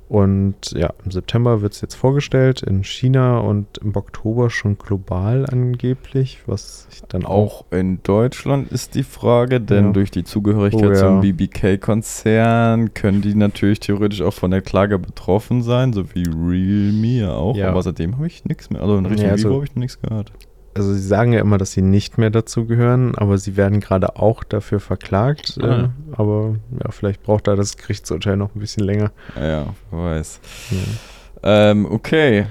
Und 0.08 0.72
ja, 0.72 0.92
im 1.04 1.10
September 1.10 1.62
wird 1.62 1.72
es 1.72 1.80
jetzt 1.80 1.94
vorgestellt 1.94 2.62
in 2.62 2.84
China 2.84 3.38
und 3.38 3.78
im 3.78 3.96
Oktober 3.96 4.50
schon 4.50 4.76
global 4.78 5.46
angeblich, 5.50 6.40
was 6.46 6.86
ich 6.92 7.02
dann 7.08 7.24
auch. 7.24 7.62
Auch 7.62 7.64
in 7.72 8.00
Deutschland 8.02 8.70
ist 8.70 8.94
die 8.94 9.02
Frage, 9.02 9.60
denn 9.60 9.86
Ja. 9.86 9.92
durch 9.92 10.10
die 10.10 10.22
Zugehörigkeit 10.24 10.84
Oh, 10.84 10.92
ja. 10.92 10.94
zum 10.98 11.20
BBK-Konzern 11.22 12.94
können 12.94 13.22
die 13.22 13.34
natürlich 13.34 13.80
theoretisch 13.80 14.22
auch 14.22 14.34
von 14.34 14.50
der 14.50 14.62
Klage 14.62 14.98
betroffen 14.98 15.62
sein, 15.62 15.92
so 15.92 16.04
wie 16.14 16.24
Realme 16.24 17.32
auch. 17.34 17.56
Ja. 17.56 17.70
Aber 17.70 17.82
seitdem 17.82 18.16
habe 18.16 18.26
ich 18.26 18.44
nichts 18.44 18.70
mehr. 18.70 18.82
Also 18.82 18.96
in 18.98 19.06
Richtung 19.06 19.26
Ja, 19.26 19.32
also- 19.32 19.48
Vivo 19.48 19.54
habe 19.56 19.64
ich 19.64 19.74
noch 19.74 19.80
nichts 19.80 20.00
gehört. 20.00 20.32
Also 20.74 20.92
sie 20.92 21.00
sagen 21.06 21.32
ja 21.32 21.40
immer, 21.40 21.56
dass 21.58 21.72
sie 21.72 21.82
nicht 21.82 22.18
mehr 22.18 22.30
dazu 22.30 22.66
gehören, 22.66 23.14
aber 23.14 23.38
sie 23.38 23.56
werden 23.56 23.78
gerade 23.80 24.16
auch 24.16 24.42
dafür 24.42 24.80
verklagt. 24.80 25.58
Ah. 25.62 25.84
Äh, 25.84 25.88
aber 26.16 26.56
ja, 26.82 26.90
vielleicht 26.90 27.22
braucht 27.22 27.46
da 27.46 27.54
das 27.54 27.76
Gerichtsurteil 27.76 28.36
noch 28.36 28.54
ein 28.54 28.58
bisschen 28.60 28.82
länger. 28.84 29.12
Ja, 29.36 29.66
wer 29.90 29.98
weiß. 29.98 30.40
Ja. 30.72 31.70
Ähm, 31.70 31.86
okay. 31.90 32.46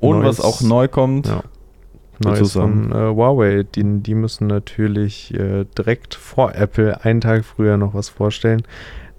Und 0.00 0.20
Neues- 0.20 0.38
was 0.38 0.44
auch 0.44 0.60
neu 0.60 0.86
kommt, 0.88 1.26
Ja. 1.26 1.42
Neues 2.22 2.52
von 2.52 2.92
äh, 2.92 2.94
Huawei. 2.94 3.64
Die, 3.74 3.82
die 4.02 4.14
müssen 4.14 4.46
natürlich 4.46 5.34
äh, 5.34 5.64
direkt 5.76 6.14
vor 6.14 6.54
Apple 6.54 7.02
einen 7.04 7.20
Tag 7.20 7.44
früher 7.44 7.76
noch 7.76 7.94
was 7.94 8.08
vorstellen. 8.08 8.62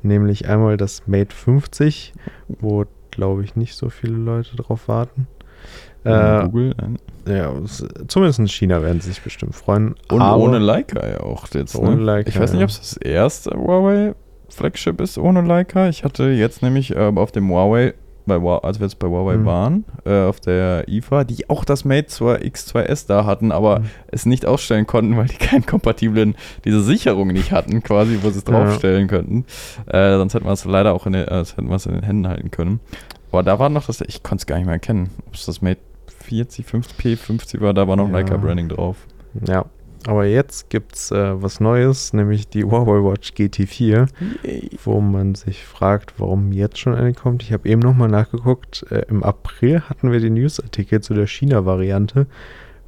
Nämlich 0.01 0.47
einmal 0.47 0.77
das 0.77 1.05
Mate 1.07 1.35
50, 1.35 2.13
wo, 2.47 2.85
glaube 3.11 3.43
ich, 3.43 3.55
nicht 3.57 3.75
so 3.75 3.89
viele 3.89 4.15
Leute 4.15 4.55
drauf 4.55 4.87
warten. 4.87 5.27
Äh, 6.05 6.43
Google. 6.45 6.73
Nein. 6.79 6.97
ja, 7.27 7.51
es- 7.63 7.85
zumindest 8.07 8.39
in 8.39 8.47
China 8.47 8.81
werden 8.81 9.01
sie 9.01 9.09
sich 9.09 9.21
bestimmt 9.21 9.55
freuen. 9.55 9.95
Und 10.11 10.21
ohne 10.21 10.59
Leica 10.59 11.05
ja 11.07 11.19
auch 11.21 11.47
jetzt. 11.53 11.75
Ohne 11.75 11.95
ne? 11.95 12.03
Leica, 12.03 12.29
ich 12.29 12.39
weiß 12.39 12.51
nicht, 12.51 12.59
ja. 12.61 12.65
ob 12.65 12.69
es 12.69 12.79
das 12.79 12.97
erste 12.97 13.51
Huawei 13.51 14.13
Flagship 14.49 15.01
ist 15.01 15.17
ohne 15.17 15.41
Leica. 15.41 15.89
Ich 15.89 16.03
hatte 16.03 16.25
jetzt 16.29 16.61
nämlich 16.61 16.95
äh, 16.95 17.11
auf 17.15 17.31
dem 17.31 17.49
Huawei, 17.49 17.93
bei, 18.27 18.35
als 18.37 18.79
wir 18.79 18.85
jetzt 18.87 18.99
bei 18.99 19.07
Huawei 19.07 19.37
Mhm. 19.37 19.45
waren, 19.45 19.85
äh, 20.05 20.21
auf 20.23 20.39
der 20.39 20.87
IFA, 20.87 21.23
die 21.23 21.49
auch 21.49 21.63
das 21.65 21.83
Mate 21.85 22.05
2 22.07 22.41
X2S 22.41 23.07
da 23.07 23.25
hatten, 23.25 23.51
aber 23.51 23.79
Mhm. 23.79 23.85
es 24.07 24.25
nicht 24.25 24.45
ausstellen 24.45 24.85
konnten, 24.87 25.17
weil 25.17 25.25
die 25.25 25.37
keinen 25.39 25.65
kompatiblen, 25.65 26.35
diese 26.63 26.81
Sicherung 26.83 27.27
nicht 27.29 27.51
hatten, 27.51 27.81
quasi, 27.83 28.19
wo 28.21 28.29
sie 28.29 28.39
es 28.39 28.45
Ja. 28.47 28.51
draufstellen 28.63 29.07
könnten. 29.07 29.45
Äh, 29.87 30.15
sonst 30.17 30.35
hätten 30.35 30.45
wir 30.45 30.53
es 30.53 30.63
leider 30.65 30.93
auch 30.93 31.05
in, 31.07 31.13
den, 31.13 31.27
äh, 31.27 31.43
hätten 31.43 31.71
in 31.71 31.91
den 31.91 32.03
Händen 32.03 32.27
halten 32.27 32.51
können. 32.51 32.79
Aber 33.31 33.43
da 33.43 33.59
war 33.59 33.69
noch 33.69 33.85
das, 33.87 33.99
ich 34.01 34.23
konnte 34.23 34.43
es 34.43 34.45
gar 34.45 34.55
nicht 34.57 34.65
mehr 34.65 34.75
erkennen, 34.75 35.09
ob 35.27 35.33
es 35.33 35.45
das 35.45 35.61
Mate 35.61 35.81
40, 36.25 36.65
50, 36.65 36.97
P50 36.99 37.61
war, 37.61 37.73
da 37.73 37.87
war 37.87 37.95
noch 37.95 38.07
Ja. 38.07 38.13
Leica 38.13 38.37
Branding 38.37 38.69
drauf. 38.69 38.97
Ja, 39.45 39.65
aber 40.07 40.25
jetzt 40.25 40.69
gibt 40.69 40.95
es 40.95 41.11
äh, 41.11 41.41
was 41.41 41.59
Neues, 41.59 42.13
nämlich 42.13 42.47
die 42.47 42.63
Huawei 42.63 43.03
Watch 43.03 43.31
GT4, 43.31 44.07
wo 44.83 45.01
man 45.01 45.33
sich 45.33 45.65
fragt, 45.65 46.13
warum 46.19 46.51
jetzt 46.51 46.77
schon 46.77 46.93
eine 46.93 47.13
kommt. 47.13 47.41
Ich 47.41 47.51
habe 47.51 47.67
eben 47.67 47.81
nochmal 47.81 48.09
nachgeguckt. 48.09 48.85
Äh, 48.91 49.05
Im 49.09 49.23
April 49.23 49.81
hatten 49.81 50.11
wir 50.11 50.19
den 50.19 50.35
Newsartikel 50.35 51.01
zu 51.01 51.15
der 51.15 51.25
China-Variante, 51.25 52.27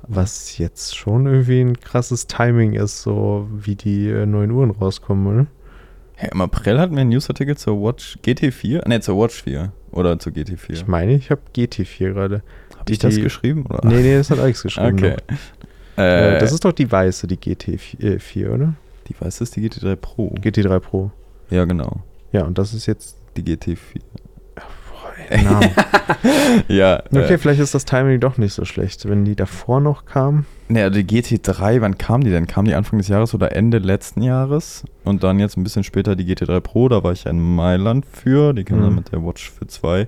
was 0.03 0.57
jetzt 0.59 0.95
schon 0.95 1.25
irgendwie 1.25 1.61
ein 1.61 1.79
krasses 1.79 2.27
Timing 2.27 2.73
ist, 2.73 3.01
so 3.01 3.47
wie 3.51 3.75
die 3.75 4.09
äh, 4.09 4.25
neuen 4.27 4.51
Uhren 4.51 4.71
rauskommen, 4.71 5.27
oder? 5.27 5.47
Hey, 6.19 6.29
Im 6.31 6.41
April 6.41 6.79
hatten 6.79 6.95
wir 6.95 7.01
einen 7.01 7.09
Newsartikel 7.09 7.57
zur 7.57 7.81
Watch 7.81 8.17
GT4, 8.23 8.87
ne, 8.87 9.01
zur 9.01 9.19
Watch 9.19 9.43
4 9.43 9.71
oder 9.91 10.17
zur 10.19 10.33
GT4. 10.33 10.71
Ich 10.71 10.87
meine, 10.87 11.13
ich 11.13 11.29
habe 11.31 11.41
GT4 11.55 12.13
gerade. 12.13 12.43
Habe 12.87 12.93
ich 12.93 12.99
das 12.99 13.15
die- 13.15 13.21
geschrieben? 13.21 13.65
Oder? 13.67 13.87
Nee, 13.87 14.01
nee, 14.01 14.15
das 14.17 14.29
hat 14.31 14.39
Alex 14.39 14.63
geschrieben. 14.63 14.97
Okay. 14.97 15.15
noch. 15.29 16.03
Äh, 16.03 16.35
Äh, 16.35 16.39
das 16.39 16.51
ist 16.51 16.63
doch 16.65 16.73
die 16.73 16.91
weiße, 16.91 17.25
die 17.27 17.37
GT4, 17.37 18.49
oder? 18.53 18.73
die 19.07 19.15
weiße 19.19 19.43
ist 19.43 19.55
die 19.55 19.61
GT3 19.69 19.95
Pro. 19.95 20.33
GT3 20.41 20.79
Pro. 20.79 21.11
ja, 21.49 21.65
genau. 21.65 22.01
Ja, 22.31 22.43
und 22.43 22.57
das 22.57 22.73
ist 22.73 22.85
jetzt. 22.85 23.15
Die 23.37 23.43
GT4. 23.43 23.77
Boah, 24.55 24.63
ey, 25.29 25.43
Namen. 25.43 25.69
ja. 26.67 27.03
Okay, 27.11 27.33
Äh, 27.33 27.37
vielleicht 27.37 27.59
ist 27.61 27.73
das 27.73 27.85
Timing 27.85 28.19
doch 28.19 28.37
nicht 28.37 28.53
so 28.53 28.65
schlecht, 28.65 29.07
wenn 29.07 29.25
die 29.25 29.35
davor 29.35 29.79
noch 29.79 30.05
kam. 30.05 30.45
ne, 30.69 30.89
die 30.91 31.03
GT3, 31.05 31.81
wann 31.81 31.97
kam 31.97 32.23
die 32.23 32.31
denn? 32.31 32.47
Kam 32.47 32.65
die 32.65 32.73
Anfang 32.73 32.97
des 32.99 33.07
Jahres 33.07 33.33
oder 33.33 33.55
Ende 33.55 33.77
letzten 33.77 34.21
Jahres? 34.23 34.83
Und 35.03 35.23
dann 35.23 35.39
jetzt 35.39 35.55
ein 35.57 35.63
bisschen 35.63 35.83
später 35.83 36.15
die 36.15 36.25
GT3 36.25 36.59
Pro, 36.59 36.89
da 36.89 37.03
war 37.03 37.11
ich 37.13 37.23
ja 37.25 37.31
in 37.31 37.39
Mailand 37.55 38.05
für. 38.05 38.53
Die 38.53 38.63
kam 38.63 38.81
dann 38.81 38.89
Mhm. 38.89 38.95
mit 38.95 39.11
der 39.11 39.23
Watch 39.23 39.49
für 39.51 39.67
2. 39.67 40.07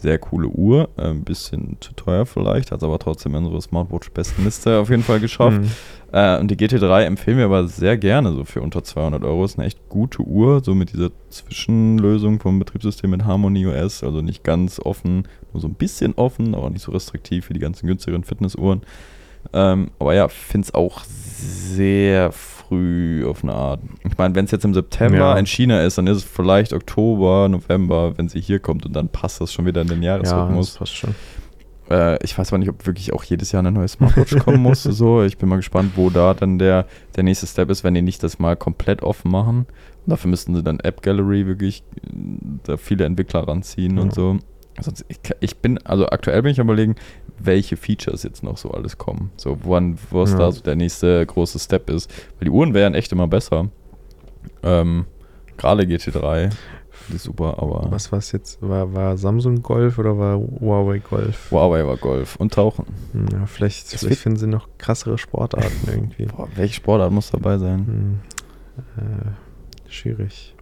Sehr 0.00 0.18
coole 0.18 0.46
Uhr, 0.46 0.90
äh, 0.96 1.08
ein 1.08 1.24
bisschen 1.24 1.76
zu 1.80 1.92
teuer 1.94 2.24
vielleicht, 2.24 2.70
hat 2.70 2.84
aber 2.84 2.98
trotzdem 2.98 3.34
in 3.34 3.44
unsere 3.44 3.60
Smartwatch-Bestenliste 3.60 4.78
auf 4.78 4.90
jeden 4.90 5.02
Fall 5.02 5.18
geschafft. 5.18 5.60
Mhm. 5.60 5.70
Äh, 6.12 6.38
und 6.38 6.50
die 6.50 6.56
GT3 6.56 7.02
empfehlen 7.02 7.36
wir 7.36 7.46
aber 7.46 7.66
sehr 7.66 7.98
gerne 7.98 8.32
so 8.32 8.44
für 8.44 8.62
unter 8.62 8.84
200 8.84 9.24
Euro. 9.24 9.44
Ist 9.44 9.58
eine 9.58 9.66
echt 9.66 9.88
gute 9.88 10.22
Uhr, 10.22 10.62
so 10.64 10.74
mit 10.74 10.92
dieser 10.92 11.10
Zwischenlösung 11.30 12.40
vom 12.40 12.58
Betriebssystem 12.58 13.10
mit 13.10 13.24
Harmony 13.24 13.66
OS. 13.66 14.04
Also 14.04 14.22
nicht 14.22 14.44
ganz 14.44 14.80
offen, 14.80 15.26
nur 15.52 15.60
so 15.60 15.68
ein 15.68 15.74
bisschen 15.74 16.14
offen, 16.14 16.54
aber 16.54 16.70
nicht 16.70 16.82
so 16.82 16.92
restriktiv 16.92 17.48
wie 17.48 17.54
die 17.54 17.60
ganzen 17.60 17.86
günstigeren 17.86 18.24
Fitnessuhren. 18.24 18.82
Ähm, 19.52 19.90
aber 19.98 20.14
ja, 20.14 20.28
finde 20.28 20.66
es 20.66 20.74
auch 20.74 21.02
sehr 21.04 22.32
früh 22.32 23.24
auf 23.26 23.42
eine 23.42 23.54
Art. 23.54 23.80
Ich 24.08 24.16
meine, 24.18 24.34
wenn 24.34 24.44
es 24.44 24.50
jetzt 24.50 24.64
im 24.64 24.74
September 24.74 25.18
Ja. 25.18 25.38
in 25.38 25.46
China 25.46 25.80
ist, 25.82 25.96
dann 25.98 26.06
ist 26.06 26.18
es 26.18 26.24
vielleicht 26.24 26.72
Oktober, 26.72 27.48
November, 27.48 28.16
wenn 28.18 28.28
sie 28.28 28.40
hier 28.40 28.58
kommt 28.58 28.84
und 28.84 28.94
dann 28.94 29.08
passt 29.08 29.40
das 29.40 29.52
schon 29.52 29.64
wieder 29.66 29.82
in 29.82 29.88
den 29.88 30.02
Ja, 30.02 30.18
das 30.18 30.30
Jahresrhythmus. 30.30 30.76
passt 30.76 30.96
schon. 30.96 31.14
Äh, 31.90 32.22
ich 32.22 32.36
weiß 32.36 32.48
aber 32.50 32.58
nicht, 32.58 32.68
ob 32.68 32.86
wirklich 32.86 33.14
auch 33.14 33.24
jedes 33.24 33.52
Jahr 33.52 33.60
eine 33.60 33.72
neue 33.72 33.88
Smartwatch 33.88 34.36
kommen 34.44 34.62
muss. 34.62 34.82
So, 34.82 35.22
ich 35.22 35.38
bin 35.38 35.48
mal 35.48 35.56
gespannt, 35.56 35.92
wo 35.96 36.10
da 36.10 36.34
dann 36.34 36.58
der, 36.58 36.86
der 37.16 37.24
nächste 37.24 37.46
Step 37.46 37.70
ist, 37.70 37.84
wenn 37.84 37.94
die 37.94 38.02
nicht 38.02 38.22
das 38.22 38.38
mal 38.38 38.56
komplett 38.56 39.02
offen 39.02 39.30
machen. 39.30 39.66
Und 40.04 40.10
dafür 40.10 40.28
müssten 40.30 40.54
sie 40.54 40.62
dann 40.62 40.80
App 40.80 41.00
Gallery 41.02 41.46
wirklich 41.46 41.82
äh, 42.04 42.10
da 42.64 42.76
viele 42.76 43.04
Entwickler 43.06 43.48
ranziehen 43.48 43.96
Ja. 43.96 44.02
und 44.02 44.12
so. 44.14 44.38
Sonst, 44.80 45.04
ich, 45.08 45.18
ich 45.40 45.58
bin, 45.58 45.78
also 45.84 46.06
aktuell 46.08 46.42
bin 46.42 46.52
ich 46.52 46.60
am 46.60 46.66
überlegen, 46.68 46.94
welche 47.38 47.76
Features 47.76 48.22
jetzt 48.22 48.42
noch 48.42 48.56
so 48.58 48.70
alles 48.70 48.98
kommen. 48.98 49.30
So, 49.36 49.58
wann, 49.64 49.98
was 50.10 50.32
Ja. 50.32 50.38
da 50.38 50.52
so 50.52 50.60
der 50.62 50.76
nächste 50.76 51.24
große 51.26 51.58
Step 51.58 51.90
ist. 51.90 52.10
Weil 52.38 52.46
die 52.46 52.50
Uhren 52.50 52.74
wären 52.74 52.94
echt 52.94 53.10
immer 53.12 53.26
besser. 53.28 53.68
Ähm, 54.62 55.06
Gerade 55.56 55.82
GT3. 55.84 56.50
Die 57.08 57.14
ist 57.14 57.24
super, 57.24 57.54
aber 57.58 57.86
Was 57.90 58.12
war 58.12 58.18
es 58.18 58.32
jetzt? 58.32 58.60
War, 58.60 58.92
war 58.92 59.16
Samsung 59.16 59.62
Golf 59.62 59.98
oder 59.98 60.18
war 60.18 60.36
Huawei 60.38 60.98
Golf? 60.98 61.50
Huawei 61.50 61.86
war 61.86 61.96
Golf 61.96 62.36
und 62.36 62.52
Tauchen. 62.52 62.84
Ja, 63.32 63.46
vielleicht, 63.46 63.86
vielleicht 63.88 64.20
finden 64.20 64.38
sie 64.38 64.46
noch 64.46 64.68
krassere 64.78 65.16
Sportarten 65.16 65.88
irgendwie. 65.88 66.26
Boah, 66.26 66.48
welche 66.54 66.74
Sportart 66.74 67.10
muss 67.12 67.30
dabei 67.30 67.56
sein? 67.58 67.86
Hm, 67.86 68.20
äh, 68.98 69.90
schwierig. 69.90 70.54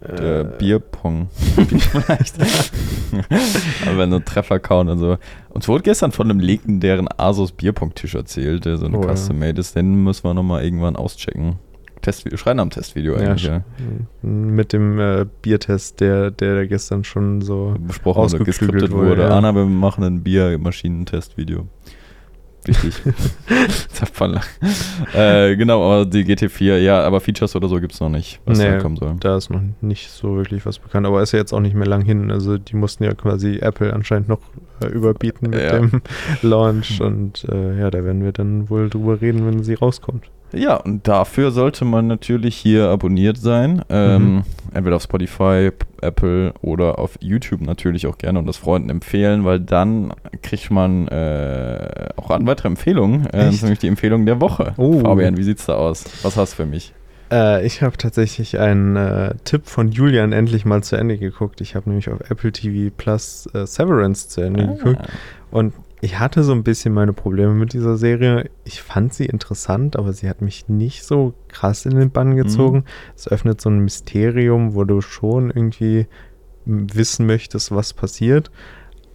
Der 0.00 0.40
Äh, 0.40 0.44
Bierpong. 0.58 1.28
Vielleicht. 1.32 2.34
Aber 3.86 3.98
wenn 3.98 4.10
so 4.10 4.16
ein 4.16 4.24
Treffer 4.24 4.58
kauen 4.58 4.88
und 4.88 4.98
so. 4.98 5.16
Uns 5.50 5.68
wurde 5.68 5.82
gestern 5.82 6.12
von 6.12 6.30
einem 6.30 6.40
legendären 6.40 7.08
Asus 7.16 7.52
Bierpong-Tisch 7.52 8.14
erzählt, 8.14 8.64
der 8.64 8.76
so 8.76 8.86
eine 8.86 8.98
Oh, 8.98 9.02
ja. 9.02 9.14
Custom-Made 9.14 9.60
ist. 9.60 9.76
Den 9.76 10.02
müssen 10.02 10.24
wir 10.24 10.34
nochmal 10.34 10.64
irgendwann 10.64 10.96
auschecken. 10.96 11.56
Testvideo, 12.02 12.36
schreien 12.36 12.60
am 12.60 12.68
Testvideo 12.68 13.14
Ja, 13.16 13.28
eigentlich, 13.30 13.44
ja. 13.44 13.64
hm, 14.20 14.54
Mit 14.54 14.74
dem 14.74 14.98
äh, 15.00 15.24
Biertest, 15.40 16.00
der, 16.00 16.30
der 16.30 16.66
gestern 16.66 17.02
schon 17.02 17.40
so. 17.40 17.76
Besprochen 17.78 18.20
Ausgeklügelt 18.20 18.58
geskriptet 18.58 18.92
wurde, 18.92 19.08
wurde. 19.10 19.22
ja. 19.22 19.28
Anna, 19.30 19.54
wir 19.54 19.64
machen 19.64 20.04
ein 20.04 20.22
Biermaschinentestvideo. 20.22 21.66
Wichtig. 22.66 22.94
Lang. 24.20 24.40
äh, 25.14 25.56
genau, 25.56 25.82
aber 25.84 26.06
die 26.06 26.24
GT4, 26.24 26.78
ja, 26.78 27.02
aber 27.02 27.20
Features 27.20 27.54
oder 27.56 27.68
so 27.68 27.80
gibt 27.80 27.92
es 27.92 28.00
noch 28.00 28.08
nicht, 28.08 28.40
was 28.46 28.58
Nee. 28.58 28.70
da 28.70 28.78
kommen 28.78 28.96
soll. 28.96 29.16
Da 29.20 29.36
ist 29.36 29.50
noch 29.50 29.60
nicht 29.80 30.10
so 30.10 30.36
wirklich 30.36 30.64
was 30.64 30.78
bekannt, 30.78 31.06
aber 31.06 31.22
ist 31.22 31.32
ja 31.32 31.38
jetzt 31.38 31.52
auch 31.52 31.60
nicht 31.60 31.74
mehr 31.74 31.86
lang 31.86 32.02
hin. 32.02 32.30
Also 32.30 32.56
die 32.58 32.76
mussten 32.76 33.04
ja 33.04 33.12
quasi 33.14 33.58
Apple 33.60 33.92
anscheinend 33.92 34.28
noch 34.28 34.40
äh, 34.82 34.86
überbieten 34.86 35.50
mit 35.50 35.60
Ja. 35.60 35.78
dem 35.78 36.00
Launch 36.42 37.00
und 37.00 37.44
äh, 37.50 37.78
ja, 37.80 37.90
da 37.90 38.04
werden 38.04 38.22
wir 38.24 38.32
dann 38.32 38.70
wohl 38.70 38.88
drüber 38.88 39.20
reden, 39.20 39.46
wenn 39.46 39.62
sie 39.62 39.74
rauskommt. 39.74 40.24
Ja, 40.56 40.76
und 40.76 41.06
dafür 41.08 41.50
sollte 41.50 41.84
man 41.84 42.06
natürlich 42.06 42.56
hier 42.56 42.88
abonniert 42.88 43.36
sein. 43.38 43.82
Ähm, 43.88 44.34
Mhm. 44.34 44.42
Entweder 44.72 44.96
auf 44.96 45.02
Spotify, 45.02 45.70
Apple 46.00 46.52
oder 46.62 46.98
auf 46.98 47.16
YouTube 47.20 47.60
natürlich 47.60 48.06
auch 48.06 48.18
gerne 48.18 48.38
und 48.40 48.46
das 48.46 48.56
Freunden 48.56 48.90
empfehlen, 48.90 49.44
weil 49.44 49.60
dann 49.60 50.12
kriegt 50.42 50.70
man 50.70 51.06
äh, 51.08 52.08
auch 52.16 52.30
an 52.30 52.46
weitere 52.46 52.68
Empfehlungen. 52.68 53.26
Äh, 53.26 53.46
das 53.46 53.54
ist 53.56 53.62
nämlich 53.62 53.78
die 53.78 53.88
Empfehlung 53.88 54.26
der 54.26 54.40
Woche. 54.40 54.74
Oh. 54.76 55.00
Fabian, 55.00 55.36
wie 55.36 55.42
sieht's 55.44 55.66
da 55.66 55.74
aus? 55.74 56.04
Was 56.22 56.36
hast 56.36 56.52
du 56.52 56.56
für 56.56 56.66
mich? 56.66 56.92
Äh, 57.30 57.64
ich 57.64 57.82
habe 57.82 57.96
tatsächlich 57.96 58.58
einen 58.58 58.96
äh, 58.96 59.34
Tipp 59.44 59.66
von 59.66 59.90
Julian 59.92 60.32
endlich 60.32 60.64
mal 60.64 60.82
zu 60.82 60.96
Ende 60.96 61.18
geguckt. 61.18 61.60
Ich 61.60 61.74
habe 61.74 61.88
nämlich 61.88 62.08
auf 62.10 62.20
Apple 62.28 62.52
TV 62.52 62.92
Plus 62.96 63.48
äh, 63.54 63.66
Severance 63.66 64.28
zu 64.28 64.40
Ende 64.40 64.66
geguckt. 64.66 65.00
Ah. 65.00 65.08
Und 65.50 65.72
ich 66.04 66.18
hatte 66.18 66.44
so 66.44 66.52
ein 66.52 66.64
bisschen 66.64 66.92
meine 66.92 67.14
Probleme 67.14 67.54
mit 67.54 67.72
dieser 67.72 67.96
Serie. 67.96 68.50
Ich 68.64 68.82
fand 68.82 69.14
sie 69.14 69.24
interessant, 69.24 69.96
aber 69.96 70.12
sie 70.12 70.28
hat 70.28 70.42
mich 70.42 70.68
nicht 70.68 71.02
so 71.02 71.32
krass 71.48 71.86
in 71.86 71.96
den 71.96 72.10
Bann 72.10 72.36
gezogen. 72.36 72.84
Es 73.16 73.26
öffnet 73.26 73.58
so 73.62 73.70
ein 73.70 73.78
Mysterium, 73.78 74.74
wo 74.74 74.84
du 74.84 75.00
schon 75.00 75.48
irgendwie 75.48 76.06
wissen 76.66 77.24
möchtest, 77.24 77.74
was 77.74 77.94
passiert. 77.94 78.50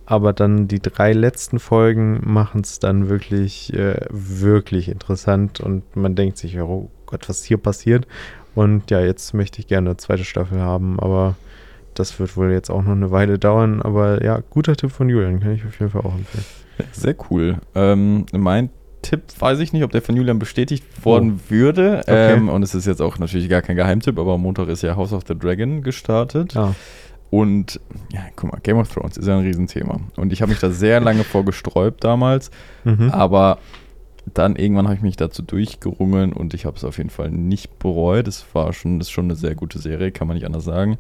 Aber 0.08 0.34
dann 0.34 0.68
die 0.68 0.80
drei 0.80 1.14
letzten 1.14 1.60
Folgen 1.60 2.22
machen 2.24 2.62
es 2.62 2.80
dann 2.80 3.08
wirklich, 3.08 3.72
äh, 3.76 4.08
wirklich 4.10 4.90
interessant 4.90 5.60
und 5.60 5.96
man 5.96 6.16
denkt 6.16 6.40
sich, 6.40 6.60
oh 6.60 6.90
Gott, 7.06 7.30
was 7.30 7.44
hier 7.44 7.58
passiert. 7.58 8.08
Und 8.56 8.90
ja, 8.90 9.00
jetzt 9.00 9.36
möchte 9.36 9.60
ich 9.60 9.68
gerne 9.68 9.92
eine 9.92 9.98
zweite 9.98 10.24
Staffel 10.24 10.60
haben, 10.60 11.00
aber 11.00 11.36
das 11.94 12.20
wird 12.20 12.36
wohl 12.36 12.52
jetzt 12.52 12.72
auch 12.72 12.82
noch 12.82 12.94
eine 12.94 13.12
Weile 13.12 13.38
dauern. 13.38 13.80
Aber 13.84 14.24
ja, 14.24 14.42
guter 14.50 14.76
Tipp 14.76 14.90
von 14.90 15.08
Julian, 15.08 15.40
kann 15.40 15.52
ich 15.52 15.64
auf 15.64 15.80
jeden 15.80 15.92
Fall 15.92 16.02
auch 16.02 16.16
empfehlen. 16.16 16.46
Sehr 16.92 17.16
cool. 17.30 17.58
Ähm, 17.76 18.26
mein 18.32 18.70
Tipp, 19.02 19.22
weiß 19.40 19.60
ich 19.60 19.74
nicht, 19.74 19.84
ob 19.84 19.92
der 19.92 20.02
von 20.02 20.16
Julian 20.16 20.40
bestätigt 20.40 20.84
worden 21.06 21.40
würde. 21.50 21.98
Oh. 22.00 22.12
Okay. 22.12 22.34
Ähm, 22.34 22.50
und 22.50 22.64
es 22.64 22.76
ist 22.76 22.86
jetzt 22.86 23.02
auch 23.02 23.18
natürlich 23.18 23.50
gar 23.50 23.62
kein 23.62 23.76
Geheimtipp, 23.76 24.20
aber 24.20 24.34
am 24.34 24.42
Montag 24.42 24.68
ist 24.68 24.82
ja 24.82 24.96
House 24.96 25.14
of 25.14 25.24
the 25.28 25.38
Dragon 25.38 25.82
gestartet. 25.82 26.56
Ah, 26.56 26.76
Und 27.30 27.80
ja, 28.12 28.22
guck 28.36 28.52
mal, 28.52 28.60
Game 28.62 28.78
of 28.78 28.94
Thrones 28.94 29.18
ist 29.18 29.28
ja 29.28 29.38
ein 29.38 29.44
Riesenthema. 29.44 30.00
Und 30.18 30.34
ich 30.34 30.42
habe 30.42 30.50
mich 30.50 30.60
da 30.60 30.70
sehr 30.70 31.00
lange 31.02 31.24
vor 31.24 31.46
gesträubt 31.46 32.04
damals, 32.04 32.52
mhm. 32.84 33.10
aber 33.12 33.60
dann 34.34 34.56
irgendwann 34.56 34.86
habe 34.86 34.96
ich 34.96 35.02
mich 35.02 35.16
dazu 35.16 35.42
durchgerungen 35.42 36.34
und 36.34 36.54
ich 36.54 36.66
habe 36.66 36.78
es 36.78 36.84
auf 36.84 36.98
jeden 36.98 37.10
Fall 37.10 37.32
nicht 37.32 37.80
bereut. 37.80 38.28
Es 38.28 38.46
war 38.54 38.74
schon, 38.74 39.00
das 39.00 39.08
ist 39.08 39.12
schon 39.12 39.26
eine 39.26 39.36
sehr 39.36 39.56
gute 39.56 39.80
Serie, 39.80 40.12
kann 40.12 40.28
man 40.28 40.36
nicht 40.36 40.46
anders 40.46 40.66
sagen. 40.66 40.98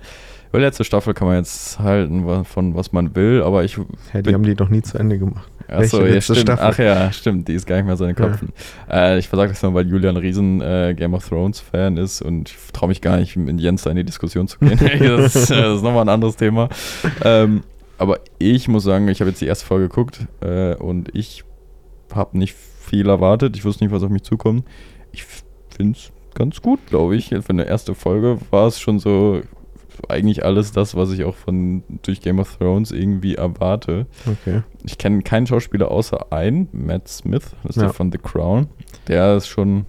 Über 0.50 0.60
die 0.60 0.66
letzte 0.66 0.84
Staffel 0.84 1.14
kann 1.14 1.28
man 1.28 1.38
jetzt 1.38 1.80
halten 1.80 2.46
von 2.46 2.76
was 2.76 2.92
man 2.92 3.16
will, 3.16 3.44
aber 3.44 3.64
ich 3.64 3.78
ja, 4.14 4.22
die 4.22 4.34
haben 4.34 4.44
die 4.44 4.56
doch 4.56 4.70
nie 4.70 4.82
zu 4.82 4.98
Ende 4.98 5.20
gemacht. 5.20 5.52
Achso, 5.70 6.00
Welche 6.00 6.16
ja, 6.16 6.22
stimmt. 6.22 6.40
Staffel? 6.40 6.66
Ach 6.66 6.78
ja, 6.78 7.12
stimmt. 7.12 7.48
Die 7.48 7.54
ist 7.54 7.66
gar 7.66 7.78
nicht 7.78 7.86
mehr 7.86 7.98
so 7.98 8.06
in 8.06 8.14
den 8.14 8.24
Ja. 8.24 8.30
Köpfen. 8.30 8.50
Äh, 8.90 9.20
ich 9.20 9.28
versage 9.28 9.50
das 9.50 9.62
nur, 9.62 9.74
weil 9.74 9.88
Julian 9.88 10.18
riesen 10.18 10.62
äh, 10.62 10.94
Game 10.98 11.14
of 11.14 11.28
Thrones 11.28 11.60
Fan 11.60 11.98
ist 11.98 12.22
und 12.22 12.50
ich 12.50 12.58
traue 12.74 12.90
mich 12.90 13.02
gar 13.02 13.18
nicht, 13.18 13.36
mit 13.36 13.60
Jens 13.60 13.84
da 13.84 13.92
in 13.92 13.98
die 13.98 14.04
Diskussion 14.04 14.48
zu 14.48 14.60
gehen. 14.60 14.80
das, 15.00 15.36
ist, 15.36 15.52
äh, 15.52 15.62
das 15.62 15.78
ist 15.78 15.84
nochmal 15.84 16.02
ein 16.02 16.10
anderes 16.10 16.36
Thema. 16.36 16.70
Ähm, 17.24 17.64
aber 17.98 18.20
ich 18.38 18.68
muss 18.68 18.84
sagen, 18.84 19.08
ich 19.10 19.20
habe 19.20 19.30
jetzt 19.30 19.42
die 19.42 19.48
erste 19.48 19.66
Folge 19.66 19.90
geguckt 19.90 20.26
äh, 20.42 20.74
und 20.76 21.14
ich 21.16 21.44
habe 22.14 22.38
nicht 22.38 22.56
viel 22.56 23.08
erwartet. 23.10 23.56
Ich 23.58 23.66
wusste 23.66 23.84
nicht, 23.84 23.94
was 23.94 24.04
auf 24.04 24.10
mich 24.10 24.24
zukommt. 24.24 24.66
Ich 25.12 25.26
finde 25.76 25.98
es 25.98 26.12
ganz 26.34 26.62
gut, 26.62 26.80
glaube 26.88 27.16
ich. 27.16 27.30
Für 27.30 27.50
eine 27.50 27.66
erste 27.66 27.94
Folge 27.96 28.40
war 28.52 28.68
es 28.68 28.80
schon 28.80 29.00
so 29.00 29.42
eigentlich 30.08 30.46
alles 30.46 30.72
das, 30.72 30.96
was 30.96 31.12
ich 31.12 31.24
auch 31.24 31.36
von 31.36 31.84
durch 32.04 32.22
Game 32.22 32.40
of 32.40 32.58
Thrones 32.58 32.92
irgendwie 32.92 33.36
erwarte. 33.36 34.06
Okay. 34.26 34.62
Ich 34.84 34.98
kenne 34.98 35.22
keinen 35.24 35.48
Schauspieler 35.48 35.92
außer 35.92 36.32
einen, 36.32 36.70
Matt 36.72 37.08
Smith, 37.08 37.52
das 37.64 37.72
ist 37.72 37.76
Ja. 37.78 37.84
der 37.88 37.94
von 37.94 38.12
The 38.12 38.18
Crown. 38.18 38.68
Der 39.08 39.36
ist 39.38 39.48
schon. 39.48 39.86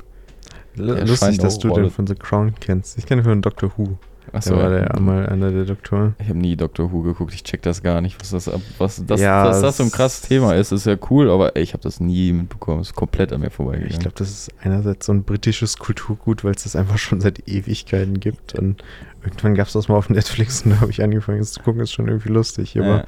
Der 0.77 1.05
Lustig, 1.07 1.39
dass 1.39 1.59
du 1.59 1.69
Rolle- 1.69 1.83
den 1.85 1.91
von 1.91 2.07
The 2.07 2.15
Crown 2.15 2.55
kennst. 2.61 2.97
Ich 2.99 3.07
kenne 3.07 3.23
von 3.25 3.43
Doctor 3.43 3.71
Who. 3.77 3.99
Achso, 4.33 4.55
der 4.55 4.63
war 4.63 4.71
der 4.71 4.95
einmal 4.95 5.27
einer 5.29 5.51
der 5.51 5.65
Doktoren. 5.65 6.15
ich 6.19 6.29
habe 6.29 6.39
nie 6.39 6.57
Doctor 6.57 6.93
Who 6.93 7.03
geguckt, 7.03 7.35
ich 7.35 7.43
check 7.43 7.63
das 7.63 7.83
gar 7.83 8.01
nicht, 8.01 8.21
was 8.21 8.31
das 8.31 8.49
ab- 8.49 8.61
was 8.79 9.05
das, 9.07 9.21
Ja, 9.21 9.45
dass 9.45 9.61
das 9.61 9.77
so 9.79 9.83
ein 9.83 9.89
es- 9.89 9.93
krasses 9.93 10.21
Thema 10.23 10.55
ist, 10.55 10.71
ist 10.73 10.87
ja 10.87 10.97
cool, 11.11 11.31
aber 11.31 11.57
ey, 11.57 11.63
ich 11.63 11.73
habe 11.73 11.83
das 11.83 11.99
nie 12.01 12.33
mitbekommen, 12.33 12.81
ist 12.81 12.95
komplett 12.95 13.33
an 13.33 13.41
mir 13.41 13.51
vorbeigegangen. 13.51 13.93
Ich 13.93 13.99
glaube, 13.99 14.15
das 14.17 14.31
ist 14.31 14.51
einerseits 14.63 15.07
so 15.07 15.13
ein 15.13 15.25
britisches 15.25 15.79
Kulturgut, 15.79 16.45
weil 16.45 16.53
es 16.55 16.63
das 16.63 16.77
einfach 16.77 16.99
schon 16.99 17.21
seit 17.21 17.49
Ewigkeiten 17.49 18.21
gibt. 18.21 18.55
Und 18.55 18.85
irgendwann 19.25 19.55
gab 19.55 19.67
es 19.67 19.73
das 19.73 19.89
mal 19.89 19.97
auf 19.97 20.09
Netflix 20.11 20.63
und 20.63 20.71
da 20.73 20.81
habe 20.81 20.91
ich 20.91 21.03
angefangen, 21.03 21.41
es 21.41 21.53
zu 21.53 21.61
gucken. 21.63 21.81
Ist 21.81 21.93
schon 21.93 22.09
irgendwie 22.09 22.29
lustig. 22.31 22.79
Aber 22.79 23.05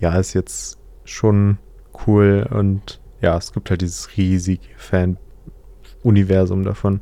ja, 0.00 0.18
ist 0.18 0.34
jetzt 0.34 0.78
schon 1.04 1.58
cool. 2.06 2.46
Und 2.50 3.00
ja, 3.20 3.36
es 3.36 3.52
gibt 3.52 3.70
halt 3.70 3.80
dieses 3.80 4.16
riesige 4.16 4.64
Fan-Universum 4.76 6.64
davon. 6.64 7.00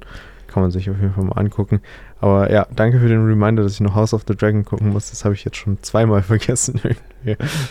Kann 0.52 0.62
man 0.62 0.70
sich 0.70 0.90
auf 0.90 0.96
jeden 1.00 1.14
Fall 1.14 1.24
mal 1.24 1.32
angucken. 1.38 1.80
Aber 2.20 2.52
ja, 2.52 2.66
danke 2.76 3.00
für 3.00 3.08
den 3.08 3.24
Reminder, 3.24 3.62
dass 3.62 3.72
ich 3.72 3.80
noch 3.80 3.94
House 3.94 4.12
of 4.12 4.22
the 4.28 4.36
Dragon 4.36 4.64
gucken 4.64 4.90
muss. 4.90 5.10
Das 5.10 5.24
habe 5.24 5.34
ich 5.34 5.44
jetzt 5.44 5.56
schon 5.56 5.78
zweimal 5.82 6.22
vergessen. 6.22 6.78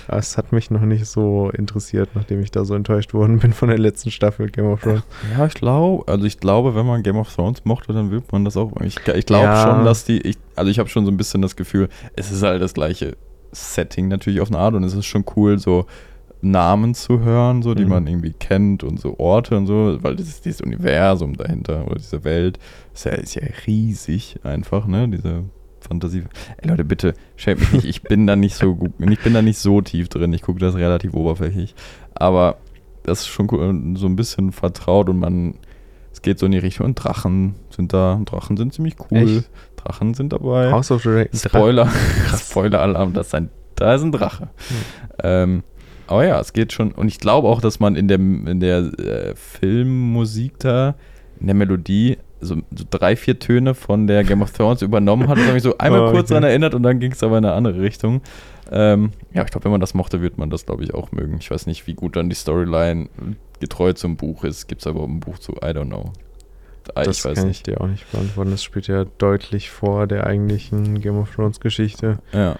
es 0.08 0.38
hat 0.38 0.52
mich 0.52 0.72
noch 0.72 0.82
nicht 0.82 1.06
so 1.06 1.50
interessiert, 1.52 2.10
nachdem 2.16 2.42
ich 2.42 2.52
da 2.52 2.66
so 2.66 2.74
enttäuscht 2.76 3.14
worden 3.14 3.40
bin 3.40 3.54
von 3.54 3.70
der 3.70 3.78
letzten 3.78 4.12
Staffel 4.12 4.50
Game 4.50 4.66
of 4.66 4.82
Thrones. 4.82 5.04
Ja, 5.38 5.46
ich 5.46 5.54
glaube, 5.54 6.12
also 6.12 6.26
ich 6.26 6.40
glaube, 6.40 6.76
wenn 6.76 6.86
man 6.86 7.04
Game 7.04 7.18
of 7.18 7.34
Thrones 7.34 7.64
mochte, 7.66 7.94
dann 7.94 8.12
wird 8.12 8.32
man 8.32 8.46
das 8.46 8.58
auch. 8.58 8.72
Ich, 8.82 8.98
ich 9.08 9.26
glaube 9.26 9.46
Ja. 9.46 9.64
schon, 9.64 9.86
dass 9.86 10.06
die, 10.06 10.20
ich, 10.22 10.38
also 10.56 10.72
ich 10.72 10.80
habe 10.80 10.90
schon 10.90 11.06
so 11.06 11.12
ein 11.12 11.18
bisschen 11.18 11.42
das 11.42 11.56
Gefühl, 11.56 11.90
es 12.16 12.32
ist 12.32 12.44
halt 12.44 12.62
das 12.62 12.74
gleiche 12.74 13.16
Setting 13.52 14.08
natürlich 14.08 14.40
auf 14.42 14.48
eine 14.50 14.58
Art 14.60 14.74
und 14.76 14.84
es 14.84 14.94
ist 14.94 15.06
schon 15.06 15.26
cool, 15.36 15.60
so 15.60 15.86
Namen 16.42 16.96
zu 16.96 17.20
hören, 17.20 17.62
so 17.62 17.76
die 17.76 17.84
Mhm. 17.84 17.90
man 17.90 18.08
irgendwie 18.08 18.34
kennt 18.34 18.84
und 18.84 19.00
so 19.00 19.20
Orte 19.20 19.56
und 19.58 19.68
so, 19.68 19.98
weil 20.02 20.16
dieses, 20.16 20.42
dieses 20.42 20.62
Universum 20.62 21.36
dahinter 21.38 21.86
oder 21.86 21.96
diese 21.96 22.24
Welt 22.24 22.58
ist 22.94 23.06
ja, 23.06 23.12
ist 23.12 23.36
ja 23.36 23.44
riesig 23.68 24.40
einfach, 24.44 24.88
ne? 24.88 25.08
Diese 25.08 25.44
Fantasie. 25.80 26.24
Ey 26.58 26.70
Leute, 26.70 26.84
bitte, 26.84 27.14
schämt 27.36 27.60
mich 27.62 27.72
nicht, 27.74 27.86
ich 27.86 28.02
bin 28.10 28.26
da 28.28 28.36
nicht 28.36 28.56
so 28.56 28.76
gut, 28.76 28.92
ich 29.00 29.20
bin 29.20 29.34
da 29.34 29.42
nicht 29.42 29.60
so 29.60 29.82
tief 29.82 30.10
drin, 30.10 30.34
ich 30.34 30.42
gucke 30.42 30.60
das 30.60 30.76
relativ 30.76 31.14
oberflächlich. 31.14 31.76
Aber 32.16 32.58
das 33.04 33.22
ist 33.22 33.28
schon 33.28 33.96
so 33.96 34.06
ein 34.08 34.16
bisschen 34.16 34.52
vertraut 34.52 35.10
und 35.10 35.20
man, 35.20 35.56
es 36.12 36.22
geht 36.22 36.38
so 36.40 36.46
in 36.46 36.52
die 36.52 36.58
Richtung. 36.60 36.88
Und 36.88 36.96
Drachen 36.96 37.56
sind 37.70 37.94
da, 37.94 38.20
Drachen 38.26 38.58
sind 38.58 38.74
ziemlich 38.74 38.96
cool. 39.12 39.18
Echt? 39.18 39.50
Drachen 39.78 40.14
sind 40.14 40.34
dabei. 40.34 40.72
House 40.72 40.92
of 40.92 41.02
the 41.04 41.10
Dragon. 41.10 41.30
Spoiler, 41.38 41.90
Spoiler-Alarm, 42.38 43.14
das 43.14 43.28
ist 43.28 43.36
ein, 43.36 43.50
da 43.76 43.96
ist 43.96 44.04
ein 44.04 44.12
Drache. 44.12 44.50
Ähm, 45.24 45.64
aber 46.12 46.26
ja, 46.26 46.40
es 46.42 46.52
geht 46.52 46.74
schon. 46.74 46.92
Und 46.92 47.08
ich 47.08 47.20
glaube 47.20 47.48
auch, 47.48 47.62
dass 47.62 47.80
man 47.80 47.96
in 47.96 48.10
der, 48.10 48.20
in 48.20 48.60
der 48.60 48.80
äh, 49.00 49.34
Filmmusik 49.34 50.60
da, 50.60 50.96
in 51.40 51.48
der 51.48 51.56
Melodie, 51.56 52.18
so, 52.42 52.56
so 52.56 52.84
drei, 52.90 53.16
vier 53.16 53.40
Töne 53.40 53.76
von 53.76 54.08
der 54.08 54.26
Game 54.26 54.42
of 54.42 54.52
Thrones 54.52 54.82
übernommen 54.82 55.30
hat 55.30 55.38
und 55.38 55.54
mich 55.54 55.64
so 55.64 55.78
einmal 55.78 56.02
Oh, 56.08 56.12
kurz 56.12 56.26
okay. 56.26 56.34
daran 56.34 56.44
erinnert 56.44 56.76
und 56.76 56.84
dann 56.84 57.00
ging 57.00 57.14
es 57.14 57.24
aber 57.24 57.38
in 57.38 57.46
eine 57.46 57.54
andere 57.54 57.80
Richtung. 57.82 58.22
Ähm, 58.72 59.12
ja, 59.34 59.44
ich 59.46 59.52
glaube, 59.52 59.64
wenn 59.66 59.72
man 59.72 59.80
das 59.80 59.94
mochte, 59.94 60.22
wird 60.22 60.38
man 60.38 60.50
das, 60.50 60.66
glaube 60.66 60.84
ich, 60.84 60.94
auch 60.94 61.14
mögen. 61.14 61.38
Ich 61.40 61.50
weiß 61.50 61.66
nicht, 61.66 61.88
wie 61.88 61.94
gut 61.94 62.18
dann 62.18 62.30
die 62.30 62.36
Storyline 62.36 63.08
getreu 63.62 63.94
zum 63.94 64.18
Buch 64.18 64.44
ist. 64.44 64.68
Gibt 64.68 64.82
es 64.82 64.88
aber 64.88 65.04
ein 65.04 65.22
Buch 65.22 65.40
zu? 65.40 65.54
I 65.54 65.68
don't 65.68 65.86
know. 65.86 66.12
Das 66.94 67.20
ich 67.20 67.24
weiß 67.24 67.38
kann 67.38 67.48
nicht. 67.48 67.58
ich 67.58 67.64
dir 67.64 67.80
auch 67.80 67.88
nicht 67.88 68.12
beantworten. 68.12 68.52
Das 68.52 68.64
spielt 68.64 68.88
ja 68.88 69.06
deutlich 69.18 69.70
vor 69.70 70.08
der 70.08 70.28
eigentlichen 70.28 71.00
Game 71.00 71.18
of 71.18 71.34
Thrones 71.34 71.62
Geschichte. 71.62 72.20
Ja. 72.34 72.58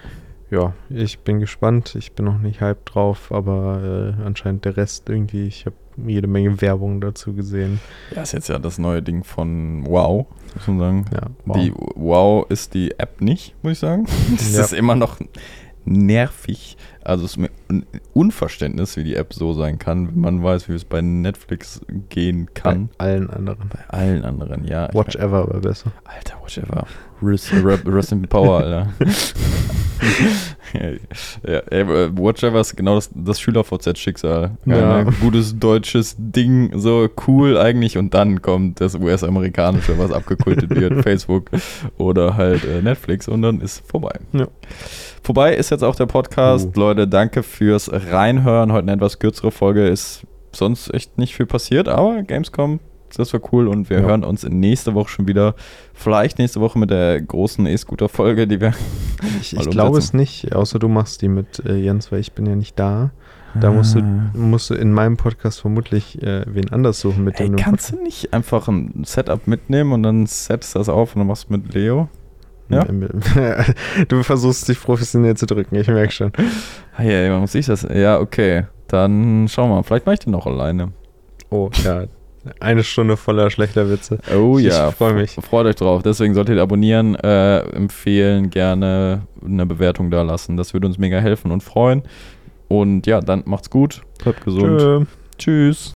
Ja, 0.52 0.74
ich 0.90 1.18
bin 1.20 1.40
gespannt. 1.40 1.94
Ich 1.94 2.12
bin 2.12 2.26
noch 2.26 2.38
nicht 2.38 2.60
hyped 2.60 2.94
drauf, 2.94 3.32
aber 3.32 4.14
äh, 4.20 4.22
anscheinend 4.22 4.66
der 4.66 4.76
Rest 4.76 5.08
irgendwie. 5.08 5.46
Ich 5.46 5.64
habe 5.64 5.76
jede 6.06 6.26
Menge 6.26 6.60
Werbung 6.60 7.00
dazu 7.00 7.32
gesehen. 7.32 7.80
ja, 8.14 8.20
ist 8.22 8.32
jetzt 8.32 8.48
ja 8.48 8.58
das 8.58 8.78
neue 8.78 9.02
Ding 9.02 9.24
von 9.24 9.86
Wow, 9.86 10.26
muss 10.54 10.66
man 10.66 10.78
sagen. 10.78 11.04
Ja, 11.12 11.20
wow. 11.46 11.56
Die 11.56 11.72
Wow 11.94 12.46
ist 12.50 12.74
die 12.74 12.92
App 12.98 13.22
nicht, 13.22 13.54
muss 13.62 13.72
ich 13.72 13.78
sagen. 13.78 14.06
Das 14.36 14.52
Ja. 14.54 14.60
ist 14.62 14.74
immer 14.74 14.94
noch 14.94 15.16
nervig. 15.86 16.76
Also 17.02 17.24
es 17.24 17.32
ist 17.32 17.36
mir 17.38 17.50
ein 17.70 17.86
Unverständnis, 18.12 18.96
wie 18.98 19.04
die 19.04 19.16
App 19.16 19.32
so 19.32 19.54
sein 19.54 19.78
kann, 19.78 20.08
wenn 20.08 20.20
man 20.20 20.42
weiß, 20.44 20.68
wie 20.68 20.74
es 20.74 20.84
bei 20.84 21.00
Netflix 21.00 21.80
gehen 22.10 22.48
kann. 22.54 22.90
Bei 22.98 23.06
allen 23.06 23.30
anderen. 23.30 23.68
Bei 23.70 23.88
allen 23.88 24.24
anderen, 24.24 24.64
ja. 24.64 24.88
Watch 24.92 25.16
Ever 25.16 25.48
war 25.50 25.60
besser. 25.60 25.92
Alter, 26.04 26.36
watch 26.42 26.58
ever. 26.58 26.86
Rest 27.22 28.12
in 28.12 28.22
Power, 28.28 28.58
Alter. 28.58 28.92
ja, 31.46 31.58
ey, 31.70 31.86
Watch 32.16 32.42
ever 32.42 32.60
ist 32.60 32.76
genau 32.76 32.96
das, 32.96 33.10
das 33.14 33.40
Schüler-VZ-Schicksal. 33.40 34.52
Ja. 34.66 34.96
Ein 34.96 35.14
gutes 35.20 35.58
deutsches 35.58 36.16
Ding, 36.18 36.78
so 36.78 37.08
cool 37.26 37.58
eigentlich. 37.58 37.98
Und 37.98 38.14
dann 38.14 38.42
kommt 38.42 38.80
das 38.80 38.94
US-amerikanische, 38.94 39.98
was 39.98 40.12
abgekultet 40.12 40.70
wird, 40.74 41.02
Facebook 41.02 41.50
oder 41.98 42.36
halt 42.36 42.64
äh, 42.64 42.82
Netflix 42.82 43.28
und 43.28 43.42
dann 43.42 43.60
ist 43.60 43.82
vorbei. 43.88 44.18
Ja. 44.32 44.48
Vorbei 45.22 45.54
ist 45.54 45.70
jetzt 45.70 45.84
auch 45.84 45.96
der 45.96 46.06
Podcast. 46.06 46.76
Uh. 46.76 46.80
Leute, 46.80 47.06
danke 47.06 47.42
fürs 47.42 47.90
Reinhören. 47.92 48.72
Heute 48.72 48.84
eine 48.84 48.92
etwas 48.92 49.18
kürzere 49.18 49.52
Folge. 49.52 49.86
Ist 49.86 50.26
sonst 50.52 50.92
echt 50.92 51.18
nicht 51.18 51.34
viel 51.34 51.46
passiert, 51.46 51.88
aber 51.88 52.22
Gamescom, 52.22 52.80
das 53.18 53.32
war 53.32 53.40
cool 53.52 53.68
und 53.68 53.90
wir 53.90 54.00
Ja. 54.00 54.06
hören 54.08 54.24
uns 54.24 54.44
nächste 54.48 54.94
Woche 54.94 55.08
schon 55.08 55.28
wieder. 55.28 55.54
Vielleicht 55.94 56.38
nächste 56.38 56.60
Woche 56.60 56.78
mit 56.78 56.90
der 56.90 57.20
großen 57.20 57.66
E-Scooter-Folge, 57.66 58.46
die 58.46 58.60
wir. 58.60 58.72
Ich, 59.40 59.56
ich 59.56 59.70
glaube 59.70 59.98
es 59.98 60.12
nicht, 60.12 60.52
außer 60.54 60.78
du 60.80 60.88
machst 60.88 61.22
die 61.22 61.28
mit 61.28 61.64
äh, 61.64 61.76
Jens, 61.76 62.10
weil 62.12 62.18
ich 62.20 62.32
bin 62.32 62.44
ja 62.46 62.54
nicht 62.56 62.78
da. 62.78 63.10
Da 63.60 63.70
musst 63.70 63.94
du, 63.94 64.00
Ah. 64.00 64.30
musst 64.36 64.70
du 64.70 64.74
in 64.74 64.92
meinem 64.92 65.16
Podcast 65.16 65.60
vermutlich 65.60 66.20
äh, 66.22 66.42
wen 66.46 66.72
anders 66.72 67.00
suchen, 67.00 67.22
mit 67.24 67.38
Ey, 67.38 67.46
dem 67.46 67.56
du 67.56 67.62
kannst 67.62 67.92
du 67.92 68.02
nicht 68.02 68.32
einfach 68.32 68.66
ein 68.68 69.02
Setup 69.04 69.46
mitnehmen 69.46 69.92
und 69.92 70.02
dann 70.04 70.26
setzt 70.26 70.74
das 70.74 70.88
auf 70.88 71.14
und 71.14 71.20
dann 71.20 71.26
machst 71.28 71.48
du 71.48 71.52
mit 71.54 71.74
Leo? 71.74 72.08
Ja. 72.68 72.84
du 74.08 74.22
versuchst 74.22 74.68
dich 74.68 74.80
professionell 74.80 75.36
zu 75.36 75.44
drücken, 75.46 75.74
ich 75.76 75.86
merke 75.88 76.12
schon. 76.12 76.32
Ah, 76.96 77.02
ja, 77.02 77.28
man 77.30 77.42
muss 77.42 77.52
sich 77.52 77.66
das. 77.66 77.82
Ja, 77.82 78.18
okay. 78.20 78.64
Dann 78.88 79.46
schauen 79.48 79.68
wir 79.70 79.76
mal. 79.76 79.82
Vielleicht 79.82 80.06
mache 80.06 80.14
ich 80.14 80.20
den 80.20 80.32
noch 80.32 80.46
alleine. 80.46 80.92
Oh, 81.50 81.68
ja. 81.84 82.04
Eine 82.60 82.82
Stunde 82.82 83.16
voller 83.16 83.50
schlechter 83.50 83.88
Witze. 83.90 84.18
Oh 84.36 84.58
Ich 84.58 84.66
ja, 84.66 84.90
freu 84.90 85.12
mich. 85.12 85.32
Freut 85.32 85.66
euch 85.66 85.76
drauf. 85.76 86.02
Deswegen 86.02 86.34
solltet 86.34 86.56
ihr 86.56 86.62
abonnieren, 86.62 87.14
äh, 87.14 87.60
empfehlen, 87.60 88.50
gerne 88.50 89.22
eine 89.44 89.66
Bewertung 89.66 90.10
da 90.10 90.22
lassen. 90.22 90.56
Das 90.56 90.74
würde 90.74 90.86
uns 90.86 90.98
mega 90.98 91.18
helfen 91.18 91.50
und 91.50 91.62
freuen. 91.62 92.02
Und 92.68 93.06
ja, 93.06 93.20
dann 93.20 93.42
macht's 93.46 93.70
gut. 93.70 94.02
Bleibt 94.22 94.44
gesund. 94.44 94.80
Tschö. 94.80 95.04
Tschüss. 95.38 95.90